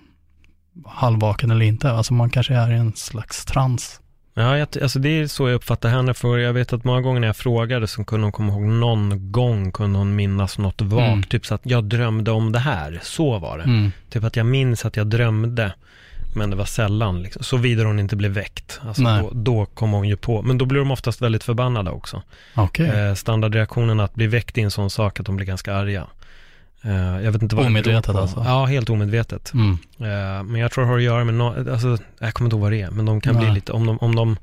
halvvaken 0.87 1.51
eller 1.51 1.65
inte. 1.67 1.91
Alltså 1.91 2.15
man 2.15 2.31
kanske 2.31 2.55
är 2.55 2.71
i 2.73 2.75
en 2.75 2.93
slags 2.93 3.45
trans. 3.45 4.01
Ja, 4.35 4.59
jag, 4.59 4.69
alltså 4.83 4.99
det 4.99 5.09
är 5.09 5.27
så 5.27 5.49
jag 5.49 5.55
uppfattar 5.55 5.89
henne, 5.89 6.15
för 6.15 6.39
jag 6.39 6.53
vet 6.53 6.73
att 6.73 6.85
många 6.85 7.01
gånger 7.01 7.21
när 7.21 7.27
jag 7.29 7.37
frågade 7.37 7.87
så 7.87 8.05
kunde 8.05 8.25
hon 8.25 8.33
komma 8.33 8.53
ihåg 8.53 8.63
någon 8.63 9.33
gång 9.33 9.73
kunde 9.73 9.99
hon 9.99 10.17
minnas 10.17 10.59
något 10.59 10.81
vagt, 10.83 11.03
Mm. 11.09 11.23
typ 11.23 11.47
så 11.47 11.55
att 11.55 11.61
jag 11.65 11.85
drömde 11.85 12.31
om 12.31 12.53
det 12.53 12.59
här, 12.59 12.99
så 13.03 13.39
var 13.39 13.59
det. 13.59 13.65
Mm. 13.65 13.91
Typ 14.11 14.25
att 14.25 14.37
jag 14.37 14.47
minns 14.47 14.85
att 14.85 14.97
jag 14.97 15.07
drömde, 15.07 15.73
men 16.35 16.51
det 16.51 16.57
var 16.57 16.65
sällan, 16.65 17.23
liksom. 17.23 17.43
såvida 17.43 17.85
hon 17.85 17.99
inte 17.99 18.17
blev 18.17 18.31
väckt. 18.31 18.81
Alltså 18.87 19.03
då, 19.03 19.31
då 19.33 19.67
kom 19.67 19.93
hon 19.93 20.09
ju 20.09 20.17
på, 20.17 20.43
men 20.43 20.59
då 20.59 20.65
blir 20.65 20.79
de 20.79 20.91
oftast 20.91 21.23
väldigt 21.23 21.45
förbannade 21.45 21.91
också. 21.91 22.23
Okej. 22.55 22.89
Eh, 22.89 23.15
standardreaktionen 23.15 24.01
att 24.01 24.15
bli 24.15 24.27
väckt 24.27 24.59
i 24.59 24.61
en 24.61 24.71
sån 24.71 24.91
sak 24.91 25.21
att 25.21 25.27
de 25.27 25.37
blir 25.37 25.47
ganska 25.47 25.75
arga. 25.75 26.07
Eh, 26.83 27.23
jag 27.25 27.33
vet 27.33 27.43
inte 27.43 27.57
vad 27.57 27.67
Omedvetet 27.67 28.15
alltså? 28.17 28.43
Ja, 28.47 28.65
helt 28.65 28.91
omedvetet. 28.91 29.53
Mm. 29.55 29.79
Eh, 29.99 30.43
men 30.43 30.61
jag 30.61 30.73
tror 30.73 30.85
det 30.85 30.91
har 30.91 30.97
att 30.97 31.03
göra 31.03 31.25
med, 31.25 31.35
no- 31.35 31.73
alltså, 31.73 31.99
jag 32.19 32.35
kommer 32.35 32.47
inte 32.47 32.55
ihåg 32.57 32.63
vad 32.63 32.73
det 32.73 32.83
är, 32.83 32.91
men 32.91 33.07
de 33.07 33.21
kan 33.21 33.37
bli 33.37 33.47
Nej. 33.47 33.55
lite, 33.55 33.73
om 33.73 33.87
de, 33.87 33.99
om 33.99 34.15
de 34.17 34.37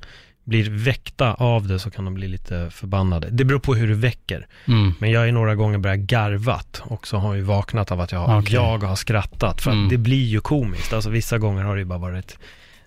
blir 0.45 0.69
väckta 0.69 1.34
av 1.34 1.67
det 1.67 1.79
så 1.79 1.91
kan 1.91 2.05
de 2.05 2.13
bli 2.13 2.27
lite 2.27 2.69
förbannade. 2.71 3.27
Det 3.31 3.45
beror 3.45 3.60
på 3.60 3.75
hur 3.75 3.88
du 3.88 3.93
väcker. 3.93 4.47
Mm. 4.67 4.93
Men 4.99 5.12
jag 5.12 5.19
har 5.19 5.25
ju 5.25 5.31
några 5.31 5.55
gånger 5.55 5.77
börjat 5.77 5.99
garvat 5.99 6.81
och 6.86 7.08
så 7.08 7.17
har 7.17 7.29
jag 7.29 7.38
ju 7.38 7.41
vaknat 7.43 7.91
av 7.91 8.01
att 8.01 8.12
jag, 8.12 8.19
har- 8.19 8.39
Okej. 8.41 8.53
jag 8.53 8.77
har 8.84 8.95
skrattat. 8.95 9.62
För 9.62 9.71
att 9.71 9.75
Mm. 9.75 9.89
det 9.89 9.97
blir 9.97 10.25
ju 10.25 10.39
komiskt. 10.39 10.93
Alltså 10.93 11.10
vissa 11.10 11.38
gånger 11.38 11.63
har 11.63 11.75
det 11.75 11.79
ju 11.79 11.86
bara 11.86 11.99
varit 11.99 12.38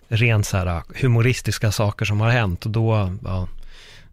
rent 0.08 0.46
så 0.46 0.56
här 0.56 0.82
humoristiska 1.02 1.72
saker 1.72 2.04
som 2.04 2.20
har 2.20 2.30
hänt 2.30 2.66
och 2.66 2.72
då, 2.72 3.16
ja, 3.24 3.48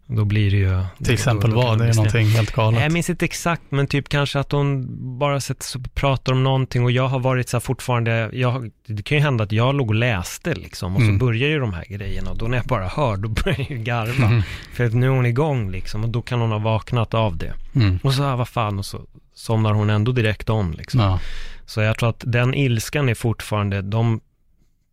då 0.06 0.24
blir 0.24 0.50
det 0.50 0.56
ju... 0.56 0.82
Till 1.04 1.14
exempel 1.14 1.50
då, 1.50 1.56
då 1.56 1.62
kan 1.62 1.68
vad? 1.70 1.78
Det 1.78 1.88
är 1.88 1.94
någonting 1.94 2.26
helt 2.26 2.52
galet. 2.52 2.82
Jag 2.82 2.92
minns 2.92 3.10
inte 3.10 3.24
exakt, 3.24 3.62
men 3.68 3.86
typ 3.86 4.08
kanske 4.08 4.38
att 4.38 4.52
hon 4.52 4.86
bara 5.18 5.40
sätter 5.40 5.64
sig 5.64 5.80
och 5.80 5.94
pratar 5.94 6.32
om 6.32 6.42
någonting 6.44 6.84
och 6.84 6.90
jag 6.90 7.08
har 7.08 7.18
varit 7.18 7.48
så 7.48 7.56
här 7.56 7.60
fortfarande, 7.60 8.30
jag, 8.32 8.70
det 8.86 9.02
kan 9.02 9.18
ju 9.18 9.24
hända 9.24 9.44
att 9.44 9.52
jag 9.52 9.74
låg 9.74 9.88
och 9.88 9.94
läste 9.94 10.54
liksom 10.54 10.96
och 10.96 11.02
Mm. 11.02 11.18
så 11.18 11.24
börjar 11.24 11.48
ju 11.48 11.58
de 11.58 11.72
här 11.72 11.84
grejerna 11.88 12.30
och 12.30 12.38
då 12.38 12.46
när 12.46 12.56
jag 12.56 12.66
bara 12.66 12.88
hör, 12.88 13.16
då 13.16 13.28
börjar 13.28 13.58
jag 13.58 13.70
ju 13.70 13.78
garva. 13.78 14.26
Mm. 14.26 14.42
För 14.72 14.84
att 14.84 14.94
nu 14.94 15.06
är 15.06 15.10
hon 15.10 15.26
igång 15.26 15.70
liksom 15.70 16.04
och 16.04 16.10
då 16.10 16.22
kan 16.22 16.40
hon 16.40 16.50
ha 16.52 16.58
vaknat 16.58 17.14
av 17.14 17.36
det. 17.36 17.52
Mm. 17.74 17.98
Och 18.02 18.14
så, 18.14 18.24
ah, 18.24 18.36
vad 18.36 18.48
fan, 18.48 18.78
och 18.78 18.86
så 18.86 19.00
somnar 19.34 19.72
hon 19.72 19.90
ändå 19.90 20.12
direkt 20.12 20.50
om 20.50 20.72
liksom. 20.72 21.00
Ja. 21.00 21.20
Så 21.66 21.80
jag 21.80 21.98
tror 21.98 22.08
att 22.08 22.24
den 22.26 22.54
ilskan 22.54 23.08
är 23.08 23.14
fortfarande, 23.14 23.82
de 23.82 24.20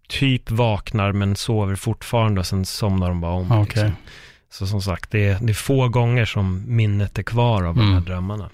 typ 0.08 0.52
vaknar 0.52 1.12
men 1.12 1.36
sover 1.36 1.76
fortfarande 1.76 2.40
och 2.40 2.48
sen 2.48 2.66
somnar 2.66 3.08
de 3.08 3.22
bara 3.22 3.32
om. 3.32 3.52
Okej. 3.52 3.64
Liksom. 3.64 3.92
Så 4.54 4.68
som 4.68 4.82
sagt, 4.82 5.12
det 5.12 5.28
är, 5.28 5.38
det 5.42 5.52
är 5.52 5.54
få 5.54 5.88
gånger 5.90 6.26
som 6.26 6.64
minnet 6.68 7.18
är 7.20 7.24
kvar 7.24 7.64
av 7.64 7.76
de 7.76 7.82
här 7.82 7.92
Mm. 7.92 8.04
drömmarna. 8.04 8.50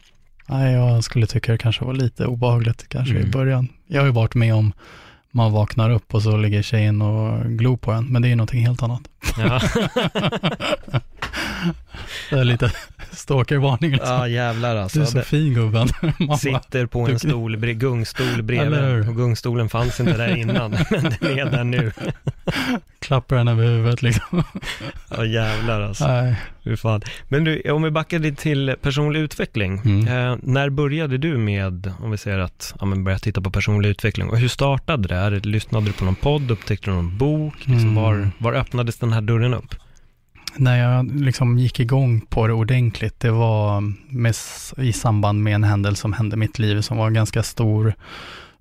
Nej, 0.48 0.74
jag 0.74 1.04
skulle 1.04 1.26
tycka 1.28 1.52
det 1.52 1.58
kanske 1.58 1.86
var 1.86 1.94
lite 1.94 2.26
obehagligt 2.26 2.90
kanske 2.90 3.16
Mm. 3.16 3.28
i 3.28 3.32
början. 3.32 3.68
Jag 3.88 4.02
har 4.02 4.06
ju 4.06 4.12
varit 4.14 4.36
med 4.36 4.54
om 4.56 4.74
man 5.32 5.52
vaknar 5.52 5.90
upp 5.90 6.14
och 6.14 6.24
så 6.24 6.38
ligger 6.38 6.62
tjejen 6.62 7.02
och 7.02 7.46
glor 7.46 7.78
på 7.78 7.92
en, 7.92 8.06
men 8.06 8.22
det 8.22 8.28
är 8.28 8.30
ju 8.30 8.36
någonting 8.36 8.66
helt 8.66 8.84
annat. 8.84 9.02
Ja, 9.38 9.62
Det 12.30 12.36
är 12.40 12.44
lite 12.44 12.72
stalkervarning 13.12 13.92
liksom. 13.92 14.10
ja 14.16 14.28
jävlar 14.28 14.76
du 14.76 14.82
alltså. 14.82 15.02
är 15.02 15.06
så 15.06 15.18
Det 15.18 15.24
fin 15.24 15.54
gubben. 15.54 15.88
Man 16.20 16.38
sitter 16.38 16.86
på 16.86 17.00
en 17.00 17.14
du- 17.14 17.20
stol, 17.20 17.56
gungstol 17.58 18.42
bredvid. 18.44 19.10
Och 19.10 19.16
gungstolen 19.16 19.70
fanns 19.70 20.00
inte 20.00 20.18
där 20.18 20.36
innan, 20.36 20.72
men 20.92 21.04
den 21.22 21.38
är 21.40 21.46
där 21.52 21.64
nu. 21.64 21.92
klappar 23.00 23.36
henne 23.38 23.52
över 23.52 23.64
huvudet 23.66 24.02
liksom. 24.02 24.44
Ja 25.18 25.26
jävlar 25.26 25.82
alltså. 25.82 26.08
Nej. 26.08 26.36
Hur 26.64 26.76
fan. 26.76 27.02
Men 27.28 27.44
du, 27.44 27.72
om 27.72 27.84
vi 27.84 27.92
backar 27.92 28.20
lite 28.20 28.42
till 28.42 28.76
personlig 28.82 29.20
utveckling. 29.20 29.82
Mm. 29.86 30.08
Eh, 30.32 30.38
när 30.44 30.70
började 30.70 31.18
du 31.18 31.38
med, 31.38 31.92
om 32.04 32.12
vi 32.12 32.18
säger 32.18 32.40
att, 32.40 32.76
ja 32.80 32.86
men 32.86 33.04
börja 33.04 33.20
titta 33.20 33.42
på 33.42 33.52
personlig 33.52 33.90
utveckling 33.90 34.30
och 34.30 34.38
hur 34.38 34.48
startade 34.48 35.08
det? 35.08 35.19
Är? 35.20 35.32
Lyssnade 35.32 35.86
du 35.86 35.94
på 35.94 36.06
någon 36.06 36.16
podd, 36.16 36.52
upptäckte 36.52 36.90
du 36.90 36.96
någon 36.96 37.18
bok? 37.18 37.54
Liksom, 37.58 37.80
Mm. 37.90 37.96
var, 37.96 38.30
var 38.38 38.54
öppnades 38.54 38.98
den 38.98 39.14
här 39.14 39.22
dörren 39.22 39.54
upp? 39.54 39.76
När 40.56 40.78
jag 40.78 41.22
liksom 41.22 41.58
gick 41.60 41.80
igång 41.80 42.22
på 42.22 42.48
det 42.48 42.54
ordentligt, 42.54 43.20
det 43.20 43.32
var 43.32 43.82
med, 44.14 44.36
i 44.78 44.94
samband 44.94 45.44
med 45.44 45.56
en 45.56 45.64
händelse 45.64 46.02
som 46.02 46.14
hände 46.14 46.34
i 46.34 46.38
mitt 46.38 46.60
liv 46.60 46.82
som 46.82 46.98
var 46.98 47.08
en 47.08 47.14
ganska 47.14 47.44
stor 47.44 47.94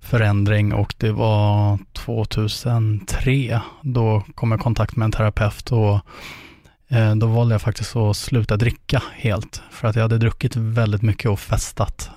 förändring 0.01 0.73
och 0.73 0.95
det 0.97 1.11
var 1.11 1.79
2003. 1.93 3.61
Då 3.81 4.23
kom 4.35 4.51
jag 4.51 4.59
i 4.59 4.63
kontakt 4.63 4.95
med 4.95 5.05
en 5.05 5.11
terapeut 5.11 5.71
och 5.71 5.99
eh, 6.89 7.15
då 7.15 7.27
valde 7.27 7.53
jag 7.53 7.61
faktiskt 7.61 7.95
att 7.95 8.17
sluta 8.17 8.57
dricka 8.57 9.03
helt 9.13 9.61
för 9.71 9.87
att 9.87 9.95
jag 9.95 10.03
hade 10.03 10.17
druckit 10.17 10.55
väldigt 10.55 11.01
mycket 11.01 11.31
och 11.31 11.39
festat. 11.39 12.09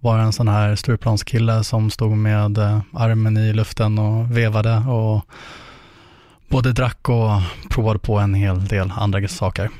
Var 0.00 0.18
en 0.18 0.32
sån 0.32 0.48
här 0.48 0.76
Stureplanskille 0.76 1.64
som 1.64 1.90
stod 1.90 2.16
med 2.16 2.58
eh, 2.58 2.80
armen 2.92 3.36
i 3.36 3.52
luften 3.52 3.98
och 3.98 4.36
vevade 4.36 4.76
och 4.76 5.24
både 6.48 6.72
drack 6.72 7.08
och 7.08 7.30
provade 7.70 7.98
på 7.98 8.18
en 8.18 8.34
hel 8.34 8.64
del 8.64 8.92
andra 8.96 9.28
saker. 9.28 9.70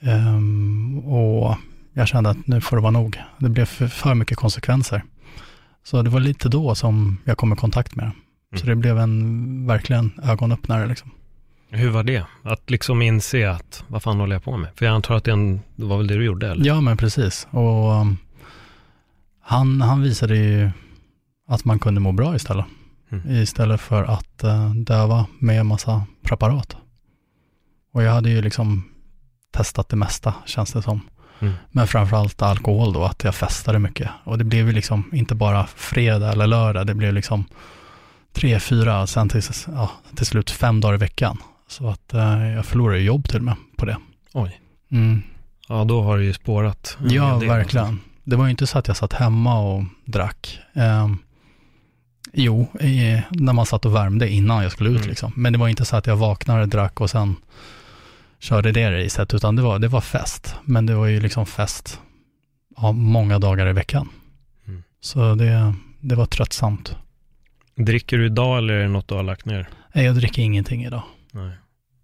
Ehm, 0.00 0.98
och 0.98 1.56
jag 1.92 2.08
kände 2.08 2.30
att 2.30 2.46
nu 2.46 2.60
får 2.60 2.76
det 2.76 2.82
vara 2.82 2.90
nog. 2.92 3.18
Det 3.38 3.48
blev 3.48 3.64
för, 3.64 3.88
för 3.88 4.14
mycket 4.14 4.36
konsekvenser. 4.38 5.02
Så 5.84 6.02
det 6.02 6.10
var 6.10 6.20
lite 6.20 6.48
då 6.48 6.74
som 6.74 7.18
jag 7.24 7.36
kom 7.38 7.52
i 7.52 7.56
kontakt 7.56 7.94
med 7.96 8.06
det. 8.06 8.12
Så 8.58 8.64
Mm. 8.66 8.76
det 8.76 8.80
blev 8.80 8.98
en 8.98 9.66
verkligen 9.66 10.20
ögonöppnare 10.22 10.86
liksom. 10.86 11.10
Hur 11.70 11.90
var 11.90 12.02
det? 12.02 12.24
Att 12.42 12.70
liksom 12.70 13.02
inse 13.02 13.50
att, 13.50 13.84
vad 13.88 14.02
fan 14.02 14.20
håller 14.20 14.34
jag 14.34 14.44
på 14.44 14.56
med? 14.56 14.70
För 14.74 14.86
jag 14.86 14.94
antar 14.94 15.14
att 15.14 15.24
det, 15.24 15.32
en, 15.32 15.60
det 15.76 15.84
var 15.84 15.96
väl 15.96 16.06
det 16.06 16.14
du 16.14 16.24
gjorde 16.24 16.50
eller? 16.50 16.66
Ja, 16.66 16.80
men 16.80 16.96
precis. 16.96 17.46
Och 17.50 17.90
um, 17.92 18.16
han, 19.48 19.80
han 19.80 20.02
visade 20.02 20.36
ju 20.36 20.70
att 21.48 21.64
man 21.64 21.78
kunde 21.78 22.00
må 22.00 22.12
bra 22.12 22.36
istället. 22.36 22.66
Mm. 23.10 23.30
Istället 23.30 23.80
för 23.80 24.04
att 24.04 24.44
uh, 24.44 24.74
döva 24.74 25.26
med 25.38 25.66
massa 25.66 26.06
preparat. 26.22 26.76
Och 27.92 28.02
jag 28.02 28.12
hade 28.12 28.30
ju 28.30 28.42
liksom 28.42 28.84
testat 29.52 29.88
det 29.88 29.96
mesta, 29.96 30.34
känns 30.46 30.72
det 30.72 30.82
som. 30.82 31.00
Mm. 31.40 31.54
Men 31.70 31.86
framförallt 31.86 32.42
alkohol 32.42 32.92
då, 32.92 33.04
att 33.04 33.24
jag 33.24 33.34
festade 33.34 33.78
mycket. 33.78 34.10
Och 34.24 34.38
det 34.38 34.44
blev 34.44 34.66
ju 34.66 34.72
liksom 34.72 35.10
inte 35.12 35.34
bara 35.34 35.66
fredag 35.66 36.32
eller 36.32 36.46
lördag, 36.46 36.86
det 36.86 36.94
blev 36.94 37.14
liksom 37.14 37.44
tre, 38.32 38.60
fyra, 38.60 39.06
sen 39.06 39.28
till, 39.28 39.42
ja, 39.66 39.90
till 40.14 40.26
slut 40.26 40.50
fem 40.50 40.80
dagar 40.80 40.94
i 40.94 40.98
veckan. 40.98 41.38
Så 41.68 41.88
att 41.88 42.14
eh, 42.14 42.46
jag 42.46 42.66
förlorade 42.66 43.00
jobb 43.00 43.28
till 43.28 43.38
och 43.38 43.44
med 43.44 43.56
på 43.76 43.86
det. 43.86 43.96
Oj. 44.32 44.60
Mm. 44.90 45.22
Ja, 45.68 45.84
då 45.84 46.02
har 46.02 46.18
det 46.18 46.24
ju 46.24 46.32
spårat. 46.32 46.98
Ja, 47.00 47.38
hel 47.38 47.66
del. 47.68 47.96
Det 48.26 48.36
var 48.36 48.44
ju 48.44 48.50
inte 48.50 48.66
så 48.66 48.78
att 48.78 48.88
jag 48.88 48.96
satt 48.96 49.12
hemma 49.12 49.58
och 49.60 49.84
drack. 50.04 50.58
Ehm, 50.74 51.18
jo, 52.32 52.66
i, 52.80 53.22
när 53.30 53.52
man 53.52 53.66
satt 53.66 53.84
och 53.86 53.94
värmde 53.94 54.28
innan 54.28 54.62
jag 54.62 54.72
skulle 54.72 54.90
ut 54.90 54.96
Mm. 54.96 55.08
liksom. 55.08 55.32
Men 55.36 55.52
det 55.52 55.58
var 55.58 55.68
inte 55.68 55.84
så 55.84 55.96
att 55.96 56.06
jag 56.06 56.16
vaknade, 56.16 56.66
drack 56.66 57.00
och 57.00 57.10
sen 57.10 57.36
körde 58.38 58.72
det 58.72 59.04
racet, 59.04 59.34
utan 59.34 59.56
det 59.56 59.62
var, 59.62 59.78
det 59.78 59.88
var 59.88 60.00
fest. 60.00 60.54
Men 60.64 60.86
det 60.86 60.94
var 60.94 61.06
ju 61.06 61.20
liksom 61.20 61.46
fest 61.46 62.00
ja, 62.76 62.92
många 62.92 63.38
dagar 63.38 63.68
i 63.68 63.72
veckan. 63.72 64.08
Mm. 64.66 64.82
Så 65.00 65.34
det, 65.34 65.74
det 66.00 66.14
var 66.14 66.26
tröttsamt. 66.26 66.96
Dricker 67.76 68.18
du 68.18 68.26
idag 68.26 68.58
eller 68.58 68.74
är 68.74 68.82
det 68.82 68.88
något 68.88 69.08
du 69.08 69.14
har 69.14 69.22
lagt 69.22 69.44
ner? 69.46 69.68
Nej, 69.92 70.04
Jag 70.04 70.14
dricker 70.16 70.42
ingenting 70.42 70.84
idag. 70.84 71.02
Nej. 71.32 71.50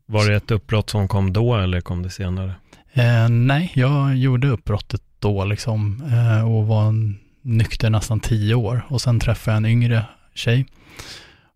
Var 0.07 0.29
det 0.31 0.37
ett 0.37 0.51
uppbrott 0.51 0.91
som 0.91 1.09
kom 1.09 1.33
då 1.33 1.55
eller 1.57 1.81
kom 1.81 2.03
det 2.03 2.11
senare? 2.11 2.55
Eh, 2.93 3.29
nej, 3.29 3.73
jag 3.75 4.17
gjorde 4.17 4.49
uppbrottet 4.49 5.03
då 5.23 5.45
liksom 5.45 6.03
eh, 6.13 6.55
och 6.55 6.67
var 6.67 6.95
nykter 7.43 7.91
nästan 7.91 8.21
tio 8.21 8.55
år 8.55 8.85
och 8.89 9.01
sen 9.01 9.21
träffade 9.21 9.53
jag 9.53 9.57
en 9.57 9.71
yngre 9.71 10.07
tjej. 10.35 10.67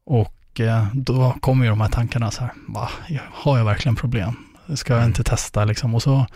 Och 0.05 0.61
eh, 0.61 0.87
då 0.95 1.35
kom 1.41 1.63
ju 1.63 1.69
de 1.69 1.81
här 1.81 1.89
tankarna 1.89 2.31
så 2.31 2.41
här, 2.41 2.53
va, 2.69 2.91
har 3.33 3.59
jag 3.59 3.65
verkligen 3.65 3.97
problem? 3.97 4.37
Ska 4.75 4.95
jag 4.97 5.05
inte 5.05 5.25
testa 5.25 5.65
liksom? 5.65 5.95
Och 5.95 6.03
så 6.03 6.27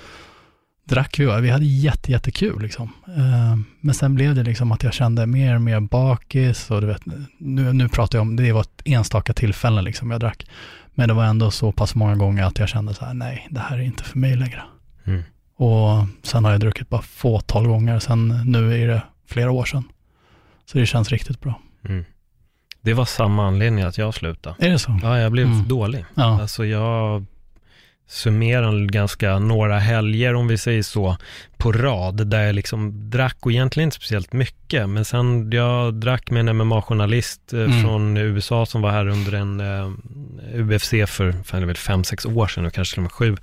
drack 0.85 1.19
vi 1.19 1.27
och 1.27 1.45
vi 1.45 1.51
hade 1.51 1.65
jätte, 1.65 2.13
jättekul 2.13 2.63
liksom. 2.63 2.93
Eh, 3.07 3.57
men 3.81 3.95
sen 3.95 4.15
blev 4.15 4.35
det 4.35 4.43
liksom 4.43 4.73
att 4.73 4.83
jag 4.83 4.93
kände 4.93 5.27
mer 5.27 5.55
och 5.55 5.63
mer 5.63 5.81
bakis 5.81 6.71
och 6.71 6.81
du 6.81 6.87
vet, 6.87 7.03
nu, 7.39 7.73
nu 7.73 7.89
pratar 7.89 8.19
jag 8.19 8.23
om, 8.23 8.37
det 8.37 8.53
var 8.53 8.61
ett 8.61 8.83
enstaka 8.85 9.33
tillfälle 9.33 9.83
liksom 9.83 10.11
jag 10.11 10.21
drack. 10.21 10.47
Men 10.95 11.09
det 11.09 11.15
var 11.15 11.25
ändå 11.25 11.51
så 11.51 11.73
pass 11.73 11.95
många 11.95 12.17
gånger 12.17 12.45
att 12.45 12.59
jag 12.59 12.69
kände 12.69 12.95
så 12.95 13.05
här, 13.05 13.15
nej, 13.15 13.49
det 13.51 13.61
här 13.61 13.79
är 13.79 13.83
inte 13.83 14.05
för 14.05 14.19
mig 14.19 14.37
längre. 14.37 14.63
Mm. 15.05 15.23
Och 15.61 16.07
sen 16.23 16.45
har 16.45 16.51
jag 16.53 16.61
druckit 16.61 16.89
bara 16.89 17.03
fåtal 17.03 17.67
gånger, 17.67 17.99
sen 17.99 18.43
nu 18.47 18.83
är 18.83 18.89
det 18.89 19.03
flera 19.27 19.51
år 19.51 19.65
sedan. 19.65 19.85
Så 20.67 20.79
det 20.79 20.87
känns 20.87 21.11
riktigt 21.11 21.41
bra. 21.41 21.61
Mm. 21.89 22.05
Det 22.83 22.95
var 22.95 23.05
samma 23.05 23.47
anledning 23.47 23.85
att 23.85 23.99
jag 23.99 24.15
slutade. 24.15 24.57
Är 24.67 24.71
det 24.71 24.79
så? 24.79 24.99
Ja, 25.03 25.19
jag 25.19 25.33
blev 25.33 25.47
Mm. 25.47 25.69
dålig. 25.69 26.05
Ja. 26.15 26.41
Alltså 26.41 26.65
jag 26.67 27.25
summerar 28.09 28.87
ganska 28.87 29.39
några 29.39 29.79
helger, 29.79 30.35
om 30.35 30.49
vi 30.49 30.59
säger 30.59 30.83
så, 30.83 31.17
på 31.57 31.73
rad, 31.73 32.27
där 32.27 32.43
jag 32.43 32.55
liksom 32.55 33.11
drack, 33.11 33.37
och 33.41 33.53
egentligen 33.53 33.87
inte 33.87 33.97
speciellt 33.97 34.33
mycket, 34.33 34.89
men 34.89 35.05
sen 35.05 35.51
jag 35.53 35.95
drack 35.95 36.31
med 36.31 36.49
en 36.49 36.57
MMA-journalist 36.57 37.53
eh, 37.53 37.61
Mm. 37.61 37.83
från 37.83 38.17
USA 38.17 38.67
som 38.67 38.83
var 38.83 38.91
här 38.91 39.09
under 39.09 39.33
en 39.35 39.61
eh, 39.61 39.91
UFC 40.55 40.91
för, 41.07 41.61
väl 41.67 41.77
fem, 41.77 42.05
sex 42.05 42.27
år 42.27 42.47
sedan, 42.47 42.67
och 42.67 42.73
kanske 42.73 42.95
till 42.95 42.99
och 43.01 43.03
med 43.03 43.13
sju. 43.13 43.37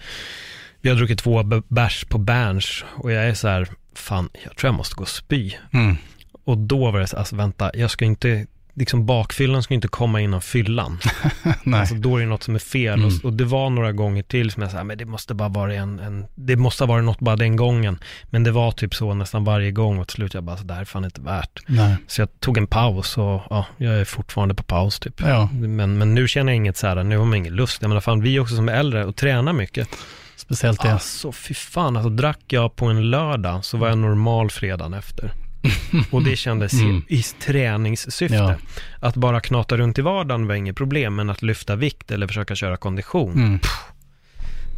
Vi 0.82 0.89
har 0.89 0.95
druckit 0.95 1.19
två 1.19 1.43
bärs 1.67 2.05
på 2.05 2.17
Berns, 2.17 2.86
och 2.95 3.11
jag 3.11 3.25
är 3.25 3.34
så 3.34 3.47
här, 3.47 3.67
fan, 3.95 4.30
jag 4.43 4.55
tror 4.55 4.67
jag 4.67 4.78
måste 4.78 4.95
gå 4.95 5.01
och 5.01 5.09
spy. 5.09 5.51
Mm. 5.73 5.95
Och 6.43 6.57
då 6.57 6.91
var 6.91 6.99
det 6.99 7.07
så 7.07 7.17
alltså 7.17 7.36
vänta, 7.36 7.71
jag 7.73 7.91
ska 7.91 8.05
inte, 8.05 8.45
liksom 8.73 9.05
bakfyllan 9.05 9.63
ska 9.63 9.73
inte 9.73 9.88
komma 9.88 10.21
innan 10.21 10.41
fyllan. 10.41 10.99
Nej. 11.63 11.80
Alltså 11.80 11.95
då 11.95 12.17
är 12.17 12.21
det 12.21 12.28
något 12.28 12.43
som 12.43 12.55
är 12.55 12.59
fel. 12.59 12.99
Mm. 12.99 13.07
Och, 13.07 13.25
och 13.25 13.34
det 13.34 13.45
var 13.45 13.69
några 13.69 13.91
gånger 13.91 14.23
till 14.23 14.51
som 14.51 14.63
jag 14.63 14.71
sa, 14.71 14.84
men 14.84 14.97
det 14.97 15.05
måste 15.05 15.34
bara 15.34 15.49
vara 15.49 15.73
en, 15.73 15.99
en, 15.99 16.25
det 16.36 16.55
måste 16.55 16.84
ha 16.84 16.88
varit 16.88 17.05
något 17.05 17.19
bara 17.19 17.36
den 17.36 17.55
gången. 17.55 17.99
Men 18.30 18.43
det 18.43 18.51
var 18.51 18.71
typ 18.71 18.95
så 18.95 19.13
nästan 19.13 19.43
varje 19.43 19.71
gång 19.71 19.99
och 19.99 20.07
till 20.07 20.15
slut 20.15 20.34
jag 20.34 20.43
bara, 20.43 20.57
så 20.57 20.63
det 20.63 20.73
här 20.73 20.82
är 20.82 20.86
fan 20.86 21.05
inte 21.05 21.21
värt. 21.21 21.63
Nej. 21.67 21.95
Så 22.07 22.21
jag 22.21 22.39
tog 22.39 22.57
en 22.57 22.67
paus 22.67 23.17
och 23.17 23.41
ja, 23.49 23.65
jag 23.78 23.99
är 23.99 24.05
fortfarande 24.05 24.55
på 24.55 24.63
paus 24.63 24.99
typ. 24.99 25.21
Ja, 25.21 25.49
Men, 25.53 25.97
men 25.97 26.13
nu 26.13 26.28
känner 26.28 26.51
jag 26.51 26.57
inget 26.57 26.78
så 26.78 26.88
här, 26.88 27.03
nu 27.03 27.17
har 27.17 27.25
man 27.25 27.38
ingen 27.38 27.55
lust. 27.55 27.82
Jag 27.82 27.89
menar 27.89 28.01
fan, 28.01 28.21
vi 28.21 28.39
också 28.39 28.55
som 28.55 28.69
är 28.69 28.73
äldre 28.73 29.05
och 29.05 29.15
tränar 29.15 29.53
mycket. 29.53 29.89
Speciellt 30.38 30.82
det. 30.82 30.94
Alltså 30.94 31.32
fy 31.32 31.54
fan, 31.54 31.96
alltså 31.98 32.10
drack 32.10 32.40
jag 32.48 32.76
på 32.76 32.86
en 32.86 33.10
lördag 33.10 33.66
så 33.66 33.78
var 33.78 33.88
jag 33.88 33.98
normal 33.98 34.50
fredagen 34.50 34.94
efter. 34.94 35.32
Och 36.12 36.24
det 36.24 36.36
kändes 36.36 36.74
Mm. 36.74 37.02
i 37.08 37.24
träningssyfte. 37.24 38.36
Ja. 38.36 38.56
Att 39.00 39.16
bara 39.16 39.40
knata 39.40 39.78
runt 39.78 40.00
i 40.00 40.02
vardagen 40.02 40.48
var 40.48 40.56
inget 40.56 40.76
problem, 40.76 41.16
men 41.16 41.30
att 41.30 41.42
lyfta 41.42 41.76
vikt 41.76 42.12
eller 42.12 42.28
försöka 42.28 42.56
köra 42.56 42.78
kondition, 42.78 43.32
Mm. 43.34 43.60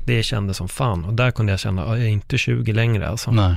det 0.05 0.23
kändes 0.23 0.57
som 0.57 0.69
fan. 0.69 1.05
Och 1.05 1.13
där 1.13 1.31
kunde 1.31 1.51
jag 1.53 1.59
känna, 1.59 1.81
"Ja, 1.81 1.97
jag 1.97 2.05
är 2.05 2.09
inte 2.09 2.37
20 2.37 2.73
längre 2.73 3.07
alltså. 3.09 3.31
Nej. 3.31 3.55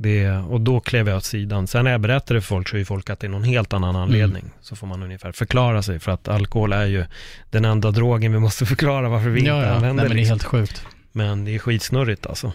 Det, 0.00 0.30
och 0.30 0.60
då 0.60 0.80
klev 0.80 1.08
jag 1.08 1.16
åt 1.16 1.24
sidan. 1.24 1.66
Sen 1.66 1.84
när 1.84 1.90
jag 1.92 2.00
berättar 2.00 2.34
det 2.34 2.40
för 2.40 2.46
folk 2.48 2.68
så 2.68 2.76
är 2.76 2.78
ju 2.78 2.84
folk 2.84 3.10
att 3.10 3.20
det 3.20 3.26
är 3.26 3.28
någon 3.28 3.44
helt 3.44 3.72
annan 3.72 3.96
anledning. 3.96 4.44
Så 4.60 4.76
får 4.76 4.86
man 4.86 5.02
ungefär 5.02 5.32
förklara 5.32 5.82
sig, 5.82 5.98
för 5.98 6.12
att 6.12 6.28
alkohol 6.28 6.72
är 6.72 6.86
ju 6.86 7.04
den 7.50 7.64
enda 7.64 7.90
drogen 7.90 8.32
vi 8.32 8.38
måste 8.38 8.66
förklara 8.72 9.08
varför 9.08 9.28
vi 9.30 9.46
Ja, 9.46 9.54
inte 9.56 9.66
ja. 9.68 9.74
använder. 9.74 10.02
Nej, 10.04 10.08
men 10.08 10.16
det 10.16 10.22
är 10.22 10.26
helt 10.28 10.44
sjukt. 10.44 10.86
Men 11.12 11.44
det 11.44 11.54
är 11.54 11.58
skitsnurrigt 11.58 12.26
alltså. 12.26 12.46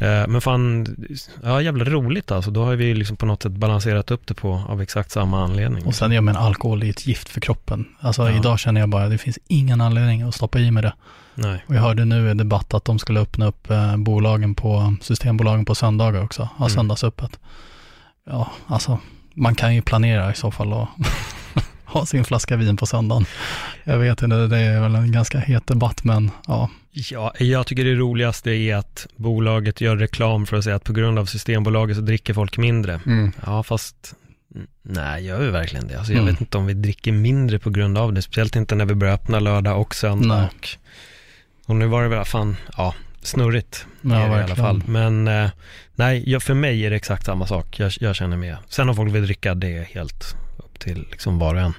Eh, 0.00 0.26
Men 0.28 0.40
fan, 0.40 0.96
ja 1.42 1.62
jävla 1.62 1.84
roligt 1.84 2.30
alltså. 2.30 2.50
Då 2.50 2.64
har 2.64 2.76
vi 2.76 2.94
liksom 2.94 3.16
på 3.16 3.26
något 3.26 3.42
sätt 3.42 3.52
balanserat 3.52 4.10
upp 4.10 4.26
det 4.26 4.34
på 4.34 4.62
av 4.68 4.82
exakt 4.82 5.10
samma 5.10 5.44
anledning. 5.44 5.86
Och 5.86 5.94
sen, 5.94 6.12
jag 6.12 6.24
menar, 6.24 6.40
alkohol 6.40 6.82
är 6.82 6.90
ett 6.90 7.06
gift 7.06 7.28
för 7.28 7.40
kroppen. 7.40 7.84
Alltså 8.00 8.30
Ja. 8.30 8.36
idag 8.36 8.58
känner 8.58 8.80
jag 8.80 8.88
bara, 8.88 9.08
det 9.08 9.18
finns 9.18 9.38
ingen 9.48 9.80
anledning 9.80 10.22
att 10.22 10.34
stoppa 10.34 10.58
i 10.58 10.70
med 10.70 10.84
det. 10.84 10.92
Nej. 11.34 11.64
Och 11.68 11.74
jag 11.74 11.80
hörde 11.80 12.04
nu 12.04 12.30
i 12.30 12.34
debatt 12.34 12.74
att 12.74 12.84
de 12.84 12.98
skulle 12.98 13.20
öppna 13.20 13.46
upp 13.46 13.70
eh, 13.70 13.96
bolagen 13.96 14.54
på, 14.54 14.96
systembolagen 15.02 15.64
på 15.64 15.74
söndagar 15.74 16.22
också, 16.24 16.42
ha 16.42 16.66
Mm. 16.66 16.70
söndagsöppet. 16.76 17.38
Ja, 18.26 18.50
alltså, 18.66 18.98
man 19.34 19.54
kan 19.54 19.74
ju 19.74 19.82
planera 19.82 20.30
i 20.32 20.34
så 20.34 20.50
fall 20.50 20.72
och 20.72 20.88
ha 21.88 22.06
sin 22.06 22.24
flaska 22.24 22.56
vin 22.56 22.76
på 22.76 22.86
söndagen. 22.86 23.24
Jag 23.84 23.98
vet 23.98 24.22
inte, 24.22 24.36
det 24.46 24.58
är 24.58 24.80
väl 24.80 24.94
en 24.94 25.12
ganska 25.12 25.38
het 25.38 25.66
debatt, 25.66 26.04
men 26.04 26.30
ja. 26.46 26.70
Ja, 26.90 27.32
jag 27.38 27.66
tycker 27.66 27.84
det 27.84 27.94
roligaste 27.94 28.50
är 28.50 28.76
att 28.76 29.06
bolaget 29.16 29.80
gör 29.80 29.96
reklam 29.96 30.46
för 30.46 30.56
att 30.56 30.64
säga 30.64 30.76
att 30.76 30.84
på 30.84 30.92
grund 30.92 31.18
av 31.18 31.26
Systembolaget 31.26 31.96
så 31.96 32.02
dricker 32.02 32.34
folk 32.34 32.58
mindre. 32.58 33.00
Ja, 33.46 33.62
fast 33.62 34.14
mm, 34.54 34.66
nej, 34.82 35.24
gör 35.26 35.40
vi 35.40 35.50
verkligen 35.50 35.86
det? 35.88 35.98
Alltså, 35.98 36.12
jag 36.12 36.20
Mm. 36.22 36.32
vet 36.34 36.40
inte 36.40 36.58
om 36.58 36.66
vi 36.66 36.74
dricker 36.74 37.12
mindre 37.12 37.58
på 37.58 37.70
grund 37.70 37.98
av 37.98 38.12
det, 38.12 38.22
speciellt 38.22 38.56
inte 38.56 38.74
när 38.74 38.84
vi 38.84 38.94
börjar 38.94 39.14
öppna 39.14 39.40
lördag 39.40 39.80
och 39.80 39.94
söndag. 39.94 40.36
Nej. 40.36 40.46
Och, 40.46 40.68
och 41.66 41.76
nu 41.76 41.86
var 41.86 42.02
det 42.02 42.08
väl 42.08 42.24
fan, 42.24 42.56
ja, 42.76 42.94
snurrigt 43.22 43.86
Ja, 44.02 44.16
är 44.16 44.28
det 44.30 44.40
i 44.40 44.42
alla 44.42 44.56
fall. 44.56 44.82
Men 44.86 45.28
eh, 45.28 45.50
nej, 45.94 46.40
för 46.40 46.54
mig 46.54 46.86
är 46.86 46.90
det 46.90 46.96
exakt 46.96 47.26
samma 47.26 47.46
sak. 47.46 47.80
Jag, 47.80 47.92
jag 48.00 48.16
känner 48.16 48.36
med. 48.36 48.56
Sen 48.68 48.88
om 48.88 48.96
folk 48.96 49.14
vill 49.14 49.22
dricka, 49.22 49.54
det 49.54 49.76
är 49.76 49.84
helt 49.84 50.36
upp 50.78 50.84
till 50.84 51.06
liksom 51.10 51.38
var 51.38 51.54
och 51.54 51.60
en. 51.60 51.74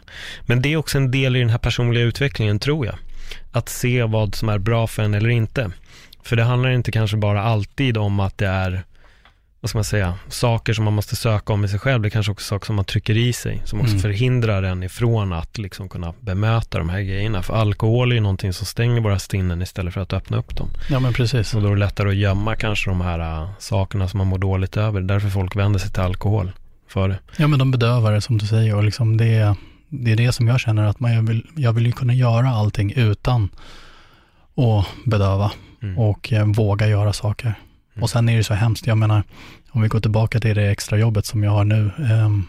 Men 0.45 0.62
det 0.62 0.74
är 0.74 0.78
också 0.78 0.97
en 0.97 1.12
del 1.12 1.36
i 1.36 1.39
den 1.39 1.50
här 1.50 1.58
personliga 1.58 2.04
utvecklingen, 2.04 2.60
tror 2.60 2.86
jag. 2.86 2.95
Att 3.52 3.70
se 3.70 4.04
vad 4.04 4.36
som 4.36 4.50
är 4.50 4.58
bra 4.58 4.88
för 4.88 5.04
en 5.04 5.14
eller 5.14 5.30
inte. 5.30 5.72
För 6.24 6.36
det 6.36 6.43
handlar 6.43 6.70
inte 6.70 6.91
kanske 6.91 7.18
bara 7.18 7.41
alltid 7.43 7.97
om 7.97 8.20
att 8.20 8.38
det 8.38 8.47
är, 8.47 8.84
vad 9.62 9.70
ska 9.70 9.78
man 9.78 9.84
säga, 9.84 10.14
saker 10.30 10.74
som 10.74 10.86
man 10.86 10.93
måste 10.93 11.16
söka 11.16 11.54
om 11.54 11.66
i 11.66 11.68
sig 11.68 11.80
själv. 11.80 12.02
Det 12.02 12.08
är 12.08 12.10
kanske 12.10 12.32
också 12.32 12.45
saker 12.47 12.66
som 12.66 12.76
man 12.76 12.86
trycker 12.86 13.18
i 13.18 13.34
sig, 13.34 13.62
som 13.66 13.80
också 13.80 13.91
Mm. 13.91 14.02
förhindrar 14.02 14.64
en 14.64 14.84
ifrån 14.84 15.34
att 15.34 15.58
liksom 15.58 15.89
kunna 15.89 16.14
bemöta 16.20 16.78
de 16.78 16.89
här 16.89 17.02
grejerna. 17.02 17.43
För 17.43 17.54
alkohol 17.54 18.12
är 18.12 18.16
ju 18.16 18.22
någonting 18.22 18.54
som 18.54 18.66
stänger 18.66 19.02
våra 19.02 19.20
sinnen 19.20 19.62
istället 19.62 19.93
för 19.93 20.02
att 20.02 20.14
öppna 20.14 20.38
upp 20.38 20.56
dem. 20.56 20.70
Ja, 20.89 21.00
men 21.00 21.14
precis. 21.14 21.54
Och 21.54 21.62
då 21.62 21.68
är 21.68 21.74
det 21.74 21.80
lättare 21.80 22.10
att 22.10 22.16
gömma 22.16 22.56
kanske 22.56 22.89
de 22.89 23.02
här 23.02 23.20
äh, 23.20 23.50
sakerna 23.60 24.08
som 24.08 24.18
man 24.18 24.28
mår 24.28 24.38
dåligt 24.38 24.78
över. 24.78 25.02
Därför 25.02 25.30
folk 25.30 25.56
vänder 25.56 25.80
sig 25.80 25.91
till 25.91 26.02
alkohol 26.02 26.52
för 26.89 27.09
det. 27.09 27.19
Ja, 27.37 27.47
men 27.47 27.59
de 27.59 27.71
bedövar 27.71 28.11
det 28.13 28.21
som 28.21 28.37
du 28.37 28.45
säger 28.45 28.75
och 28.75 28.83
liksom 28.83 29.17
det, 29.17 29.55
det 29.89 30.11
är 30.11 30.15
det 30.15 30.31
som 30.31 30.47
jag 30.47 30.59
känner 30.59 30.83
att 30.85 30.99
man, 30.99 31.13
jag, 31.13 31.21
vill, 31.23 31.45
jag 31.55 31.73
vill 31.73 31.85
ju 31.85 31.91
kunna 31.91 32.13
göra 32.13 32.49
allting 32.49 32.93
utan 32.95 33.49
att 34.55 34.85
bedöva 35.05 35.51
Mm. 35.81 35.97
och 35.97 36.33
eh, 36.33 36.45
våga 36.45 36.87
göra 36.87 37.13
saker. 37.13 37.53
Och 38.01 38.09
sen 38.09 38.29
är 38.29 38.37
det 38.37 38.43
så 38.43 38.53
hemskt, 38.53 38.87
jag 38.87 38.97
menar, 38.97 39.23
om 39.71 39.81
vi 39.81 39.87
går 39.87 39.99
tillbaka 39.99 40.39
till 40.39 40.55
det 40.55 40.71
extra 40.71 40.97
jobbet 40.97 41.25
som 41.25 41.43
jag 41.43 41.51
har 41.51 41.63
nu. 41.63 41.91
ehm, 42.09 42.45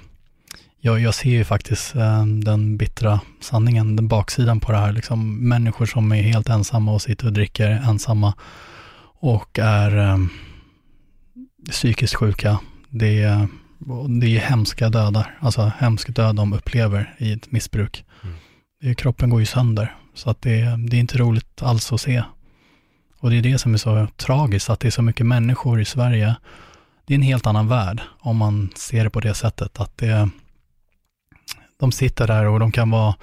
jag, 0.80 1.00
jag 1.00 1.14
ser 1.14 1.30
ju 1.30 1.44
faktiskt 1.44 1.94
eh, 1.94 2.26
den 2.26 2.76
bittra 2.76 3.20
sanningen, 3.40 3.96
den 3.96 4.08
baksidan 4.08 4.60
på 4.60 4.72
det 4.72 4.78
här. 4.78 4.92
Liksom, 4.92 5.48
människor 5.48 5.86
som 5.86 6.12
är 6.12 6.22
helt 6.22 6.48
ensamma 6.48 6.92
och 6.92 7.02
sitter 7.02 7.26
och 7.26 7.32
dricker 7.32 7.68
ensamma 7.70 8.34
och 9.20 9.58
är 9.58 9.96
ehm, 9.96 10.28
psykiskt 11.70 12.14
sjuka. 12.14 12.58
Det 12.88 13.22
är, 13.22 13.48
och 13.86 14.10
det 14.10 14.36
är 14.36 14.40
hemska 14.40 14.88
dödar, 14.88 15.38
alltså 15.40 15.72
hemsk 15.78 16.14
död 16.14 16.36
de 16.36 16.52
upplever 16.52 17.14
i 17.18 17.32
ett 17.32 17.52
missbruk. 17.52 18.04
Mm. 18.22 18.34
Det, 18.80 18.94
kroppen 18.94 19.30
går 19.30 19.40
ju 19.40 19.46
sönder, 19.46 19.94
så 20.14 20.30
att 20.30 20.42
det, 20.42 20.60
det 20.88 20.96
är 20.96 21.00
inte 21.00 21.18
roligt 21.18 21.62
alls 21.62 21.92
att 21.92 22.00
se. 22.00 22.22
Och 23.20 23.30
det 23.30 23.36
är 23.36 23.42
det 23.42 23.58
som 23.58 23.74
är 23.74 23.78
så 23.78 24.06
tragiskt, 24.16 24.70
att 24.70 24.80
det 24.80 24.88
är 24.88 24.90
så 24.90 25.02
mycket 25.02 25.26
människor 25.26 25.80
i 25.80 25.84
Sverige. 25.84 26.36
Det 27.06 27.14
är 27.14 27.16
en 27.16 27.22
helt 27.22 27.46
annan 27.46 27.68
värld 27.68 28.00
om 28.20 28.36
man 28.36 28.70
ser 28.76 29.04
det 29.04 29.10
på 29.10 29.20
det 29.20 29.34
sättet, 29.34 29.80
att 29.80 29.98
det, 29.98 30.28
de 31.80 31.92
sitter 31.92 32.26
där 32.26 32.46
och 32.46 32.60
de 32.60 32.72
kan 32.72 32.90
vara 32.90 33.14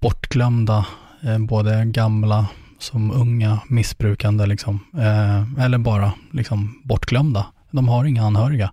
bortglömda, 0.00 0.86
eh, 1.22 1.38
både 1.38 1.84
gamla 1.84 2.46
som 2.78 3.10
unga 3.10 3.60
missbrukande, 3.68 4.46
liksom, 4.46 4.80
eh, 4.94 5.64
eller 5.64 5.78
bara 5.78 6.12
liksom, 6.30 6.82
bortglömda. 6.84 7.46
De 7.70 7.88
har 7.88 8.04
inga 8.04 8.26
anhöriga 8.26 8.72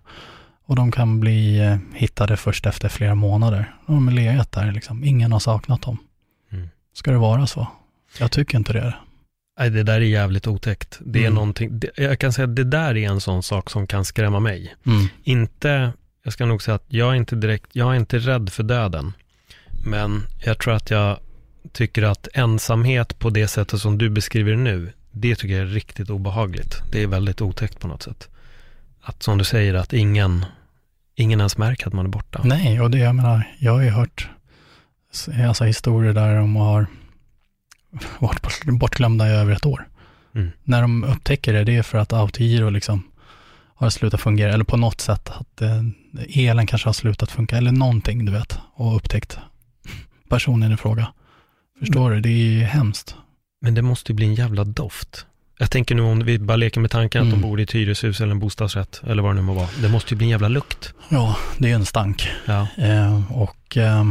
och 0.70 0.76
de 0.76 0.92
kan 0.92 1.20
bli 1.20 1.58
eh, 1.58 1.76
hittade 1.94 2.36
först 2.36 2.66
efter 2.66 2.88
flera 2.88 3.14
månader. 3.14 3.74
De 3.86 4.08
har 4.08 4.14
legat 4.14 4.52
där, 4.52 4.72
liksom. 4.72 5.04
ingen 5.04 5.32
har 5.32 5.38
saknat 5.38 5.82
dem. 5.82 5.98
Mm. 6.52 6.68
Ska 6.94 7.10
det 7.10 7.18
vara 7.18 7.46
så? 7.46 7.66
Jag 8.18 8.30
tycker 8.32 8.58
inte 8.58 8.72
det. 8.72 8.94
Nej, 9.58 9.70
det 9.70 9.82
där 9.82 9.94
är 9.94 10.00
jävligt 10.00 10.46
otäckt. 10.46 10.98
Det 11.00 11.18
är 11.18 11.22
Mm. 11.22 11.34
någonting, 11.34 11.80
jag 11.96 12.18
kan 12.18 12.32
säga 12.32 12.48
att 12.48 12.56
det 12.56 12.64
där 12.64 12.96
är 12.96 13.08
en 13.10 13.20
sån 13.20 13.42
sak 13.42 13.70
som 13.70 13.86
kan 13.86 14.04
skrämma 14.04 14.40
mig. 14.40 14.74
Mm. 14.86 15.06
Inte, 15.22 15.92
jag 16.22 16.32
ska 16.32 16.46
nog 16.46 16.62
säga 16.62 16.74
att 16.74 16.84
jag 16.88 17.10
är 17.10 17.14
inte 17.14 17.36
direkt, 17.36 17.66
jag 17.72 17.92
är 17.92 17.96
inte 17.96 18.18
rädd 18.18 18.50
för 18.52 18.62
döden. 18.62 19.12
Men 19.84 20.26
jag 20.44 20.58
tror 20.58 20.74
att 20.74 20.90
jag 20.90 21.18
tycker 21.72 22.02
att 22.02 22.28
ensamhet 22.34 23.18
på 23.18 23.30
det 23.30 23.48
sättet 23.48 23.80
som 23.80 23.98
du 23.98 24.10
beskriver 24.10 24.56
nu, 24.56 24.92
det 25.10 25.34
tycker 25.36 25.54
jag 25.54 25.62
är 25.62 25.72
riktigt 25.74 26.10
obehagligt. 26.10 26.74
Det 26.92 27.02
är 27.02 27.06
väldigt 27.06 27.40
otäckt 27.40 27.80
på 27.80 27.88
något 27.88 28.02
sätt. 28.02 28.28
Att 29.02 29.22
som 29.22 29.38
du 29.38 29.44
säger, 29.44 29.74
att 29.74 29.92
ingen, 29.92 30.44
ingen 31.20 31.40
ens 31.40 31.58
märker 31.58 31.86
att 31.86 31.92
man 31.92 32.06
är 32.06 32.10
borta. 32.10 32.40
Nej, 32.44 32.80
och 32.80 32.90
det 32.90 32.98
jag 32.98 33.14
menar, 33.14 33.42
jag 33.58 33.72
har 33.72 33.82
ju 33.82 33.90
hört 33.90 34.28
alltså, 35.48 35.64
historier 35.64 36.12
där 36.12 36.36
de 36.36 36.56
har 36.56 36.86
varit 38.18 38.42
bort- 38.42 38.64
bortglömda 38.80 39.28
i 39.28 39.30
över 39.30 39.52
ett 39.52 39.66
år. 39.66 39.88
Mm. 40.34 40.50
När 40.64 40.82
de 40.82 41.04
upptäcker 41.04 41.52
det, 41.52 41.64
det 41.64 41.76
är 41.76 41.82
för 41.82 41.98
att 41.98 42.12
Autogiro 42.12 42.70
liksom 42.70 43.02
har 43.74 43.90
slutat 43.90 44.20
fungera, 44.20 44.52
eller 44.52 44.64
på 44.64 44.76
något 44.76 45.00
sätt 45.00 45.30
att 45.30 45.62
eh, 45.62 45.82
elen 46.34 46.66
kanske 46.66 46.88
har 46.88 46.92
slutat 46.92 47.30
funka, 47.30 47.56
eller 47.56 47.72
någonting 47.72 48.24
du 48.24 48.32
vet, 48.32 48.58
och 48.74 48.96
upptäckt 48.96 49.38
personen 50.28 50.72
i 50.72 50.76
fråga. 50.76 51.12
Förstår 51.78 52.10
du? 52.10 52.20
Det 52.20 52.28
är 52.28 52.64
hemskt. 52.64 53.16
Men 53.60 53.74
det 53.74 53.82
måste 53.82 54.12
ju 54.12 54.16
bli 54.16 54.26
en 54.26 54.34
jävla 54.34 54.64
doft. 54.64 55.26
Jag 55.60 55.70
tänker 55.70 55.94
nu 55.94 56.02
om 56.02 56.24
vi 56.24 56.38
bara 56.38 56.56
leker 56.56 56.80
med 56.80 56.90
tanken 56.90 57.20
att 57.22 57.26
Mm. 57.28 57.40
de 57.40 57.48
bor 57.48 57.60
i 57.60 57.62
ett 57.62 57.74
hyreshus 57.74 58.20
eller 58.20 58.30
en 58.32 58.38
bostadsrätt, 58.38 59.00
eller 59.06 59.22
vad 59.22 59.30
det 59.30 59.34
nu 59.34 59.42
må 59.42 59.54
vara. 59.54 59.68
Det 59.82 59.88
måste 59.88 60.14
ju 60.14 60.18
bli 60.18 60.24
en 60.26 60.30
jävla 60.30 60.48
lukt. 60.48 60.94
Ja, 61.08 61.36
det 61.58 61.70
är 61.70 61.74
en 61.74 61.84
stank. 61.86 62.28
Ja. 62.46 62.66
Eh, 62.78 63.32
och 63.32 63.76
eh, 63.76 64.04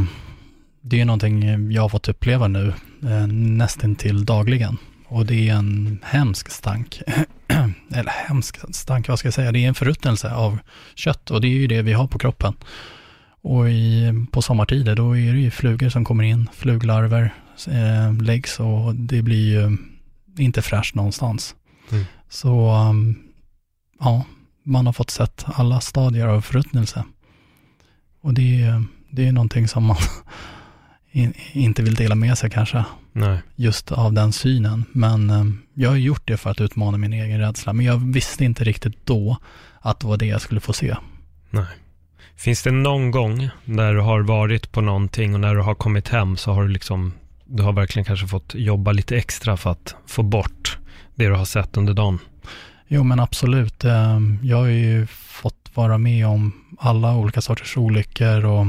det 0.81 1.01
är 1.01 1.05
någonting 1.05 1.71
jag 1.71 1.81
har 1.81 1.89
fått 1.89 2.07
uppleva 2.07 2.47
nu 2.47 2.73
eh, 3.03 3.27
nästan 3.27 3.95
till 3.95 4.25
dagligen. 4.25 4.77
Och 5.07 5.25
det 5.25 5.49
är 5.49 5.53
en 5.53 5.99
hemsk 6.03 6.49
stank. 6.51 7.01
Eller 7.93 8.11
hemsk 8.27 8.57
stank, 8.75 9.07
vad 9.07 9.19
ska 9.19 9.25
jag 9.27 9.33
säga? 9.33 9.51
Det 9.51 9.59
är 9.63 9.67
en 9.67 9.75
förruttnelse 9.75 10.31
av 10.33 10.59
kött 10.95 11.31
och 11.31 11.41
det 11.41 11.47
är 11.47 11.57
ju 11.59 11.67
det 11.67 11.81
vi 11.81 11.93
har 11.93 12.07
på 12.07 12.19
kroppen. 12.19 12.53
Och 13.41 13.69
i, 13.69 14.13
på 14.31 14.41
sommartider 14.41 14.95
då 14.95 15.17
är 15.17 15.33
det 15.33 15.39
ju 15.39 15.51
flugor 15.51 15.89
som 15.89 16.05
kommer 16.05 16.23
in, 16.23 16.49
fluglarver 16.53 17.33
eh, 17.67 18.21
läggs 18.21 18.59
och 18.59 18.95
det 18.95 19.21
blir 19.21 19.49
ju 19.61 19.77
inte 20.39 20.61
fräscht 20.61 20.95
någonstans. 20.95 21.55
Mm. 21.91 22.05
Så 22.29 22.71
um, 22.75 23.19
ja, 23.99 24.25
man 24.63 24.85
har 24.85 24.93
fått 24.93 25.09
sett 25.09 25.45
alla 25.45 25.79
stadier 25.79 26.27
av 26.27 26.41
förruttnelse. 26.41 27.03
Och 28.21 28.33
det 28.33 28.61
är, 28.61 28.83
det 29.09 29.27
är 29.27 29.31
någonting 29.31 29.67
som 29.67 29.83
man 29.83 29.97
in, 31.11 31.33
inte 31.51 31.83
vill 31.83 31.95
dela 31.95 32.15
med 32.15 32.37
sig 32.37 32.49
kanske, 32.49 32.85
Nej. 33.11 33.41
just 33.55 33.91
av 33.91 34.13
den 34.13 34.33
synen. 34.33 34.85
Men 34.91 35.29
eh, 35.29 35.45
jag 35.73 35.89
har 35.89 35.97
gjort 35.97 36.27
det 36.27 36.37
för 36.37 36.49
att 36.49 36.61
utmana 36.61 36.97
min 36.97 37.13
egen 37.13 37.39
rädsla. 37.39 37.73
Men 37.73 37.85
jag 37.85 38.13
visste 38.13 38.45
inte 38.45 38.63
riktigt 38.63 39.05
då 39.05 39.37
att 39.79 39.99
det 39.99 40.07
var 40.07 40.17
det 40.17 40.25
jag 40.25 40.41
skulle 40.41 40.59
få 40.59 40.73
se. 40.73 40.95
Nej. 41.49 41.65
Finns 42.35 42.63
det 42.63 42.71
någon 42.71 43.11
gång 43.11 43.49
när 43.65 43.93
du 43.93 43.99
har 43.99 44.21
varit 44.21 44.71
på 44.71 44.81
någonting 44.81 45.33
och 45.33 45.39
när 45.39 45.55
du 45.55 45.61
har 45.61 45.75
kommit 45.75 46.07
hem 46.07 46.37
så 46.37 46.51
har 46.51 46.63
du 46.63 46.69
liksom, 46.69 47.13
du 47.49 47.63
har 47.63 47.73
verkligen 47.73 48.05
kanske 48.05 48.27
fått 48.27 48.55
jobba 48.55 48.91
lite 48.91 49.17
extra 49.17 49.57
för 49.57 49.71
att 49.71 49.95
få 50.07 50.23
bort 50.23 50.77
det 51.15 51.25
du 51.25 51.33
har 51.33 51.45
sett 51.45 51.77
under 51.77 51.93
dagen? 51.93 52.19
Jo 52.87 53.03
men 53.03 53.19
absolut. 53.19 53.85
Ehm, 53.85 54.39
jag 54.43 54.57
har 54.57 54.65
ju 54.65 55.07
fått 55.07 55.71
vara 55.73 55.97
med 55.97 56.27
om 56.27 56.51
alla 56.79 57.15
olika 57.15 57.41
sorters 57.41 57.77
olyckor 57.77 58.45
och 58.45 58.65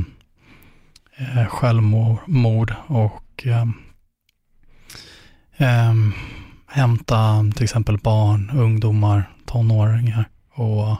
eh, 1.16 1.46
självmord 1.46 2.74
och 2.86 3.46
ehm, 3.46 3.72
ehm, 5.56 6.12
hämta 6.66 7.44
till 7.54 7.64
exempel 7.64 7.98
barn, 7.98 8.50
ungdomar, 8.54 9.30
tonåringar. 9.46 10.28
Och 10.54 10.96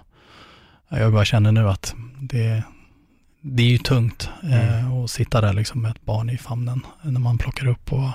jag 0.89 1.13
bara 1.13 1.25
känner 1.25 1.53
nu 1.53 1.69
att 1.69 1.95
det, 2.21 2.63
det 3.41 3.63
är 3.63 3.67
ju 3.71 3.79
tungt 3.79 4.31
eh, 4.43 4.93
att 4.93 5.11
sitta 5.11 5.41
där 5.41 5.53
liksom 5.53 5.83
med 5.83 5.91
ett 5.91 6.05
barn 6.05 6.31
i 6.31 6.39
famnen 6.39 6.87
när 7.03 7.21
man 7.21 7.39
plockar 7.39 7.67
upp 7.67 7.93
och, 7.93 8.11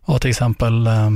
och 0.00 0.20
till 0.20 0.30
exempel 0.30 0.86
eh, 0.86 1.10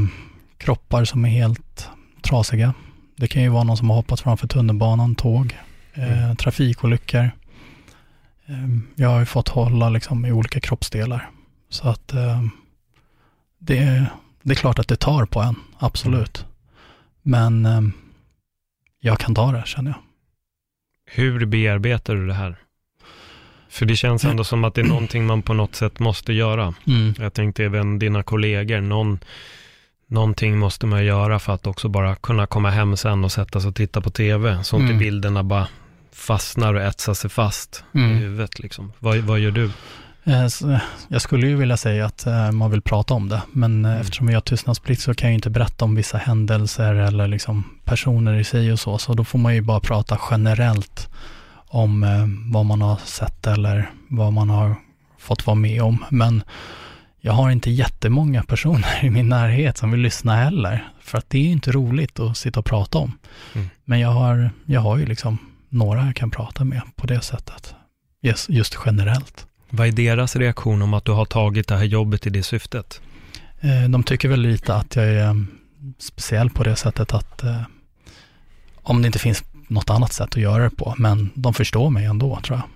kroppar 0.58 1.04
som 1.04 1.24
är 1.24 1.28
helt 1.28 1.88
trasiga. 2.22 2.74
Det 3.16 3.28
kan 3.28 3.42
ju 3.42 3.48
vara 3.48 3.64
någon 3.64 3.76
som 3.76 3.90
har 3.90 3.96
hoppat 3.96 4.20
framför 4.20 4.48
tunnelbanan, 4.48 5.14
tåg, 5.14 5.56
eh, 5.94 6.22
Mm. 6.24 6.36
trafikolyckor. 6.36 7.30
Eh, 8.46 8.68
jag 8.94 9.08
har 9.08 9.18
ju 9.20 9.26
fått 9.26 9.48
hålla 9.48 9.88
liksom 9.90 10.26
i 10.26 10.32
olika 10.32 10.60
kroppsdelar. 10.60 11.30
Så 11.68 11.88
att 11.88 12.12
eh, 12.12 12.42
det, 13.58 14.06
det 14.42 14.52
är 14.52 14.56
klart 14.56 14.78
att 14.78 14.88
det 14.88 14.96
tar 14.96 15.24
på 15.26 15.40
en, 15.40 15.54
absolut. 15.78 16.46
Men 17.22 17.66
eh, 17.66 17.80
jag 19.00 19.18
kan 19.18 19.34
ta 19.34 19.52
det, 19.52 19.62
känner 19.66 19.90
jag. 19.90 19.98
Hur 21.06 21.46
bearbetar 21.46 22.14
du 22.14 22.26
det 22.26 22.34
här? 22.34 22.56
För 23.76 23.86
det 23.86 23.96
känns 23.96 24.24
ändå 24.24 24.44
som 24.44 24.64
att 24.64 24.74
det 24.74 24.80
är 24.80 24.84
någonting 24.84 25.26
man 25.26 25.42
på 25.42 25.54
något 25.54 25.74
sätt 25.74 25.98
måste 25.98 26.32
göra. 26.32 26.74
Mm. 26.86 27.14
Jag 27.18 27.32
tänkte 27.34 27.64
även 27.64 27.98
dina 27.98 28.22
kollegor, 28.22 28.80
någon, 28.80 29.18
någonting 30.08 30.58
måste 30.58 30.86
man 30.86 31.04
göra 31.04 31.38
för 31.38 31.52
att 31.52 31.66
också 31.66 31.88
bara 31.88 32.14
kunna 32.16 32.46
komma 32.46 32.70
hem 32.70 32.96
sen 32.96 33.24
och 33.24 33.32
sätta 33.32 33.60
sig 33.60 33.68
och 33.68 33.74
titta 33.74 34.00
på 34.00 34.10
tv. 34.10 34.58
Så 34.64 34.76
inte 34.76 34.86
Mm. 34.86 34.98
bilderna 34.98 35.42
bara 35.42 35.68
fastnar 36.12 36.74
och 36.74 36.82
etsar 36.82 37.14
sig 37.14 37.30
fast 37.30 37.84
i 37.94 37.98
Mm. 37.98 38.16
huvudet. 38.16 38.58
Liksom. 38.58 38.92
Vad, 38.98 39.16
vad 39.18 39.38
gör 39.38 39.50
du? 39.50 39.70
Eh, 40.24 40.46
Jag 41.08 41.22
skulle 41.22 41.46
ju 41.46 41.56
vilja 41.56 41.76
säga 41.76 42.06
att 42.06 42.26
eh, 42.26 42.52
man 42.52 42.70
vill 42.70 42.82
prata 42.82 43.14
om 43.14 43.28
det, 43.28 43.42
men 43.52 43.84
eh, 43.84 43.90
Mm. 43.90 44.00
eftersom 44.00 44.26
vi 44.26 44.34
har 44.34 44.40
tystnadsplikt 44.40 45.02
så 45.02 45.14
kan 45.14 45.28
jag 45.28 45.34
inte 45.34 45.50
berätta 45.50 45.84
om 45.84 45.94
vissa 45.94 46.18
händelser 46.18 46.94
eller 46.94 47.28
liksom 47.28 47.64
personer 47.84 48.34
i 48.38 48.44
sig 48.44 48.72
och 48.72 48.80
så, 48.80 48.98
så 48.98 49.14
då 49.14 49.24
får 49.24 49.38
man 49.38 49.54
ju 49.54 49.60
bara 49.60 49.80
prata 49.80 50.18
generellt 50.30 51.08
om 51.76 52.02
eh, 52.02 52.26
vad 52.52 52.66
man 52.66 52.82
har 52.82 52.96
sett 52.96 53.46
eller 53.46 53.90
vad 54.08 54.32
man 54.32 54.50
har 54.50 54.74
fått 55.18 55.46
vara 55.46 55.54
med 55.54 55.82
om. 55.82 56.04
Men 56.10 56.42
jag 57.20 57.32
har 57.32 57.50
inte 57.50 57.70
jättemånga 57.70 58.42
personer 58.42 58.98
i 59.04 59.10
min 59.10 59.28
närhet 59.28 59.76
som 59.76 59.90
vill 59.90 60.00
lyssna 60.00 60.36
heller, 60.36 60.88
för 61.00 61.18
att 61.18 61.30
det 61.30 61.38
är 61.38 61.50
inte 61.50 61.72
roligt 61.72 62.20
att 62.20 62.36
sitta 62.36 62.60
och 62.60 62.66
prata 62.66 62.98
om. 62.98 63.12
Mm. 63.54 63.68
Men 63.84 64.00
jag 64.00 64.08
har, 64.08 64.50
jag 64.64 64.80
har 64.80 64.96
ju 64.96 65.06
liksom 65.06 65.38
några 65.68 66.06
jag 66.06 66.16
kan 66.16 66.30
prata 66.30 66.64
med 66.64 66.82
på 66.96 67.06
det 67.06 67.20
sättet, 67.20 67.74
just, 68.22 68.48
just 68.48 68.78
generellt. 68.86 69.46
Vad 69.70 69.86
är 69.86 69.92
deras 69.92 70.36
reaktion 70.36 70.82
om 70.82 70.94
att 70.94 71.04
du 71.04 71.12
har 71.12 71.24
tagit 71.24 71.68
det 71.68 71.76
här 71.76 71.84
jobbet 71.84 72.26
i 72.26 72.30
det 72.30 72.42
syftet? 72.42 73.00
Eh, 73.60 73.88
De 73.88 74.02
tycker 74.02 74.28
väl 74.28 74.40
lite 74.40 74.74
att 74.74 74.96
jag 74.96 75.04
är 75.06 75.24
eh, 75.24 75.34
speciell 75.98 76.50
på 76.50 76.64
det 76.64 76.76
sättet 76.76 77.12
att 77.12 77.42
eh, 77.42 77.62
om 78.82 79.02
det 79.02 79.06
inte 79.06 79.18
finns 79.18 79.44
något 79.68 79.90
annat 79.90 80.12
sätt 80.12 80.28
att 80.28 80.36
göra 80.36 80.64
det 80.64 80.70
på, 80.70 80.94
men 80.98 81.30
de 81.34 81.54
förstår 81.54 81.90
mig 81.90 82.04
ändå 82.04 82.40
tror 82.40 82.58
jag. 82.58 82.68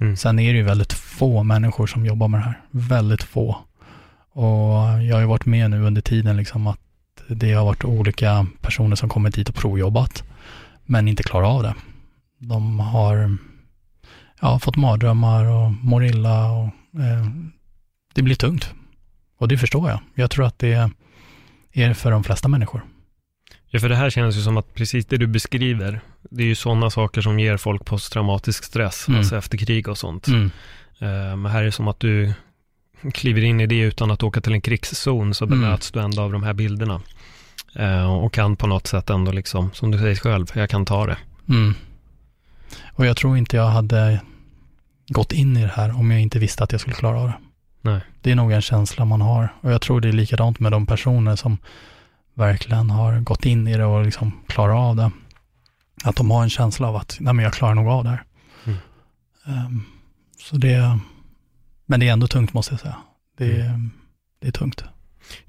Mm. 0.00 0.16
Sen 0.16 0.38
är 0.38 0.52
det 0.52 0.58
ju 0.58 0.64
väldigt 0.64 0.92
få 0.92 1.42
människor 1.42 1.86
som 1.86 2.06
jobbar 2.06 2.28
med 2.28 2.40
det 2.40 2.44
här, 2.44 2.60
väldigt 2.70 3.22
få. 3.22 3.56
Och 4.32 5.02
jag 5.02 5.14
har 5.14 5.20
ju 5.20 5.26
varit 5.26 5.46
med 5.46 5.70
nu 5.70 5.82
under 5.82 6.00
tiden 6.02 6.36
liksom 6.36 6.66
att 6.66 6.78
det 7.28 7.52
har 7.52 7.64
varit 7.64 7.84
olika 7.84 8.46
personer 8.60 8.96
som 8.96 9.08
kommit 9.08 9.34
dit 9.34 9.48
och 9.48 9.54
provjobbat, 9.54 10.22
men 10.84 11.08
inte 11.08 11.22
klarar 11.22 11.56
av 11.56 11.62
det. 11.62 11.74
De 12.38 12.80
har 12.80 13.38
ja, 14.40 14.58
fått 14.58 14.76
mardrömmar 14.76 15.44
och 15.44 15.72
mår 15.72 16.04
illa 16.04 16.50
och 16.50 16.66
eh, 17.00 17.26
det 18.14 18.22
blir 18.22 18.34
tungt. 18.34 18.70
Och 19.38 19.48
det 19.48 19.58
förstår 19.58 19.90
jag. 19.90 20.00
Jag 20.14 20.30
tror 20.30 20.46
att 20.46 20.58
det 20.58 20.90
är 21.72 21.94
för 21.94 22.10
de 22.10 22.24
flesta 22.24 22.48
människor. 22.48 22.82
Ja, 23.74 23.80
för 23.80 23.88
det 23.88 23.96
här 23.96 24.10
känns 24.10 24.36
ju 24.36 24.40
som 24.40 24.56
att 24.56 24.74
precis 24.74 25.06
det 25.06 25.16
du 25.16 25.26
beskriver, 25.26 26.00
det 26.30 26.42
är 26.42 26.46
ju 26.46 26.54
sådana 26.54 26.90
saker 26.90 27.20
som 27.20 27.38
ger 27.40 27.56
folk 27.56 27.84
posttraumatisk 27.84 28.64
stress, 28.64 29.08
Mm. 29.08 29.18
alltså 29.18 29.36
efter 29.36 29.58
krig 29.58 29.88
och 29.88 29.98
sånt. 29.98 30.26
Mm. 30.28 30.50
Eh, 30.98 31.36
Men 31.36 31.46
här 31.46 31.60
är 31.60 31.64
det 31.64 31.72
som 31.72 31.88
att 31.88 32.00
du 32.00 32.32
kliver 33.14 33.42
in 33.44 33.60
i 33.60 33.66
det 33.66 33.78
utan 33.80 34.10
att 34.10 34.22
åka 34.22 34.40
till 34.40 34.52
en 34.52 34.60
krigszon, 34.60 35.34
så 35.34 35.44
Mm. 35.44 35.60
bemöts 35.60 35.90
du 35.90 36.00
ändå 36.00 36.22
av 36.22 36.32
de 36.32 36.42
här 36.42 36.52
bilderna. 36.52 37.00
Eh, 37.76 38.12
Och 38.14 38.32
kan 38.32 38.56
på 38.56 38.66
något 38.66 38.86
sätt 38.86 39.10
ändå 39.10 39.32
liksom, 39.32 39.70
som 39.74 39.90
du 39.90 39.98
säger 39.98 40.14
själv, 40.16 40.46
jag 40.54 40.70
kan 40.70 40.84
ta 40.84 41.06
det. 41.06 41.16
Mm. 41.48 41.74
Och 42.92 43.06
jag 43.06 43.16
tror 43.16 43.36
inte 43.38 43.56
jag 43.56 43.68
hade 43.68 44.20
gått 45.08 45.32
in 45.32 45.56
i 45.56 45.62
det 45.62 45.72
här 45.74 45.98
om 45.98 46.10
jag 46.10 46.20
inte 46.20 46.38
visste 46.38 46.64
att 46.64 46.72
jag 46.72 46.80
skulle 46.80 46.96
klara 46.96 47.20
av 47.20 47.26
det. 47.28 47.34
Nej. 47.90 48.00
Det 48.20 48.30
är 48.30 48.34
nog 48.36 48.52
en 48.52 48.62
känsla 48.62 49.04
man 49.04 49.20
har. 49.20 49.48
Och 49.60 49.72
jag 49.72 49.80
tror 49.80 50.00
det 50.00 50.08
är 50.08 50.12
likadant 50.12 50.60
med 50.60 50.72
de 50.72 50.86
personer 50.86 51.36
som 51.36 51.58
verkligen 52.34 52.90
har 52.90 53.20
gått 53.20 53.44
in 53.46 53.68
i 53.68 53.76
det 53.76 53.84
och 53.84 54.04
liksom 54.04 54.32
klarar 54.46 54.88
av 54.90 54.96
det. 54.96 55.10
Att 56.04 56.16
de 56.16 56.30
har 56.30 56.42
en 56.42 56.50
känsla 56.50 56.88
av 56.88 56.96
att, 56.96 57.16
nej 57.20 57.34
men 57.34 57.44
jag 57.44 57.52
klarar 57.54 57.74
nog 57.74 57.88
av 57.88 58.04
det 58.04 58.10
här. 58.10 58.22
Mm. 58.64 58.78
Ehm, 59.46 59.82
så 60.38 60.56
det, 60.56 60.98
men 61.86 62.00
det 62.00 62.08
är 62.08 62.12
ändå 62.12 62.26
tungt 62.26 62.52
måste 62.52 62.72
jag 62.72 62.80
säga. 62.80 62.96
Det 63.38 63.60
är, 63.60 63.88
det 64.40 64.48
är 64.48 64.52
tungt. 64.52 64.84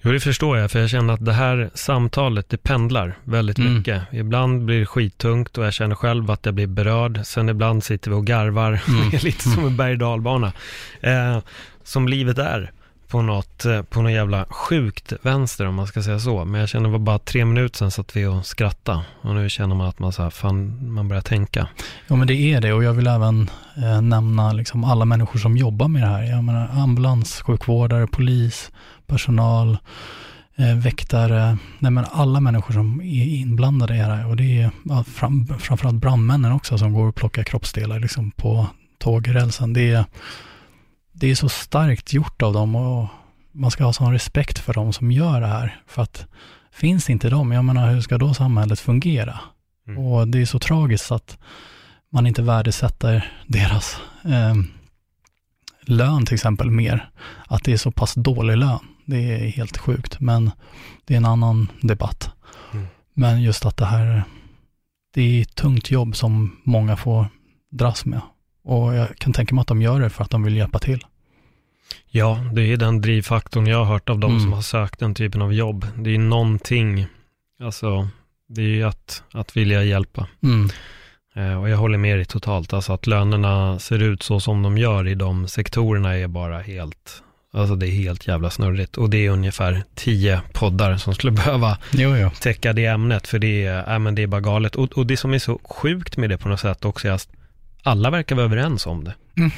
Jo, 0.01 0.11
det 0.11 0.19
förstår 0.19 0.57
jag, 0.57 0.71
för 0.71 0.79
jag 0.79 0.89
känner 0.89 1.13
att 1.13 1.25
det 1.25 1.33
här 1.33 1.69
samtalet, 1.73 2.49
det 2.49 2.57
pendlar 2.57 3.17
väldigt 3.23 3.59
Mm. 3.59 3.73
mycket. 3.77 4.03
Ibland 4.11 4.65
blir 4.65 4.79
det 4.79 4.85
skittungt 4.85 5.57
och 5.57 5.65
jag 5.65 5.73
känner 5.73 5.95
själv 5.95 6.31
att 6.31 6.45
jag 6.45 6.55
blir 6.55 6.67
berörd. 6.67 7.19
Sen 7.23 7.49
ibland 7.49 7.83
sitter 7.83 8.11
vi 8.11 8.17
och 8.17 8.25
garvar, 8.25 8.81
Mm. 8.87 9.09
lite 9.23 9.49
som 9.49 9.65
en 9.65 9.77
berg 9.77 9.97
och. 9.97 10.53
Eh, 11.01 11.39
som 11.83 12.07
livet 12.07 12.37
är 12.37 12.71
på 13.13 13.21
något, 13.21 13.65
eh, 13.65 13.81
på 13.81 14.01
något 14.01 14.11
jävla 14.11 14.45
sjukt 14.45 15.13
vänster 15.21 15.65
om 15.65 15.75
man 15.75 15.87
ska 15.87 16.03
säga 16.03 16.19
så. 16.19 16.45
Men 16.45 16.59
jag 16.59 16.69
känner 16.69 16.85
det 16.85 16.91
var 16.91 16.99
bara 16.99 17.19
tre 17.19 17.45
minuter 17.45 17.77
sedan 17.77 17.91
satt 17.91 18.15
vi 18.15 18.25
och 18.25 18.45
skrattade. 18.45 19.01
Och 19.21 19.35
nu 19.35 19.49
känner 19.49 19.75
man 19.75 19.87
att 19.87 19.99
man 19.99 20.13
så 20.13 20.23
här, 20.23 20.29
fan, 20.29 20.91
man 20.93 21.07
börjar 21.07 21.21
tänka. 21.21 21.67
Ja 22.07 22.15
men 22.15 22.27
det 22.27 22.33
är 22.35 22.61
det 22.61 22.73
och 22.73 22.83
jag 22.83 22.93
vill 22.93 23.07
även 23.07 23.49
eh, 23.77 24.01
nämna 24.01 24.53
liksom 24.53 24.83
alla 24.83 25.05
människor 25.05 25.39
som 25.39 25.57
jobbar 25.57 25.87
med 25.87 26.01
det 26.01 26.07
här. 26.07 26.23
Jag 26.23 26.43
menar 26.43 26.69
ambulans, 26.73 27.41
sjukvårdare, 27.41 28.07
polis, 28.07 28.71
personal, 29.07 29.77
eh, 30.55 30.75
väktare, 30.75 31.57
nej 31.79 31.91
men 31.91 32.05
alla 32.11 32.39
människor 32.39 32.73
som 32.73 33.01
är 33.01 33.25
inblandade 33.25 33.95
i 33.95 33.97
det 33.97 34.03
här. 34.03 34.27
Och 34.27 34.35
det 34.35 34.61
är 34.61 34.71
ja, 34.83 35.03
fram, 35.03 35.47
framförallt 35.59 36.01
brandmännen 36.01 36.51
också 36.51 36.77
som 36.77 36.93
går 36.93 37.07
och 37.07 37.15
plockar 37.15 37.43
kroppsdelar 37.43 37.99
liksom 37.99 38.31
på 38.31 38.67
tågrälsen. 38.99 39.73
Det 39.73 39.91
är, 39.91 40.05
det 41.13 41.31
är 41.31 41.35
så 41.35 41.49
starkt 41.49 42.13
gjort 42.13 42.41
av 42.41 42.53
dem 42.53 42.75
och 42.75 43.07
man 43.51 43.71
ska 43.71 43.83
ha 43.83 43.93
sån 43.93 44.13
respekt 44.13 44.59
för 44.59 44.73
dem 44.73 44.93
som 44.93 45.11
gör 45.11 45.41
det 45.41 45.47
här. 45.47 45.81
För 45.87 46.01
att 46.01 46.25
finns 46.71 47.09
inte 47.09 47.29
de, 47.29 47.51
jag 47.51 47.65
menar 47.65 47.91
hur 47.91 48.01
ska 48.01 48.17
då 48.17 48.33
samhället 48.33 48.79
fungera? 48.79 49.39
Mm. 49.87 50.05
Och 50.05 50.27
det 50.27 50.41
är 50.41 50.45
så 50.45 50.59
tragiskt 50.59 51.11
att 51.11 51.37
man 52.11 52.27
inte 52.27 52.41
värdesätter 52.41 53.31
deras 53.47 53.97
eh, 54.23 54.55
lön 55.81 56.25
till 56.25 56.33
exempel 56.33 56.69
mer. 56.69 57.09
Att 57.47 57.63
det 57.63 57.73
är 57.73 57.77
så 57.77 57.91
pass 57.91 58.13
dålig 58.13 58.57
lön. 58.57 58.79
Det 59.05 59.17
är 59.17 59.47
helt 59.47 59.77
sjukt, 59.77 60.19
men 60.19 60.51
det 61.05 61.13
är 61.13 61.17
en 61.17 61.25
annan 61.25 61.67
debatt. 61.81 62.29
Mm. 62.73 62.85
Men 63.13 63.41
just 63.41 63.65
att 63.65 63.77
det 63.77 63.85
här, 63.85 64.23
det 65.13 65.41
är 65.41 65.45
tungt 65.45 65.91
jobb 65.91 66.15
som 66.15 66.61
många 66.63 66.95
får 66.95 67.27
dras 67.71 68.05
med. 68.05 68.21
Och 68.63 68.93
jag 68.95 69.17
kan 69.17 69.33
tänka 69.33 69.55
mig 69.55 69.61
att 69.61 69.67
de 69.67 69.81
gör 69.81 69.99
det 69.99 70.09
för 70.09 70.23
att 70.23 70.29
de 70.29 70.43
vill 70.43 70.57
hjälpa 70.57 70.79
till. 70.79 71.05
Ja, 72.09 72.39
det 72.53 72.61
är 72.61 72.77
den 72.77 73.01
drivfaktorn 73.01 73.67
jag 73.67 73.77
har 73.77 73.85
hört 73.85 74.09
av 74.09 74.19
de 74.19 74.31
Mm. 74.31 74.41
som 74.43 74.53
har 74.53 74.61
sökt 74.61 74.99
den 74.99 75.15
typen 75.15 75.41
av 75.41 75.53
jobb. 75.53 75.87
Det 75.97 76.09
är 76.15 76.17
någonting, 76.19 77.05
alltså, 77.63 78.07
det 78.49 78.61
är 78.61 78.65
ju 78.67 78.83
att, 78.83 79.23
att 79.33 79.57
vilja 79.57 79.83
hjälpa. 79.83 80.27
Mm. 80.43 80.69
Eh, 81.35 81.61
och 81.61 81.69
jag 81.69 81.77
håller 81.77 81.97
med 81.97 82.17
dig 82.17 82.25
totalt, 82.25 82.73
alltså 82.73 82.93
att 82.93 83.07
lönerna 83.07 83.79
ser 83.79 83.99
ut 84.01 84.23
så 84.23 84.39
som 84.39 84.63
de 84.63 84.77
gör 84.77 85.07
i 85.07 85.15
de 85.15 85.47
sektorerna 85.47 86.17
är 86.17 86.27
bara 86.27 86.59
helt, 86.59 87.23
alltså 87.53 87.75
det 87.75 87.87
är 87.87 87.91
helt 87.91 88.27
jävla 88.27 88.49
snurrigt. 88.49 88.97
Och 88.97 89.09
det 89.09 89.25
är 89.25 89.29
ungefär 89.29 89.83
tio 89.95 90.41
poddar 90.53 90.97
som 90.97 91.13
skulle 91.15 91.31
behöva 91.43 91.77
Jo, 91.91 92.15
jo. 92.17 92.29
täcka 92.41 92.73
det 92.73 92.85
ämnet, 92.85 93.27
för 93.27 93.39
det 93.39 93.65
är, 93.65 93.93
äh, 93.93 93.99
men 93.99 94.15
det 94.15 94.21
är 94.21 94.27
bara 94.27 94.41
galet. 94.41 94.75
Och, 94.75 94.91
och 94.97 95.05
det 95.07 95.17
som 95.17 95.33
är 95.33 95.39
så 95.39 95.59
sjukt 95.63 96.17
med 96.17 96.29
det 96.29 96.37
på 96.37 96.49
något 96.49 96.59
sätt 96.59 96.85
också 96.85 97.07
är 97.07 97.11
att 97.11 97.27
alla 97.83 98.09
verkar 98.09 98.35
vara 98.35 98.45
överens 98.45 98.85
om 98.87 99.03
det. 99.03 99.13
Mm. 99.37 99.51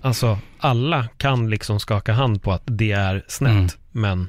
Alltså, 0.00 0.38
alla 0.58 1.08
kan 1.16 1.50
liksom 1.50 1.80
skaka 1.80 2.12
hand 2.12 2.42
på 2.42 2.52
att 2.52 2.62
det 2.66 2.92
är 2.92 3.24
snett, 3.28 3.50
Mm. 3.52 3.68
men 3.92 4.28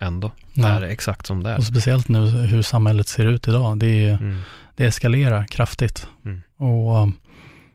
ändå 0.00 0.32
Ja. 0.54 0.68
är 0.68 0.80
det 0.80 0.88
exakt 0.88 1.26
som 1.26 1.42
det 1.42 1.50
är. 1.50 1.56
Och 1.58 1.64
speciellt 1.64 2.08
nu 2.08 2.26
hur 2.26 2.62
samhället 2.62 3.08
ser 3.08 3.24
ut 3.26 3.48
idag. 3.48 3.78
Det, 3.78 3.86
är, 4.08 4.12
Mm. 4.14 4.40
det 4.76 4.84
eskalerar 4.84 5.44
kraftigt. 5.46 6.08
Mm. 6.24 6.42
Och 6.56 7.02
um, 7.02 7.12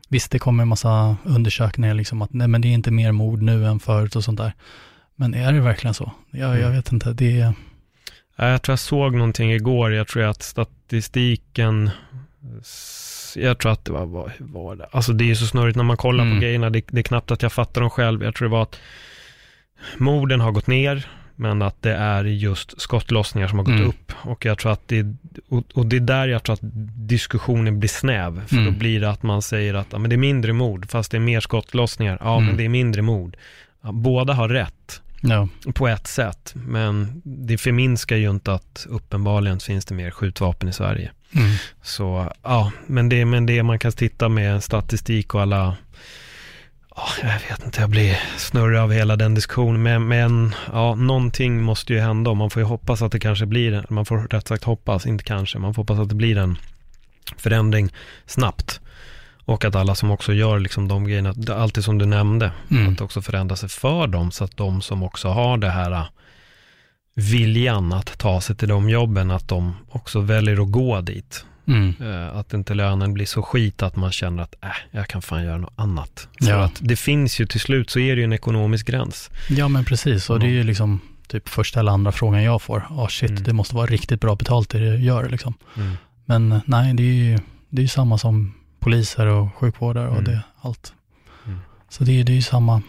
visst, 0.08 0.30
det 0.30 0.38
kommer 0.38 0.62
en 0.62 0.68
massa 0.68 1.16
undersökningar 1.24 1.94
liksom 1.94 2.22
att 2.22 2.32
nej, 2.32 2.48
men 2.48 2.60
det 2.60 2.68
är 2.68 2.72
inte 2.72 2.90
mer 2.90 3.12
mord 3.12 3.42
nu 3.42 3.66
än 3.66 3.80
förut 3.80 4.16
och 4.16 4.24
sånt 4.24 4.38
där. 4.38 4.52
Men 5.16 5.34
är 5.34 5.52
det 5.52 5.60
verkligen 5.60 5.94
så? 5.94 6.12
Jag, 6.30 6.50
jag 6.50 6.58
Mm. 6.60 6.72
vet 6.72 6.92
inte. 6.92 7.12
Det 7.12 7.40
är, 7.40 7.54
Ja, 8.36 8.48
Jag 8.48 8.62
tror 8.62 8.72
jag 8.72 8.78
såg 8.78 9.14
någonting 9.14 9.52
igår, 9.52 9.92
jag 9.92 10.08
tror 10.08 10.22
att 10.24 10.42
statistiken, 10.42 11.90
jag 13.36 13.58
tror 13.58 13.72
att 13.72 13.84
det 13.84 13.92
var, 13.92 14.06
vad 14.06 14.30
var 14.38 14.76
det? 14.76 14.86
Alltså 14.90 15.12
det 15.12 15.30
är 15.30 15.34
så 15.34 15.46
snurrigt 15.46 15.76
när 15.76 15.84
man 15.84 15.96
kollar 15.96 16.24
Mm. 16.24 16.36
på 16.36 16.40
grejerna, 16.42 16.70
det, 16.70 16.82
det 16.90 17.00
är 17.00 17.02
knappt 17.02 17.30
att 17.30 17.42
jag 17.42 17.52
fattar 17.52 17.80
dem 17.80 17.90
själv. 17.90 18.22
Jag 18.24 18.34
tror 18.34 18.48
det 18.48 18.52
var 18.52 18.62
att 18.62 18.80
morden 19.98 20.40
har 20.40 20.52
gått 20.52 20.66
ner, 20.66 21.06
men 21.36 21.62
att 21.62 21.82
det 21.82 21.94
är 21.94 22.24
just 22.24 22.80
skottlossningar 22.80 23.48
som 23.48 23.58
har 23.58 23.64
gått 23.64 23.74
Mm. 23.74 23.88
upp. 23.88 24.12
Och 24.22 24.44
jag 24.44 24.58
tror 24.58 24.72
att 24.72 24.88
det, 24.88 25.06
och, 25.48 25.64
och 25.74 25.86
det 25.86 25.96
är 25.96 26.00
där 26.00 26.28
jag 26.28 26.42
tror 26.42 26.54
att 26.54 26.60
diskussionen 27.08 27.78
blir 27.80 27.88
snäv. 27.88 28.46
För 28.46 28.56
Mm. 28.56 28.72
då 28.72 28.78
blir 28.78 29.00
det 29.00 29.10
att 29.10 29.22
man 29.22 29.42
säger 29.42 29.74
att 29.74 29.86
ja, 29.90 29.98
men 29.98 30.10
det 30.10 30.16
är 30.16 30.18
mindre 30.18 30.52
mord, 30.52 30.90
fast 30.90 31.10
det 31.10 31.16
är 31.16 31.20
mer 31.20 31.40
skottlossningar. 31.40 32.18
Ja, 32.20 32.34
Mm. 32.34 32.46
men 32.46 32.56
det 32.56 32.64
är 32.64 32.68
mindre 32.68 33.02
mord. 33.02 33.36
Ja, 33.82 33.92
båda 33.92 34.32
har 34.32 34.48
rätt 34.48 35.02
ja, 35.20 35.48
på 35.74 35.88
ett 35.88 36.06
sätt, 36.06 36.52
men 36.54 37.22
det 37.24 37.58
förminskar 37.58 38.16
ju 38.16 38.30
inte 38.30 38.52
att 38.52 38.86
uppenbarligen 38.88 39.60
finns 39.60 39.84
det 39.84 39.94
mer 39.94 40.10
skjutvapen 40.10 40.68
i 40.68 40.72
Sverige. 40.72 41.10
mm. 41.36 41.50
Så 41.82 42.32
ja, 42.42 42.72
men 42.86 43.08
det, 43.08 43.24
men 43.24 43.46
det 43.46 43.62
man 43.62 43.78
kan 43.78 43.92
titta 43.92 44.28
med 44.28 44.64
statistik 44.64 45.34
och 45.34 45.42
alla, 45.42 45.76
ja, 46.96 47.06
jag 47.22 47.48
vet 47.50 47.64
inte, 47.64 47.80
jag 47.80 47.90
blir 47.90 48.18
snurrig 48.36 48.78
av 48.78 48.92
hela 48.92 49.16
den 49.16 49.34
diskussionen, 49.34 49.82
men, 49.82 50.08
men 50.08 50.54
ja, 50.72 50.94
någonting 50.94 51.62
måste 51.62 51.92
ju 51.92 52.00
hända 52.00 52.30
och 52.30 52.36
man 52.36 52.50
får 52.50 52.62
ju 52.62 52.66
hoppas 52.66 53.02
att 53.02 53.12
det 53.12 53.20
kanske 53.20 53.46
blir, 53.46 53.72
en- 53.72 53.86
man 53.90 54.04
får 54.06 54.18
rätt 54.18 54.48
sagt 54.48 54.64
hoppas, 54.64 55.06
inte 55.06 55.24
kanske, 55.24 55.58
man 55.58 55.74
får 55.74 55.82
hoppas 55.82 55.98
att 55.98 56.08
det 56.08 56.14
blir 56.14 56.38
en 56.38 56.58
förändring 57.36 57.92
snabbt. 58.26 58.80
Och 59.50 59.64
att 59.64 59.74
alla 59.74 59.94
som 59.94 60.10
också 60.10 60.32
gör 60.32 60.58
liksom 60.58 60.88
de 60.88 61.04
grejerna, 61.04 61.34
allt 61.56 61.74
det 61.74 61.82
som 61.82 61.98
du 61.98 62.06
nämnde, 62.06 62.52
Mm. 62.70 62.92
att 62.92 63.00
också 63.00 63.22
förändra 63.22 63.56
sig 63.56 63.68
för 63.68 64.06
dem, 64.06 64.30
så 64.30 64.44
att 64.44 64.56
de 64.56 64.80
som 64.82 65.02
också 65.02 65.28
har 65.28 65.58
det 65.58 65.70
här 65.70 65.90
äh, 65.92 66.04
viljan 67.14 67.92
att 67.92 68.18
ta 68.18 68.40
sig 68.40 68.56
till 68.56 68.68
de 68.68 68.88
jobben, 68.90 69.30
att 69.30 69.48
de 69.48 69.76
också 69.88 70.20
väljer 70.20 70.62
att 70.62 70.70
gå 70.70 71.00
dit. 71.00 71.44
Mm. 71.66 71.94
Eh, 72.00 72.36
Att 72.36 72.54
inte 72.54 72.74
lönen 72.74 73.14
blir 73.14 73.26
så 73.26 73.42
skit 73.42 73.82
att 73.82 73.96
man 73.96 74.12
känner 74.12 74.42
att 74.42 74.54
äh, 74.62 74.68
jag 74.90 75.08
kan 75.08 75.22
fan 75.22 75.44
göra 75.44 75.56
något 75.58 75.72
annat. 75.76 76.28
För 76.42 76.50
Ja. 76.50 76.64
att 76.64 76.78
det 76.80 76.96
finns 76.96 77.40
ju 77.40 77.46
till 77.46 77.60
slut 77.60 77.90
så 77.90 77.98
är 77.98 78.16
det 78.16 78.20
ju 78.20 78.24
en 78.24 78.32
ekonomisk 78.32 78.86
gräns. 78.86 79.30
ja, 79.48 79.68
men 79.68 79.84
precis. 79.84 80.30
Och 80.30 80.40
det 80.40 80.46
är 80.46 80.50
ju 80.50 80.62
liksom 80.64 81.00
typ 81.28 81.48
första 81.48 81.80
eller 81.80 81.92
andra 81.92 82.12
frågan 82.12 82.42
jag 82.42 82.62
får. 82.62 82.86
Ja, 82.90 83.08
shit, 83.08 83.30
Mm. 83.30 83.42
det 83.42 83.52
måste 83.52 83.74
vara 83.76 83.86
riktigt 83.86 84.20
bra 84.20 84.34
betalt 84.34 84.70
det 84.70 84.78
du 84.78 84.96
gör 85.04 85.28
liksom. 85.28 85.54
Mm. 85.76 85.96
Men 86.24 86.60
nej, 86.64 86.94
det 86.94 87.02
är 87.02 87.14
ju 87.14 87.38
det 87.68 87.82
är 87.82 87.86
samma 87.86 88.18
som 88.18 88.54
poliser 88.80 89.26
och 89.26 89.54
sjukvårdare 89.54 90.08
och 90.08 90.18
Mm. 90.18 90.24
det, 90.24 90.42
allt. 90.60 90.92
Mm. 91.46 91.58
Så 91.88 92.04
det, 92.04 92.22
det 92.22 92.32
är 92.32 92.36
ju 92.36 92.42
samma. 92.42 92.82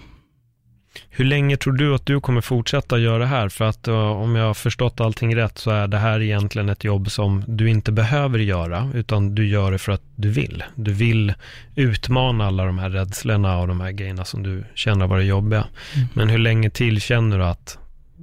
Hur 1.09 1.25
länge 1.25 1.57
tror 1.57 1.73
du 1.73 1.95
att 1.95 2.05
du 2.05 2.21
kommer 2.21 2.41
fortsätta 2.41 2.97
göra 2.97 3.17
det 3.17 3.25
här? 3.25 3.49
För 3.49 3.65
att 3.65 3.87
eh, 3.87 3.95
om 3.95 4.35
jag 4.35 4.45
har 4.45 4.53
förstått 4.53 5.01
allting 5.01 5.35
rätt 5.35 5.57
så 5.57 5.71
är 5.71 5.87
det 5.87 5.97
här 5.97 6.21
egentligen 6.21 6.69
ett 6.69 6.83
jobb 6.83 7.11
som 7.11 7.43
du 7.47 7.69
inte 7.69 7.91
behöver 7.91 8.39
göra, 8.39 8.91
utan 8.93 9.35
du 9.35 9.47
gör 9.47 9.71
det 9.71 9.77
för 9.77 9.91
att 9.91 10.01
du 10.15 10.29
vill. 10.29 10.63
Du 10.75 10.93
vill 10.93 11.33
utmana 11.75 12.45
alla 12.45 12.65
de 12.65 12.77
här 12.79 12.89
rädslorna 12.89 13.57
och 13.57 13.67
de 13.67 13.81
här 13.81 13.91
grejerna 13.91 14.25
som 14.25 14.43
du 14.43 14.63
känner 14.75 15.07
varit 15.07 15.27
jobbiga. 15.27 15.67
Mm. 15.95 16.07
Men 16.13 16.29
hur 16.29 16.37
länge 16.37 16.69
till 16.69 17.01
känner 17.01 17.37
du 17.37 17.43
att, 17.45 17.77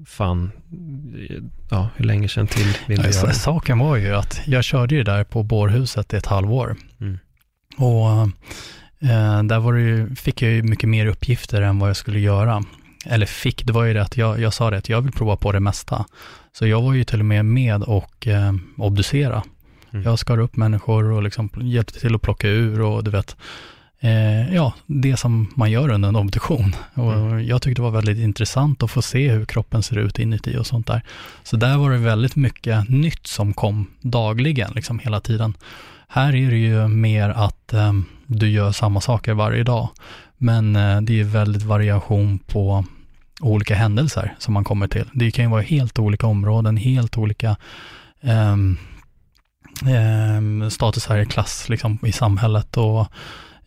fan, 0.06 0.52
ja, 1.70 1.88
hur 1.96 2.04
länge 2.04 2.28
känn 2.28 2.46
till 2.46 2.74
vill 2.86 2.98
du 2.98 3.08
Ja, 3.08 3.14
göra 3.14 3.26
det? 3.26 3.34
Saken 3.34 3.78
var 3.78 3.96
ju 3.96 4.14
att 4.14 4.40
jag 4.46 4.64
körde 4.64 4.94
ju 4.94 5.02
där 5.02 5.24
på 5.24 5.42
bårhuset 5.42 6.14
i 6.14 6.16
ett 6.16 6.26
halvår. 6.26 6.76
Mm. 7.00 7.18
Och 7.78 8.10
eh, 9.08 9.42
där 9.42 9.58
var 9.58 9.72
det 9.72 9.80
ju, 9.80 10.14
fick 10.14 10.42
jag 10.42 10.52
ju 10.52 10.62
mycket 10.62 10.88
mer 10.88 11.06
uppgifter 11.06 11.62
än 11.62 11.78
vad 11.78 11.88
jag 11.88 11.96
skulle 11.96 12.20
göra. 12.20 12.64
Eller 13.06 13.26
fick, 13.26 13.64
det 13.66 13.72
var 13.72 13.84
ju 13.84 13.94
det 13.94 14.02
att 14.02 14.16
jag, 14.16 14.40
jag 14.40 14.54
sa 14.54 14.70
det 14.70 14.78
att 14.78 14.88
jag 14.88 15.00
vill 15.00 15.12
prova 15.12 15.36
på 15.36 15.52
det 15.52 15.60
mesta. 15.60 16.04
Så 16.52 16.66
jag 16.66 16.82
var 16.82 16.94
ju 16.94 17.04
till 17.04 17.20
och 17.20 17.26
med 17.26 17.44
med 17.44 17.82
och 17.82 18.26
eh, 18.26 18.52
obducera. 18.76 19.42
Mm. 19.92 20.04
Jag 20.04 20.18
skar 20.18 20.38
upp 20.38 20.56
människor 20.56 21.04
och 21.04 21.22
liksom 21.22 21.50
hjälpte 21.60 22.00
till 22.00 22.14
att 22.14 22.22
plocka 22.22 22.48
ur 22.48 22.80
och 22.80 23.04
du 23.04 23.10
vet, 23.10 23.36
eh, 24.00 24.54
ja, 24.54 24.72
det 24.86 25.16
som 25.16 25.52
man 25.54 25.70
gör 25.70 25.88
under 25.90 26.08
en 26.08 26.16
obduktion. 26.16 26.76
Och 26.94 27.12
Mm. 27.12 27.46
jag 27.46 27.62
tyckte 27.62 27.78
det 27.82 27.84
var 27.84 27.90
väldigt 27.90 28.18
intressant 28.18 28.82
att 28.82 28.90
få 28.90 29.02
se 29.02 29.30
hur 29.30 29.44
kroppen 29.44 29.82
ser 29.82 29.98
ut 29.98 30.18
inuti 30.18 30.56
och 30.58 30.66
sånt 30.66 30.86
där. 30.86 31.02
Så 31.42 31.56
där 31.56 31.76
var 31.76 31.90
det 31.90 31.98
väldigt 31.98 32.36
mycket 32.36 32.88
nytt 32.88 33.26
som 33.26 33.52
kom 33.54 33.86
dagligen, 34.00 34.72
liksom 34.74 34.98
hela 34.98 35.20
tiden. 35.20 35.54
Här 36.10 36.34
är 36.34 36.50
det 36.50 36.56
ju 36.56 36.88
mer 36.88 37.28
att 37.28 37.72
eh, 37.72 37.92
du 38.26 38.50
gör 38.50 38.72
samma 38.72 39.00
saker 39.00 39.34
varje 39.34 39.64
dag, 39.64 39.88
men 40.36 40.76
eh, 40.76 41.00
det 41.00 41.20
är 41.20 41.24
väldigt 41.24 41.62
variation 41.62 42.38
på 42.38 42.84
olika 43.40 43.74
händelser 43.74 44.34
som 44.38 44.54
man 44.54 44.64
kommer 44.64 44.88
till. 44.88 45.04
Det 45.12 45.30
kan 45.30 45.44
ju 45.44 45.50
vara 45.50 45.62
helt 45.62 45.98
olika 45.98 46.26
områden, 46.26 46.76
helt 46.76 47.18
olika 47.18 47.56
ehm, 48.20 48.76
ehm 49.86 50.70
status 50.70 51.06
här 51.06 51.18
i 51.18 51.26
klass 51.26 51.68
liksom, 51.68 51.98
i 52.02 52.12
samhället 52.12 52.76
och 52.76 53.06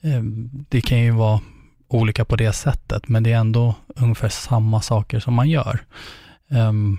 ehm, 0.02 0.50
det 0.70 0.82
kan 0.82 1.00
ju 1.00 1.12
vara 1.12 1.40
olika 1.88 2.26
på 2.26 2.36
det 2.36 2.54
sättet, 2.54 3.08
men 3.08 3.24
det 3.24 3.32
är 3.32 3.38
ändå 3.38 3.76
ungefär 3.96 4.30
samma 4.30 4.82
saker 4.82 5.20
som 5.20 5.34
man 5.34 5.50
gör. 5.50 5.80
Ehm, 6.50 6.98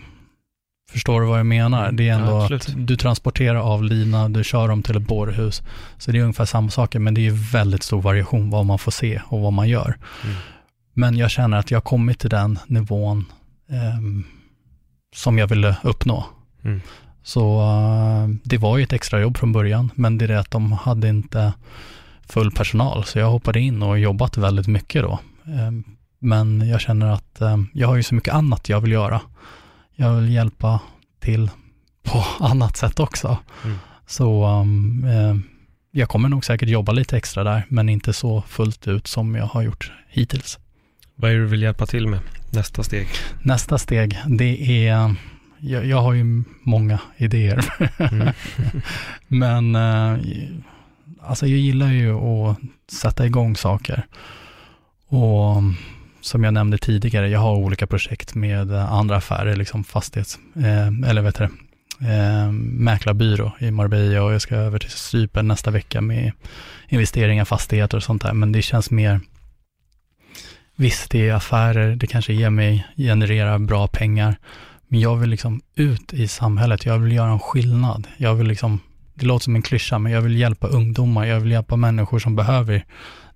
förstår 0.92 1.20
du 1.20 1.26
vad 1.26 1.38
jag 1.38 1.46
menar? 1.46 1.92
Det 1.92 2.08
är 2.08 2.12
ändå 2.14 2.46
Ja, 2.50 2.56
att 2.56 2.74
du 2.76 2.96
transporterar 2.96 3.58
av 3.58 3.84
lina, 3.84 4.28
du 4.28 4.44
kör 4.44 4.68
dem 4.68 4.82
till 4.82 4.96
ett 4.96 5.02
bårhus, 5.02 5.62
så 5.98 6.12
det 6.12 6.18
är 6.18 6.22
ungefär 6.22 6.44
samma 6.44 6.70
saker, 6.70 6.98
men 6.98 7.14
det 7.14 7.26
är 7.26 7.52
väldigt 7.52 7.82
stor 7.82 8.02
variation 8.02 8.50
vad 8.50 8.66
man 8.66 8.78
får 8.78 8.92
se 8.92 9.20
och 9.28 9.40
vad 9.40 9.52
man 9.52 9.68
gör. 9.68 9.96
Mm. 10.24 10.36
Men 10.94 11.16
jag 11.16 11.30
känner 11.30 11.58
att 11.58 11.70
jag 11.70 11.76
har 11.76 11.82
kommit 11.82 12.18
till 12.18 12.30
den 12.30 12.58
nivån 12.66 13.24
ehm, 13.70 14.24
som 15.14 15.38
jag 15.38 15.46
ville 15.46 15.76
uppnå. 15.82 16.24
Mm. 16.64 16.80
Så 17.22 17.60
eh, 17.60 18.28
det 18.44 18.58
var 18.58 18.78
ju 18.78 18.84
ett 18.84 18.92
extra 18.92 19.20
jobb 19.20 19.38
från 19.38 19.52
början, 19.52 19.90
men 19.94 20.18
det 20.18 20.24
är 20.24 20.28
det 20.28 20.40
att 20.40 20.50
de 20.50 20.72
hade 20.72 21.08
inte 21.08 21.52
full 22.28 22.50
personal, 22.50 23.04
så 23.04 23.18
jag 23.18 23.30
hoppade 23.30 23.60
in 23.60 23.82
och 23.82 23.98
jobbat 23.98 24.36
väldigt 24.36 24.66
mycket 24.66 25.02
då. 25.02 25.18
Ehm, 25.46 25.84
Men 26.18 26.68
jag 26.68 26.80
känner 26.80 27.06
att 27.06 27.40
ehm, 27.40 27.68
jag 27.72 27.88
har 27.88 27.96
ju 27.96 28.02
så 28.02 28.14
mycket 28.14 28.34
annat 28.34 28.68
jag 28.68 28.80
vill 28.80 28.92
göra. 28.92 29.20
Jag 29.96 30.14
vill 30.14 30.32
hjälpa 30.32 30.80
till 31.20 31.50
på 32.02 32.24
annat 32.44 32.76
sätt 32.76 33.00
också. 33.00 33.38
Mm. 33.64 33.76
Så 34.06 34.46
um, 34.46 35.04
eh, 35.04 35.36
jag 35.90 36.08
kommer 36.08 36.28
nog 36.28 36.44
säkert 36.44 36.68
jobba 36.68 36.92
lite 36.92 37.16
extra 37.16 37.44
där, 37.44 37.66
men 37.68 37.88
inte 37.88 38.12
så 38.12 38.42
fullt 38.48 38.88
ut 38.88 39.06
som 39.06 39.34
jag 39.34 39.46
har 39.46 39.62
gjort 39.62 39.92
hittills. 40.08 40.58
Vad 41.14 41.30
är 41.30 41.34
det 41.34 41.40
du 41.40 41.46
vill 41.46 41.62
hjälpa 41.62 41.86
till 41.86 42.06
med? 42.08 42.20
Nästa 42.52 42.82
steg? 42.82 43.08
Nästa 43.42 43.78
steg, 43.78 44.18
det 44.26 44.86
är, 44.88 45.14
jag, 45.58 45.86
jag 45.86 46.02
har 46.02 46.12
ju 46.12 46.44
många 46.62 46.98
idéer, 47.16 47.64
Mm. 47.98 48.28
men 49.28 49.74
eh, 49.74 50.18
alltså 51.20 51.46
jag 51.46 51.58
gillar 51.58 51.92
ju 51.92 52.12
att 52.14 52.58
sätta 52.92 53.26
igång 53.26 53.56
saker. 53.56 54.06
Och 55.08 55.62
som 56.22 56.44
jag 56.44 56.54
nämnde 56.54 56.78
tidigare, 56.78 57.28
jag 57.28 57.40
har 57.40 57.54
olika 57.54 57.86
projekt 57.86 58.34
med 58.34 58.72
andra 58.72 59.16
affärer, 59.16 59.56
liksom 59.56 59.84
fastighets, 59.84 60.38
eh, 60.56 61.10
eller 61.10 61.22
vet 61.22 61.34
du, 61.34 61.44
eh, 62.08 62.52
mäklarbyrå 62.52 63.52
i 63.58 63.70
Marbella 63.70 64.22
och 64.22 64.32
jag 64.32 64.42
ska 64.42 64.54
över 64.54 64.78
till 64.78 64.90
Cypern 64.90 65.48
nästa 65.48 65.70
vecka 65.70 66.00
med 66.00 66.32
investeringar, 66.88 67.44
fastigheter 67.44 67.96
och 67.96 68.02
sånt 68.02 68.22
där. 68.22 68.32
Men 68.32 68.52
det 68.52 68.62
känns 68.62 68.90
mer, 68.90 69.20
visst 70.76 71.10
det 71.10 71.28
är 71.28 71.34
affärer, 71.34 71.96
det 71.96 72.06
kanske 72.06 72.32
ger 72.32 72.50
mig, 72.50 72.86
genererar 72.96 73.58
bra 73.58 73.86
pengar. 73.86 74.36
Men 74.88 75.00
jag 75.00 75.16
vill 75.16 75.30
liksom 75.30 75.60
ut 75.74 76.12
i 76.12 76.28
samhället, 76.28 76.86
jag 76.86 76.98
vill 76.98 77.12
göra 77.12 77.30
en 77.30 77.40
skillnad. 77.40 78.06
Jag 78.16 78.34
vill 78.34 78.46
liksom, 78.46 78.80
det 79.14 79.26
låter 79.26 79.44
som 79.44 79.56
en 79.56 79.62
klyscha, 79.62 79.98
men 79.98 80.12
jag 80.12 80.20
vill 80.20 80.36
hjälpa 80.36 80.66
ungdomar, 80.66 81.24
jag 81.24 81.40
vill 81.40 81.52
hjälpa 81.52 81.76
människor 81.76 82.18
som 82.18 82.36
behöver 82.36 82.84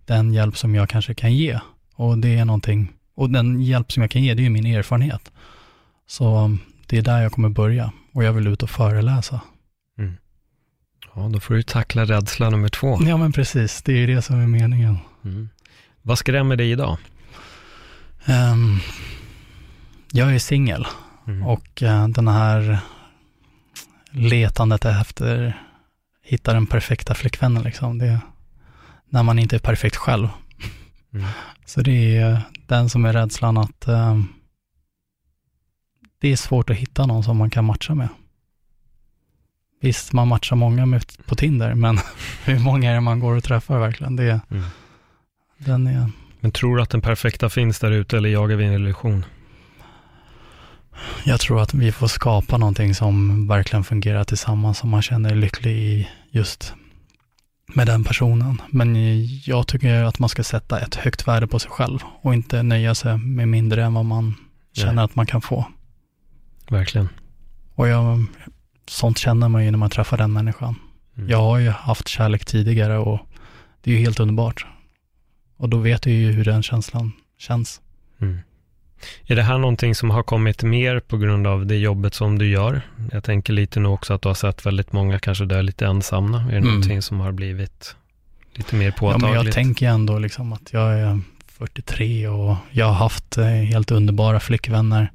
den 0.05 0.33
hjälp 0.33 0.57
som 0.57 0.75
jag 0.75 0.89
kanske 0.89 1.15
kan 1.15 1.35
ge. 1.35 1.59
Och 1.97 2.19
det 2.19 2.39
är 2.39 2.45
någonting, 2.45 2.93
och 3.15 3.31
den 3.31 3.63
hjälp 3.63 3.93
som 3.93 4.01
jag 4.01 4.11
kan 4.11 4.23
ge, 4.23 4.35
det 4.35 4.43
är 4.43 4.45
ju 4.45 4.51
min 4.51 4.67
erfarenhet. 4.67 5.33
Så 6.07 6.57
det 6.87 6.99
är 6.99 7.03
där 7.03 7.23
jag 7.23 7.33
kommer 7.33 7.49
börja 7.49 7.93
och 8.13 8.25
jag 8.25 8.33
vill 8.33 8.47
ut 8.47 8.63
och 8.63 8.71
föreläsa. 8.71 9.41
Mm. 9.99 10.15
Ja, 11.15 11.29
då 11.29 11.41
får 11.41 11.55
du 11.55 11.63
tackla 11.63 12.05
rädsla 12.05 12.51
nummer 12.51 12.69
två. 12.69 12.99
Ja, 13.01 13.17
men 13.17 13.33
precis. 13.33 13.83
Det 13.83 13.93
är 13.93 14.07
det 14.07 14.23
som 14.23 14.41
är 14.41 14.47
meningen. 14.47 14.99
Mm. 15.25 15.49
Vad 16.03 16.19
skrämmer 16.19 16.57
dig 16.57 16.71
idag? 16.71 16.99
Um, 18.29 18.81
jag 20.13 20.35
är 20.35 20.39
singel 20.39 20.87
mm. 21.27 21.47
och 21.47 21.83
uh, 21.83 22.09
den 22.09 22.29
här 22.29 22.79
letandet 24.11 24.85
efter, 24.85 25.61
hitta 26.23 26.53
den 26.53 26.67
perfekta 26.67 27.15
flickvännen 27.15 27.63
liksom, 27.63 27.99
det, 27.99 28.21
när 29.09 29.23
man 29.23 29.39
inte 29.39 29.57
är 29.57 29.61
perfekt 29.61 29.97
själv. 29.97 30.29
Mm. 31.17 31.29
Så 31.65 31.81
det 31.81 32.17
är 32.17 32.41
den 32.67 32.89
som 32.89 33.05
är 33.05 33.13
rädslan 33.13 33.59
att 33.59 33.89
um, 33.89 34.29
det 36.21 36.33
är 36.33 36.37
svårt 36.37 36.71
att 36.71 36.77
hitta 36.77 37.07
någon 37.07 37.25
som 37.25 37.37
man 37.37 37.51
kan 37.51 37.65
matcha 37.65 37.95
med. 37.95 38.09
Visst, 39.81 40.13
man 40.13 40.29
matchar 40.29 40.57
många 40.57 40.87
med, 40.87 41.05
på 41.27 41.35
Tinder, 41.35 41.75
men 41.75 41.99
hur 42.45 42.59
många 42.59 42.91
är 42.91 42.95
det 42.95 43.01
man 43.01 43.21
går 43.21 43.37
och 43.37 43.45
träffar 43.45 43.79
verkligen? 43.79 44.17
Det, 44.17 44.41
mm. 44.51 44.65
den 45.59 45.87
är... 45.87 46.11
Men 46.41 46.51
tror 46.51 46.77
du 46.77 46.83
att 46.83 46.91
den 46.91 47.01
perfekta 47.01 47.49
finns 47.49 47.79
där 47.79 47.91
ute 47.91 48.17
eller 48.17 48.29
jagar 48.29 48.57
vi 48.57 48.65
en 48.65 48.73
illusion? 48.73 49.25
Jag 51.25 51.41
tror 51.41 51.61
att 51.61 51.75
vi 51.75 51.93
får 51.93 52.07
skapa 52.07 52.59
någonting 52.59 52.95
som 52.95 53.47
verkligen 53.49 53.85
fungerar 53.85 54.25
tillsammans, 54.25 54.79
som 54.79 54.91
man 54.91 55.03
känner 55.03 55.35
lycklig 55.35 55.77
i 55.77 56.09
just 56.31 56.75
med 57.75 57.87
den 57.87 58.05
personen. 58.05 58.63
Men 58.69 58.97
jag 59.47 59.67
tycker 59.67 60.05
att 60.05 60.19
man 60.19 60.29
ska 60.29 60.45
sätta 60.45 60.81
ett 60.81 60.95
högt 60.95 61.29
värde 61.29 61.47
på 61.47 61.59
sig 61.59 61.71
själv 61.71 61.99
och 62.23 62.35
inte 62.35 62.63
nöja 62.63 62.95
sig 62.95 63.19
med 63.19 63.49
mindre 63.49 63.85
än 63.85 63.95
vad 63.95 64.05
man 64.05 64.35
känner 64.73 64.93
Nej. 64.93 65.05
att 65.05 65.15
man 65.15 65.27
kan 65.27 65.41
få. 65.41 65.65
Verkligen. 66.71 67.09
Och 67.75 67.89
jag, 67.89 68.25
sånt 68.89 69.19
känner 69.19 69.49
man 69.49 69.65
ju 69.65 69.71
när 69.71 69.79
man 69.79 69.91
träffar 69.91 70.17
den 70.17 70.33
människan. 70.33 70.75
Mm. 71.17 71.31
Jag 71.31 71.39
har 71.39 71.59
ju 71.59 71.71
haft 71.71 72.09
kärlek 72.09 72.45
tidigare 72.45 72.99
och 72.99 73.21
det 73.83 73.91
är 73.91 73.95
ju 73.95 74.01
helt 74.01 74.21
underbart. 74.21 74.67
Och 75.57 75.69
då 75.69 75.79
vet 75.79 76.03
du 76.03 76.11
ju 76.11 76.33
hur 76.33 76.45
den 76.45 76.63
känslan 76.63 77.13
känns. 77.39 77.81
Mm. 78.21 78.39
Är 79.27 79.37
det 79.37 79.43
här 79.43 79.59
någonting 79.59 79.95
som 79.95 80.11
har 80.11 80.23
kommit 80.23 80.63
mer 80.63 81.01
på 81.01 81.17
grund 81.17 81.47
av 81.47 81.67
det 81.67 81.77
jobbet 81.77 82.15
som 82.15 82.39
du 82.39 82.49
gör? 82.49 82.83
Jag 83.13 83.25
tänker 83.25 83.53
lite 83.53 83.81
nu 83.81 83.89
också 83.89 84.15
att 84.15 84.23
du 84.23 84.29
har 84.29 84.35
sett 84.35 84.67
väldigt 84.67 84.93
många 84.93 85.19
kanske 85.19 85.45
där 85.45 85.63
lite 85.63 85.87
ensamma. 85.87 86.41
Är 86.41 86.51
det 86.51 86.57
mm. 86.57 86.69
någonting 86.69 87.03
som 87.03 87.21
har 87.21 87.33
blivit 87.33 87.97
lite 88.55 88.77
mer 88.77 88.91
påtagligt? 88.91 89.23
Ja, 89.23 89.35
men 89.35 89.45
jag 89.45 89.55
tänker 89.55 89.89
ändå 89.89 90.19
liksom 90.19 90.53
att 90.53 90.73
jag 90.73 90.99
är 90.99 91.21
43 91.59 92.29
och 92.29 92.57
jag 92.71 92.87
har 92.87 92.95
haft 92.95 93.39
eh, 93.39 93.47
helt 93.47 93.91
underbara 93.91 94.41
flickvänner. 94.41 95.13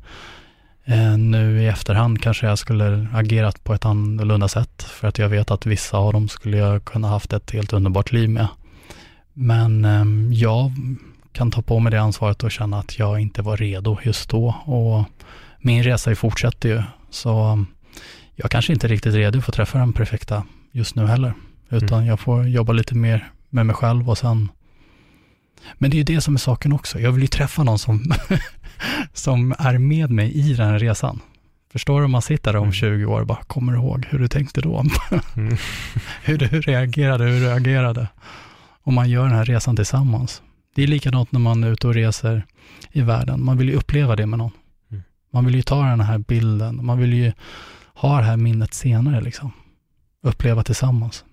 Eh, 0.86 1.18
nu 1.18 1.62
i 1.62 1.68
efterhand 1.68 2.22
kanske 2.22 2.48
jag 2.48 2.60
skulle 2.60 3.08
agerat 3.14 3.64
på 3.64 3.74
ett 3.74 3.86
annorlunda 3.86 4.48
sätt 4.48 4.84
för 4.84 5.08
att 5.08 5.20
jag 5.20 5.30
vet 5.30 5.52
att 5.52 5.66
vissa 5.66 5.98
av 5.98 6.14
dem 6.14 6.30
skulle 6.30 6.58
jag 6.58 6.86
kunna 6.86 7.08
haft 7.08 7.34
ett 7.34 7.52
helt 7.52 7.74
underbart 7.74 8.12
liv 8.12 8.30
med. 8.30 8.48
Men 9.34 9.86
eh, 9.86 10.34
jag 10.34 10.72
kan 11.34 11.52
ta 11.52 11.62
på 11.62 11.80
mig 11.80 11.92
det 11.92 12.02
ansvaret 12.02 12.44
och 12.44 12.52
känna 12.52 12.80
att 12.80 13.00
jag 13.00 13.20
inte 13.20 13.42
var 13.42 13.58
redo 13.58 13.98
just 14.04 14.30
då 14.30 14.56
och 14.66 15.06
min 15.60 15.84
resa 15.84 16.16
fortsätter 16.16 16.70
ju. 16.70 16.84
Så 17.10 17.66
jag 18.36 18.52
kanske 18.52 18.74
inte 18.74 18.88
är 18.88 18.90
riktigt 18.90 19.16
redo 19.16 19.42
för 19.42 19.52
att 19.52 19.56
träffa 19.56 19.78
den 19.78 19.94
perfekta 19.94 20.44
just 20.72 20.96
nu 20.96 21.06
heller, 21.06 21.34
utan 21.70 21.98
mm. 21.98 22.10
jag 22.10 22.20
får 22.20 22.48
jobba 22.48 22.74
lite 22.74 22.96
mer 22.96 23.32
med 23.50 23.66
mig 23.66 23.76
själv 23.76 24.10
och 24.10 24.18
sen 24.18 24.50
men 25.74 25.92
det 25.92 25.96
är 25.96 25.98
ju 25.98 26.04
det 26.04 26.22
som 26.22 26.34
är 26.34 26.40
saken 26.40 26.74
också. 26.74 27.00
Jag 27.00 27.12
vill 27.12 27.22
ju 27.22 27.28
träffa 27.28 27.64
någon 27.64 27.80
som 27.80 28.14
som 29.14 29.56
är 29.60 29.78
med 29.78 30.12
mig 30.12 30.32
i 30.32 30.54
den 30.54 30.80
resan. 30.80 31.20
Förstår 31.72 32.00
du 32.00 32.06
om 32.06 32.12
man 32.12 32.22
sitter 32.22 32.54
där 32.54 32.60
om 32.60 32.72
20 32.72 32.88
mm. 32.88 33.10
år 33.10 33.22
och 33.22 33.28
bara 33.28 33.44
kommer 33.44 33.74
ihåg 33.74 34.08
hur 34.10 34.20
du 34.20 34.28
tänkte 34.28 34.62
då? 34.62 34.86
mm. 35.36 35.58
hur 36.24 36.38
du 36.38 36.48
reagerade, 36.48 37.24
hur 37.24 37.42
du 37.42 37.52
agerade. 37.52 38.08
Och 38.84 38.94
man 38.94 39.10
gör 39.10 39.24
den 39.24 39.36
här 39.36 39.46
resan 39.46 39.76
tillsammans. 39.76 40.42
Det 40.76 40.84
är 40.84 40.88
likadant 40.88 41.32
när 41.32 41.40
man 41.40 41.64
är 41.64 41.72
ute 41.72 41.88
och 41.88 41.94
reser 41.94 42.46
i 42.92 43.02
världen. 43.02 43.46
Man 43.46 43.58
vill 43.58 43.70
ju 43.70 43.76
uppleva 43.76 44.16
det 44.16 44.26
med 44.26 44.40
någon. 44.40 44.52
Mm. 44.92 45.04
Man 45.34 45.46
vill 45.46 45.56
ju 45.56 45.62
ta 45.62 45.84
den 45.84 46.00
här 46.00 46.18
bilden, 46.18 46.86
man 46.86 47.00
vill 47.00 47.14
ju 47.14 47.32
ha 47.94 48.18
det 48.18 48.24
här 48.24 48.38
minnet 48.38 48.74
senare 48.74 49.22
liksom. 49.22 49.52
Uppleva 50.24 50.64
tillsammans. 50.64 51.26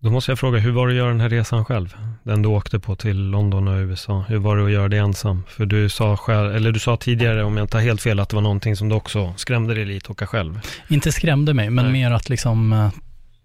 Då 0.00 0.10
måste 0.10 0.30
jag 0.30 0.38
fråga, 0.38 0.58
hur 0.58 0.70
var 0.70 0.86
det 0.86 0.92
att 0.92 0.96
göra 0.96 1.08
den 1.08 1.20
här 1.20 1.28
resan 1.28 1.64
själv? 1.64 1.96
Den 2.22 2.42
du 2.42 2.48
åkte 2.48 2.78
på 2.78 2.96
till 2.96 3.30
London 3.30 3.68
och 3.68 3.76
USA. 3.78 4.24
Hur 4.28 4.38
var 4.38 4.56
det 4.56 4.64
att 4.64 4.70
göra 4.70 4.88
det 4.88 4.96
ensam? 4.96 5.44
För 5.48 5.66
du 5.66 5.88
sa 5.88 6.16
själv, 6.16 6.56
eller 6.56 6.72
du 6.72 6.80
sa 6.80 6.96
tidigare, 6.96 7.44
om 7.44 7.56
jag 7.56 7.64
inte 7.64 7.76
har 7.76 7.82
helt 7.82 8.02
fel, 8.02 8.20
att 8.20 8.28
det 8.28 8.36
var 8.36 8.42
någonting 8.42 8.76
som 8.76 8.88
du 8.88 8.94
också 8.94 9.34
skrämde 9.36 9.74
dig 9.74 9.84
lite, 9.84 10.12
åka 10.12 10.26
själv. 10.26 10.60
Inte 10.88 11.12
skrämde 11.12 11.54
mig, 11.54 11.70
men 11.70 11.84
Nej. 11.84 11.92
mer 11.92 12.10
att 12.10 12.28
liksom 12.28 12.72
uh, 12.72 12.90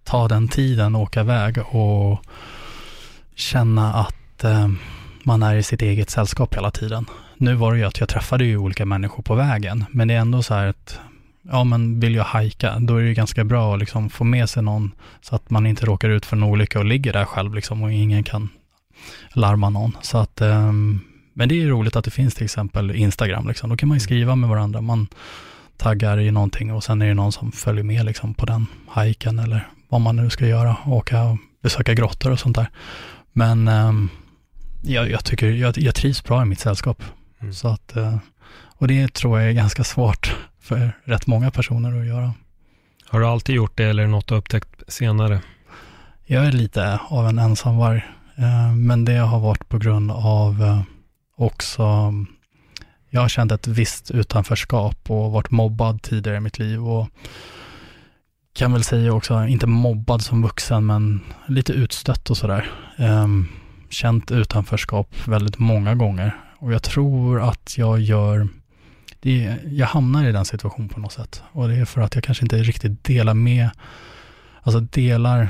ta 0.04 0.28
den 0.28 0.48
tiden, 0.48 0.96
åka 0.96 1.22
iväg 1.22 1.58
och 1.58 2.26
känna 3.36 3.94
att 3.94 4.16
uh, 4.46 4.70
man 5.24 5.44
är 5.44 5.56
i 5.56 5.64
sitt 5.64 5.82
eget 5.82 6.10
sällskap 6.10 6.56
hela 6.56 6.72
tiden. 6.72 7.06
Nu 7.38 7.56
var 7.56 7.74
det 7.74 7.78
ju 7.78 7.86
att 7.86 8.00
jag 8.00 8.10
träffade 8.10 8.46
ju 8.46 8.58
olika 8.58 8.86
människor 8.86 9.24
på 9.24 9.36
vägen, 9.36 9.86
men 9.90 10.08
det 10.08 10.14
är 10.14 10.20
ändå 10.20 10.44
så 10.44 10.54
här 10.54 10.68
att 10.68 11.00
ja 11.52 11.64
men 11.64 12.00
vill 12.00 12.16
jag 12.16 12.24
hajka, 12.24 12.80
då 12.80 12.98
är 12.98 13.04
det 13.04 13.14
ganska 13.14 13.44
bra 13.44 13.74
att 13.74 13.80
liksom 13.80 14.10
få 14.10 14.24
med 14.24 14.50
sig 14.50 14.64
någon 14.64 14.92
så 15.22 15.36
att 15.36 15.50
man 15.50 15.66
inte 15.66 15.86
råkar 15.86 16.10
ut 16.10 16.26
för 16.26 16.38
en 16.38 16.44
olycka 16.44 16.80
och 16.80 16.86
ligger 16.86 17.14
där 17.14 17.26
själv 17.26 17.56
liksom 17.56 17.84
och 17.84 17.92
ingen 17.92 18.24
kan 18.24 18.50
larma 19.34 19.70
någon. 19.70 19.98
Så 20.02 20.18
att, 20.18 20.42
um, 20.42 21.02
men 21.34 21.50
det 21.50 21.64
är 21.64 21.68
roligt 21.68 21.96
att 21.96 22.06
det 22.06 22.12
finns 22.12 22.36
till 22.36 22.44
exempel 22.44 22.96
Instagram, 22.96 23.48
liksom. 23.48 23.70
då 23.70 23.78
kan 23.78 23.90
man 23.90 23.96
ju 23.96 24.00
skriva 24.00 24.36
med 24.36 24.50
varandra, 24.50 24.82
man 24.82 25.08
taggar 25.78 26.20
i 26.20 26.32
någonting 26.32 26.74
och 26.74 26.84
sen 26.84 27.02
är 27.02 27.08
det 27.08 27.14
någon 27.14 27.32
som 27.32 27.52
följer 27.52 27.84
med 27.84 28.06
liksom 28.06 28.34
på 28.34 28.46
den 28.46 28.66
hajken 28.88 29.40
eller 29.40 29.68
vad 29.90 30.02
man 30.02 30.16
nu 30.16 30.30
ska 30.30 30.48
göra, 30.48 30.78
åka 30.86 31.24
och 31.24 31.38
besöka 31.62 31.94
grottor 31.94 32.32
och 32.32 32.40
sånt 32.40 32.56
där. 32.56 32.68
Men 33.34 33.68
um, 33.68 34.10
jag, 34.84 35.12
jag, 35.12 35.26
tycker, 35.26 35.48
jag, 35.50 35.78
jag 35.78 35.96
trivs 35.96 36.24
bra 36.24 36.42
i 36.42 36.46
mitt 36.46 36.60
sällskap. 36.60 37.04
Mm. 37.40 37.54
Så 37.54 37.68
att, 37.68 37.98
uh, 37.98 38.18
och 38.78 38.88
det 38.88 39.14
tror 39.14 39.40
jag 39.40 39.50
är 39.50 39.54
ganska 39.54 39.84
svårt 39.84 40.36
för 40.60 40.92
rätt 41.04 41.28
många 41.28 41.52
personer 41.52 42.00
att 42.00 42.08
göra. 42.08 42.34
Har 43.10 43.20
du 43.20 43.26
alltid 43.26 43.56
gjort 43.56 43.78
det 43.78 43.84
eller 43.86 44.08
något 44.08 44.28
du 44.28 44.36
upptäckt 44.36 44.84
senare? 44.88 45.42
Jag 46.26 46.46
är 46.46 46.52
lite 46.52 47.00
av 47.08 47.28
en 47.28 47.40
ensamvarg, 47.40 48.06
eh, 48.36 48.74
men 48.74 49.06
det 49.06 49.18
har 49.18 49.40
varit 49.40 49.70
på 49.70 49.78
grund 49.78 50.12
av 50.12 50.64
eh, 50.64 50.82
också, 51.38 52.14
jag 53.10 53.22
har 53.22 53.30
känt 53.30 53.52
ett 53.52 53.68
visst 53.68 54.12
utanförskap 54.12 55.10
och 55.12 55.32
varit 55.32 55.52
mobbad 55.52 56.02
tidigare 56.02 56.38
i 56.38 56.40
mitt 56.40 56.60
liv 56.60 56.88
och 56.88 57.08
kan 58.54 58.74
väl 58.74 58.84
säga 58.84 59.14
också, 59.14 59.46
inte 59.46 59.68
mobbad 59.68 60.22
som 60.22 60.42
vuxen, 60.42 60.86
men 60.86 61.22
lite 61.48 61.74
utstött 61.74 62.30
och 62.30 62.38
sådär. 62.38 62.72
Känt 63.94 64.32
utanförskap 64.32 65.28
väldigt 65.28 65.60
många 65.60 65.96
gånger 65.96 66.38
och 66.58 66.74
jag 66.74 66.84
tror 66.84 67.42
att 67.42 67.78
jag 67.78 68.00
gör 68.00 68.48
det, 69.20 69.58
jag 69.66 69.88
hamnar 69.88 70.26
i 70.26 70.32
den 70.32 70.46
situationen 70.46 70.90
på 70.90 71.00
något 71.00 71.12
sätt. 71.12 71.44
Och 71.52 71.68
det 71.68 71.76
är 71.76 71.86
för 71.86 72.02
att 72.02 72.16
jag 72.16 72.24
kanske 72.24 72.46
inte 72.46 72.58
riktigt 72.58 73.04
delar 73.04 73.34
med, 73.34 73.70
alltså 74.62 74.80
delar 74.80 75.50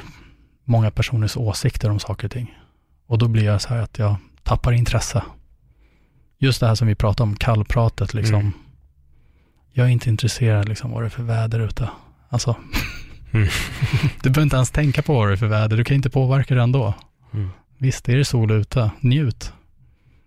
många 0.64 0.92
personers 0.92 1.38
åsikter 1.38 1.90
om 1.90 2.00
saker 2.00 2.28
och 2.28 2.32
ting. 2.32 2.58
Och 3.08 3.18
då 3.18 3.28
blir 3.28 3.44
jag 3.44 3.62
så 3.62 3.70
här 3.70 3.82
att 3.82 4.00
jag 4.00 4.16
tappar 4.44 4.72
intresse. 4.72 5.24
Just 6.38 6.60
det 6.60 6.68
här 6.68 6.76
som 6.76 6.88
vi 6.88 6.96
pratade 6.96 7.30
om, 7.30 7.36
kallpratet 7.36 8.14
liksom. 8.14 8.40
Mm. 8.40 8.52
Jag 9.72 9.88
är 9.88 9.92
inte 9.92 10.10
intresserad 10.10 10.70
liksom 10.70 10.92
vad 10.92 11.04
det 11.04 11.08
är 11.08 11.10
för 11.10 11.24
väder 11.24 11.60
ute. 11.60 11.90
Alltså, 12.30 12.56
mm. 13.32 13.48
du 14.24 14.30
behöver 14.30 14.44
inte 14.44 14.56
ens 14.56 14.72
tänka 14.72 15.02
på 15.02 15.14
vad 15.14 15.28
det 15.28 15.34
är 15.34 15.38
för 15.38 15.48
väder, 15.48 15.78
du 15.78 15.84
kan 15.84 15.96
inte 15.96 16.10
påverka 16.10 16.56
det 16.56 16.62
ändå. 16.62 16.94
Mm. 17.34 17.50
Visst, 17.84 18.10
är 18.10 18.18
det 18.18 18.26
sol 18.26 18.52
ute, 18.52 18.92
njut. 19.00 19.54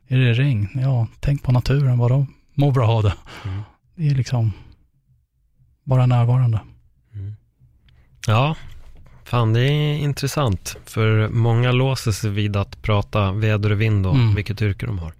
Är 0.08 0.18
det 0.18 0.32
regn, 0.32 0.68
ja, 0.74 1.06
tänk 1.20 1.42
på 1.42 1.52
naturen, 1.52 1.98
vadå? 1.98 2.26
må 2.54 2.70
bra 2.70 2.88
av 2.88 3.02
det. 3.02 3.14
Mm. 3.44 3.60
Det 3.94 4.08
är 4.08 4.14
liksom 4.14 4.52
bara 5.84 6.06
närvarande. 6.06 6.60
Mm. 7.14 7.36
Ja, 8.26 8.56
fan 9.24 9.52
det 9.52 9.60
är 9.60 9.94
intressant. 9.98 10.76
För 10.84 11.28
många 11.28 11.72
låser 11.72 12.12
sig 12.12 12.30
vid 12.30 12.56
att 12.56 12.82
prata 12.82 13.32
väder 13.32 13.72
och 13.72 13.80
vind 13.80 14.06
och 14.06 14.14
mm. 14.14 14.34
vilket 14.34 14.62
yrke 14.62 14.86
de 14.86 14.98
har. 14.98 15.12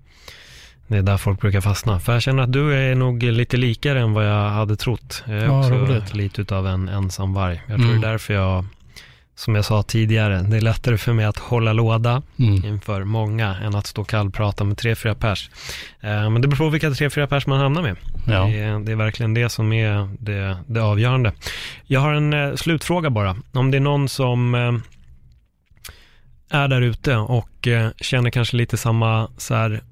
Det 0.87 0.97
är 0.97 1.03
där 1.03 1.17
folk 1.17 1.41
brukar 1.41 1.61
fastna. 1.61 2.01
För 2.01 2.13
jag 2.13 2.23
känner 2.23 2.43
att 2.43 2.53
du 2.53 2.75
är 2.75 2.95
nog 2.95 3.23
lite 3.23 3.57
likare 3.57 4.01
än 4.01 4.13
vad 4.13 4.27
jag 4.29 4.51
hade 4.51 4.77
trott. 4.77 5.25
Jag 5.27 5.37
är 5.37 5.45
Ja, 5.45 5.59
också 5.61 5.75
roligt. 5.75 6.15
lite 6.15 6.43
utav 6.43 6.67
en 6.67 6.89
ensam 6.89 7.35
varg. 7.35 7.63
Jag 7.67 7.77
tror 7.79 7.89
Mm. 7.89 8.01
det 8.01 8.07
är 8.07 8.11
därför 8.11 8.35
jag, 8.35 8.65
som 9.37 9.55
jag 9.55 9.65
sa 9.65 9.83
tidigare, 9.83 10.43
det 10.43 10.57
är 10.57 10.61
lättare 10.61 10.99
för 10.99 11.13
mig 11.13 11.25
att 11.25 11.39
hålla 11.39 11.73
låda 11.73 12.23
Mm. 12.39 12.65
inför 12.65 13.05
många 13.05 13.57
än 13.57 13.75
att 13.75 13.87
stå 13.87 14.05
kallprata 14.05 14.65
med 14.65 14.79
tre, 14.79 14.95
fyra 14.95 15.15
pers. 15.15 15.51
Eh, 16.01 16.31
men 16.31 16.43
det 16.43 16.49
beror 16.49 16.57
på 16.57 16.69
vilka 16.69 16.91
tre, 16.91 17.11
fyra 17.11 17.27
pers 17.27 17.47
man 17.47 17.61
hamnar 17.61 17.83
med. 17.83 17.97
Ja. 18.27 18.45
Det, 18.45 18.59
är, 18.59 18.79
det 18.79 18.93
är 18.93 18.97
verkligen 18.97 19.35
det 19.35 19.49
som 19.49 19.73
är 19.73 20.09
det, 20.21 20.57
det 20.67 20.81
avgörande. 20.81 21.33
Jag 21.87 22.01
har 22.01 22.13
en 22.13 22.33
eh, 22.33 22.55
slutfråga 22.55 23.11
bara. 23.11 23.37
Om 23.53 23.71
det 23.71 23.77
är 23.79 23.81
någon 23.81 24.09
som 24.09 24.55
eh, 24.55 24.75
är 26.51 26.69
där 26.69 26.81
ute 26.83 27.17
och 27.17 27.69
känner 28.01 28.31
kanske 28.31 28.57
lite 28.57 28.77
samma, 28.77 29.31
så 29.39 29.55
här, 29.55 29.83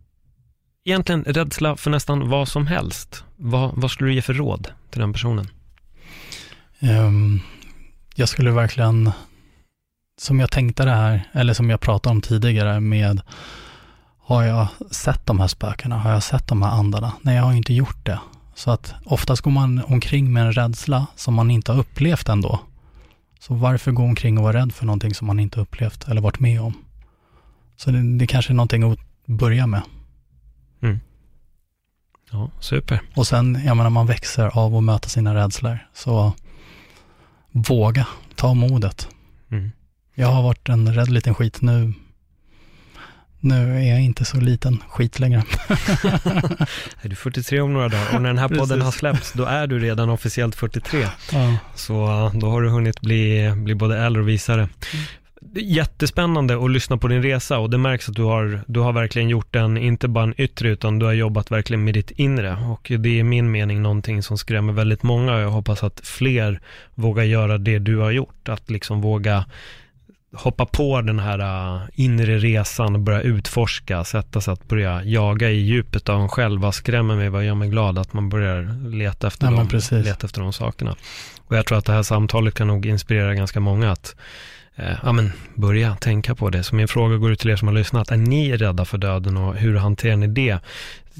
egentligen 0.85 1.25
rädsla 1.25 1.77
för 1.77 1.91
nästan 1.91 2.29
vad 2.29 2.49
som 2.49 2.67
helst. 2.67 3.25
Vad, 3.37 3.71
vad 3.75 3.91
skulle 3.91 4.11
du 4.11 4.15
ge 4.15 4.23
för 4.23 4.35
råd 4.35 4.69
till 4.91 5.01
den 5.01 5.13
personen? 5.13 5.49
Ehm, 6.81 7.41
jag 8.15 8.29
skulle 8.29 8.51
verkligen, 8.51 9.11
som 10.17 10.41
jag 10.41 10.51
tänkte 10.51 10.85
det 10.85 10.91
här, 10.91 11.29
eller 11.33 11.55
som 11.55 11.71
jag 11.71 11.81
pratade 11.81 12.11
om 12.11 12.21
tidigare 12.21 12.81
med, 12.81 13.21
har 14.19 14.43
jag 14.43 14.67
sett 14.91 15.27
de 15.27 15.41
här 15.41 15.49
spökena? 15.49 15.99
Har 15.99 16.11
jag 16.11 16.23
sett 16.23 16.49
de 16.49 16.63
här 16.63 16.71
andarna? 16.71 17.13
Nej, 17.23 17.37
jag 17.37 17.43
har 17.43 17.53
inte 17.53 17.75
gjort 17.75 18.07
det. 18.07 18.21
Så 18.55 18.71
att 18.71 18.95
oftast 19.05 19.43
går 19.43 19.51
man 19.51 19.83
omkring 19.85 20.33
med 20.33 20.47
en 20.47 20.53
rädsla 20.53 21.07
som 21.17 21.35
man 21.35 21.51
inte 21.51 21.73
har 21.73 21.79
upplevt 21.79 22.29
ändå. 22.29 22.61
Så 23.41 23.55
varför 23.55 23.93
gå 23.93 24.03
omkring 24.03 24.39
och 24.39 24.45
vara 24.45 24.57
rädd 24.57 24.73
för 24.75 24.87
någonting 24.87 25.15
som 25.15 25.27
man 25.27 25.41
inte 25.41 25.61
upplevt 25.61 26.09
eller 26.09 26.21
varit 26.21 26.41
med 26.41 26.61
om? 26.61 26.75
Så 27.77 27.91
det, 27.91 28.19
det 28.19 28.27
kanske 28.27 28.53
är 28.53 28.55
någonting 28.55 28.93
att 28.93 28.99
börja 29.27 29.67
med. 29.67 29.83
Ja, 32.31 32.51
super. 32.61 33.03
Och 33.15 33.27
sen, 33.27 33.63
jag 33.65 33.77
menar, 33.77 33.91
man 33.91 34.07
växer 34.07 34.59
av 34.59 34.77
att 34.77 34.83
möta 34.83 35.09
sina 35.09 35.35
rädslor. 35.35 35.79
Så 35.95 36.33
våga, 37.53 38.07
ta 38.35 38.55
modet. 38.55 39.09
Jag 40.15 40.29
har 40.29 40.43
varit 40.43 40.69
en 40.69 40.95
rädd 40.95 41.09
liten 41.09 41.35
skit 41.35 41.63
nu. 41.63 41.93
Nu 43.41 43.77
är 43.77 43.91
jag 43.91 44.03
inte 44.03 44.25
så 44.25 44.37
liten 44.37 44.83
skit 44.89 45.19
längre. 45.19 45.39
Är 47.03 47.09
du 47.09 47.17
43 47.17 47.61
om 47.61 47.73
några 47.73 47.89
dagar 47.89 48.15
och 48.15 48.23
när 48.23 48.29
den 48.29 48.39
här 48.39 48.49
podden 48.49 48.67
Precis. 48.67 48.85
har 48.85 48.93
släppts, 48.93 49.33
då 49.33 49.45
är 49.45 49.67
du 49.67 49.79
redan 49.79 50.11
officiellt 50.11 50.55
43. 50.55 51.07
Ja. 51.33 51.57
Så 51.75 51.95
då 52.35 52.51
har 52.51 52.63
du 52.63 52.69
hunnit 52.69 53.01
bli, 53.01 53.53
bli 53.57 53.75
både 53.75 53.99
äldre 53.99 54.23
och 54.23 54.29
visare. 54.29 54.69
Jättespännande 55.55 56.65
att 56.65 56.71
lyssna 56.71 56.99
på 56.99 57.09
din 57.09 57.23
resa 57.23 57.59
och 57.59 57.71
det 57.71 57.79
märks 57.79 58.09
att 58.09 58.15
du 58.15 58.23
har, 58.23 58.61
du 58.67 58.81
har 58.81 58.93
verkligen 58.93 59.29
gjort 59.29 59.53
den, 59.53 59.77
inte 59.77 60.09
bara 60.09 60.25
en 60.25 60.41
yttre, 60.41 60.69
utan 60.69 60.99
du 60.99 61.07
har 61.07 61.13
jobbat 61.13 61.51
verkligen 61.51 61.85
med 61.85 61.95
ditt 61.95 62.11
inre. 62.11 62.57
Och 62.57 62.93
det 62.99 63.09
är 63.09 63.19
i 63.19 63.23
min 63.23 63.51
mening 63.51 63.83
någonting 63.83 64.23
som 64.23 64.39
skrämmer 64.39 64.73
väldigt 64.73 65.03
många 65.03 65.35
och 65.35 65.41
jag 65.41 65.51
hoppas 65.51 65.83
att 65.83 66.01
fler 66.05 66.61
vågar 66.95 67.25
göra 67.25 67.59
det 67.59 67.79
du 67.79 67.97
har 67.97 68.11
gjort. 68.11 68.49
Att 68.49 68.71
liksom 68.71 69.01
våga 69.01 69.45
hoppa 70.35 70.67
på 70.67 71.01
den 71.01 71.19
här 71.19 71.39
uh, 71.41 71.83
inre 71.95 72.39
resan 72.39 72.95
och 72.95 73.01
börja 73.01 73.21
utforska, 73.21 74.05
sätta 74.05 74.41
sig 74.41 74.53
att 74.53 74.69
börja 74.69 75.05
jaga 75.05 75.51
i 75.51 75.61
djupet 75.61 76.09
av 76.09 76.21
en 76.21 76.29
själv. 76.29 76.61
Vad 76.61 76.75
skrämmer 76.75 77.17
mig, 77.17 77.29
vad 77.29 77.45
gör 77.45 77.55
mig 77.55 77.69
glad? 77.69 77.99
Att 77.99 78.13
man 78.13 78.29
börjar 78.29 78.89
leta 78.91 79.27
efter, 79.27 79.53
Ja, 79.53 79.67
precis. 79.71 80.05
leta 80.05 80.27
efter 80.27 80.41
de 80.41 80.53
sakerna. 80.53 80.97
Och 81.47 81.57
jag 81.57 81.67
tror 81.67 81.79
att 81.79 81.85
det 81.85 81.93
här 81.93 82.03
samtalet 82.03 82.55
kan 82.55 82.67
nog 82.67 82.87
inspirera 82.87 83.35
ganska 83.35 83.61
många 83.61 83.93
att 83.93 84.17
eh, 84.77 84.97
ja, 85.03 85.13
men 85.13 85.33
börja 85.55 85.97
tänka 85.97 86.35
på 86.35 86.51
det. 86.51 86.63
Så 86.63 86.75
min 86.75 86.89
fråga 86.89 87.17
går 87.17 87.33
ut 87.33 87.39
till 87.39 87.51
er 87.51 87.57
som 87.57 87.69
har 87.69 87.75
lyssnat. 87.75 88.11
Är 88.11 88.17
ni 88.17 88.57
rädda 88.57 88.85
för 88.85 88.99
döden 88.99 89.37
och 89.37 89.55
hur 89.55 89.77
hanterar 89.77 90.17
ni 90.17 90.27
det? 90.27 90.59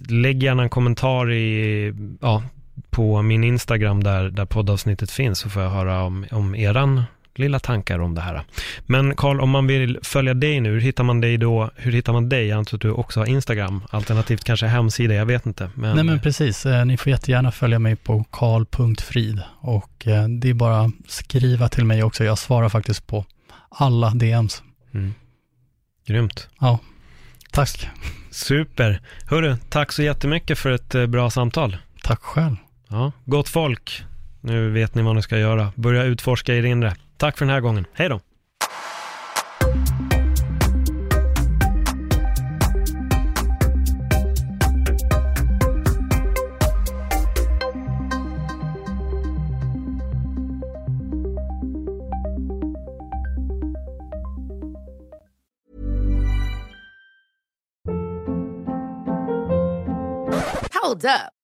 Lägg 0.09 0.43
gärna 0.43 0.63
en 0.63 0.69
kommentar 0.69 1.33
i, 1.33 1.95
ja, 2.21 2.43
på 2.91 3.23
min 3.23 3.45
Instagram 3.45 4.03
där, 4.03 4.31
där 4.31 4.45
poddavsnittet 4.45 5.11
finns 5.11 5.39
så 5.39 5.51
får 5.51 5.63
jag 5.63 5.71
höra 5.71 6.03
om, 6.03 6.27
om 6.31 6.55
eran 6.55 7.03
lilla 7.39 7.59
tankar 7.59 7.99
om 7.99 8.15
det 8.15 8.21
här. 8.21 8.43
Men 8.87 9.17
Karl, 9.17 9.41
om 9.41 9.51
man 9.51 9.67
vill 9.67 9.99
följa 10.03 10.35
dig 10.35 10.61
nu, 10.61 10.71
hur 10.73 10.81
hittar 10.81 11.05
man 11.05 11.21
dig 11.21 11.37
då? 11.39 11.71
Hur 11.77 11.93
hittar 11.93 12.13
man 12.13 12.29
dig? 12.29 12.47
Jag 12.47 12.59
antar 12.59 12.77
att 12.77 12.81
du 12.81 12.91
också 12.91 13.21
har 13.21 13.27
Instagram, 13.27 13.83
alternativt 13.91 14.45
kanske 14.45 14.67
hemsida, 14.67 15.15
jag 15.15 15.27
vet 15.27 15.47
inte. 15.47 15.71
Men, 15.75 15.95
Nej 15.95 16.05
men 16.05 16.21
precis, 16.21 16.67
Eh, 16.67 16.85
ni 16.85 16.97
får 16.97 17.11
jättegärna 17.11 17.53
följa 17.53 17.79
mig 17.79 17.97
på 17.97 18.25
karl.frid 18.31 19.41
och 19.61 20.07
eh, 20.07 20.29
det 20.29 20.51
är 20.51 20.55
bara 20.55 20.81
att 20.81 20.93
skriva 21.09 21.69
till 21.69 21.85
mig 21.85 22.03
också. 22.03 22.25
Jag 22.25 22.39
svarar 22.39 22.69
faktiskt 22.69 23.07
på 23.07 23.25
alla 23.69 24.11
DMs. 24.11 24.63
mm. 24.95 25.15
Grymt. 26.07 26.49
Tack. 27.51 27.89
Super. 28.31 29.01
Hörru, 29.27 29.57
tack 29.69 29.93
så 29.93 30.03
jättemycket 30.03 30.59
för 30.59 30.71
ett 30.71 30.95
eh, 30.95 31.07
bra 31.07 31.31
samtal. 31.31 31.77
Tack 32.03 32.21
själv. 32.23 32.57
Ja, 32.89 33.13
gott 33.25 33.49
folk. 33.49 34.05
Nu 34.47 34.71
vet 34.71 34.95
ni 34.95 35.03
vad 35.03 35.17
ni 35.17 35.23
ska 35.23 35.39
göra. 35.39 35.73
Börja 35.77 36.05
utforska 36.05 36.55
er 36.55 36.63
inre. 36.63 36.95
Tack 37.17 37.39
för 37.39 37.45
den 37.45 37.55
här 37.55 37.61
gången. 37.61 37.87
Hej 37.93 38.09
då. 38.09 38.21
Hold 60.83 61.05
up. 61.05 61.44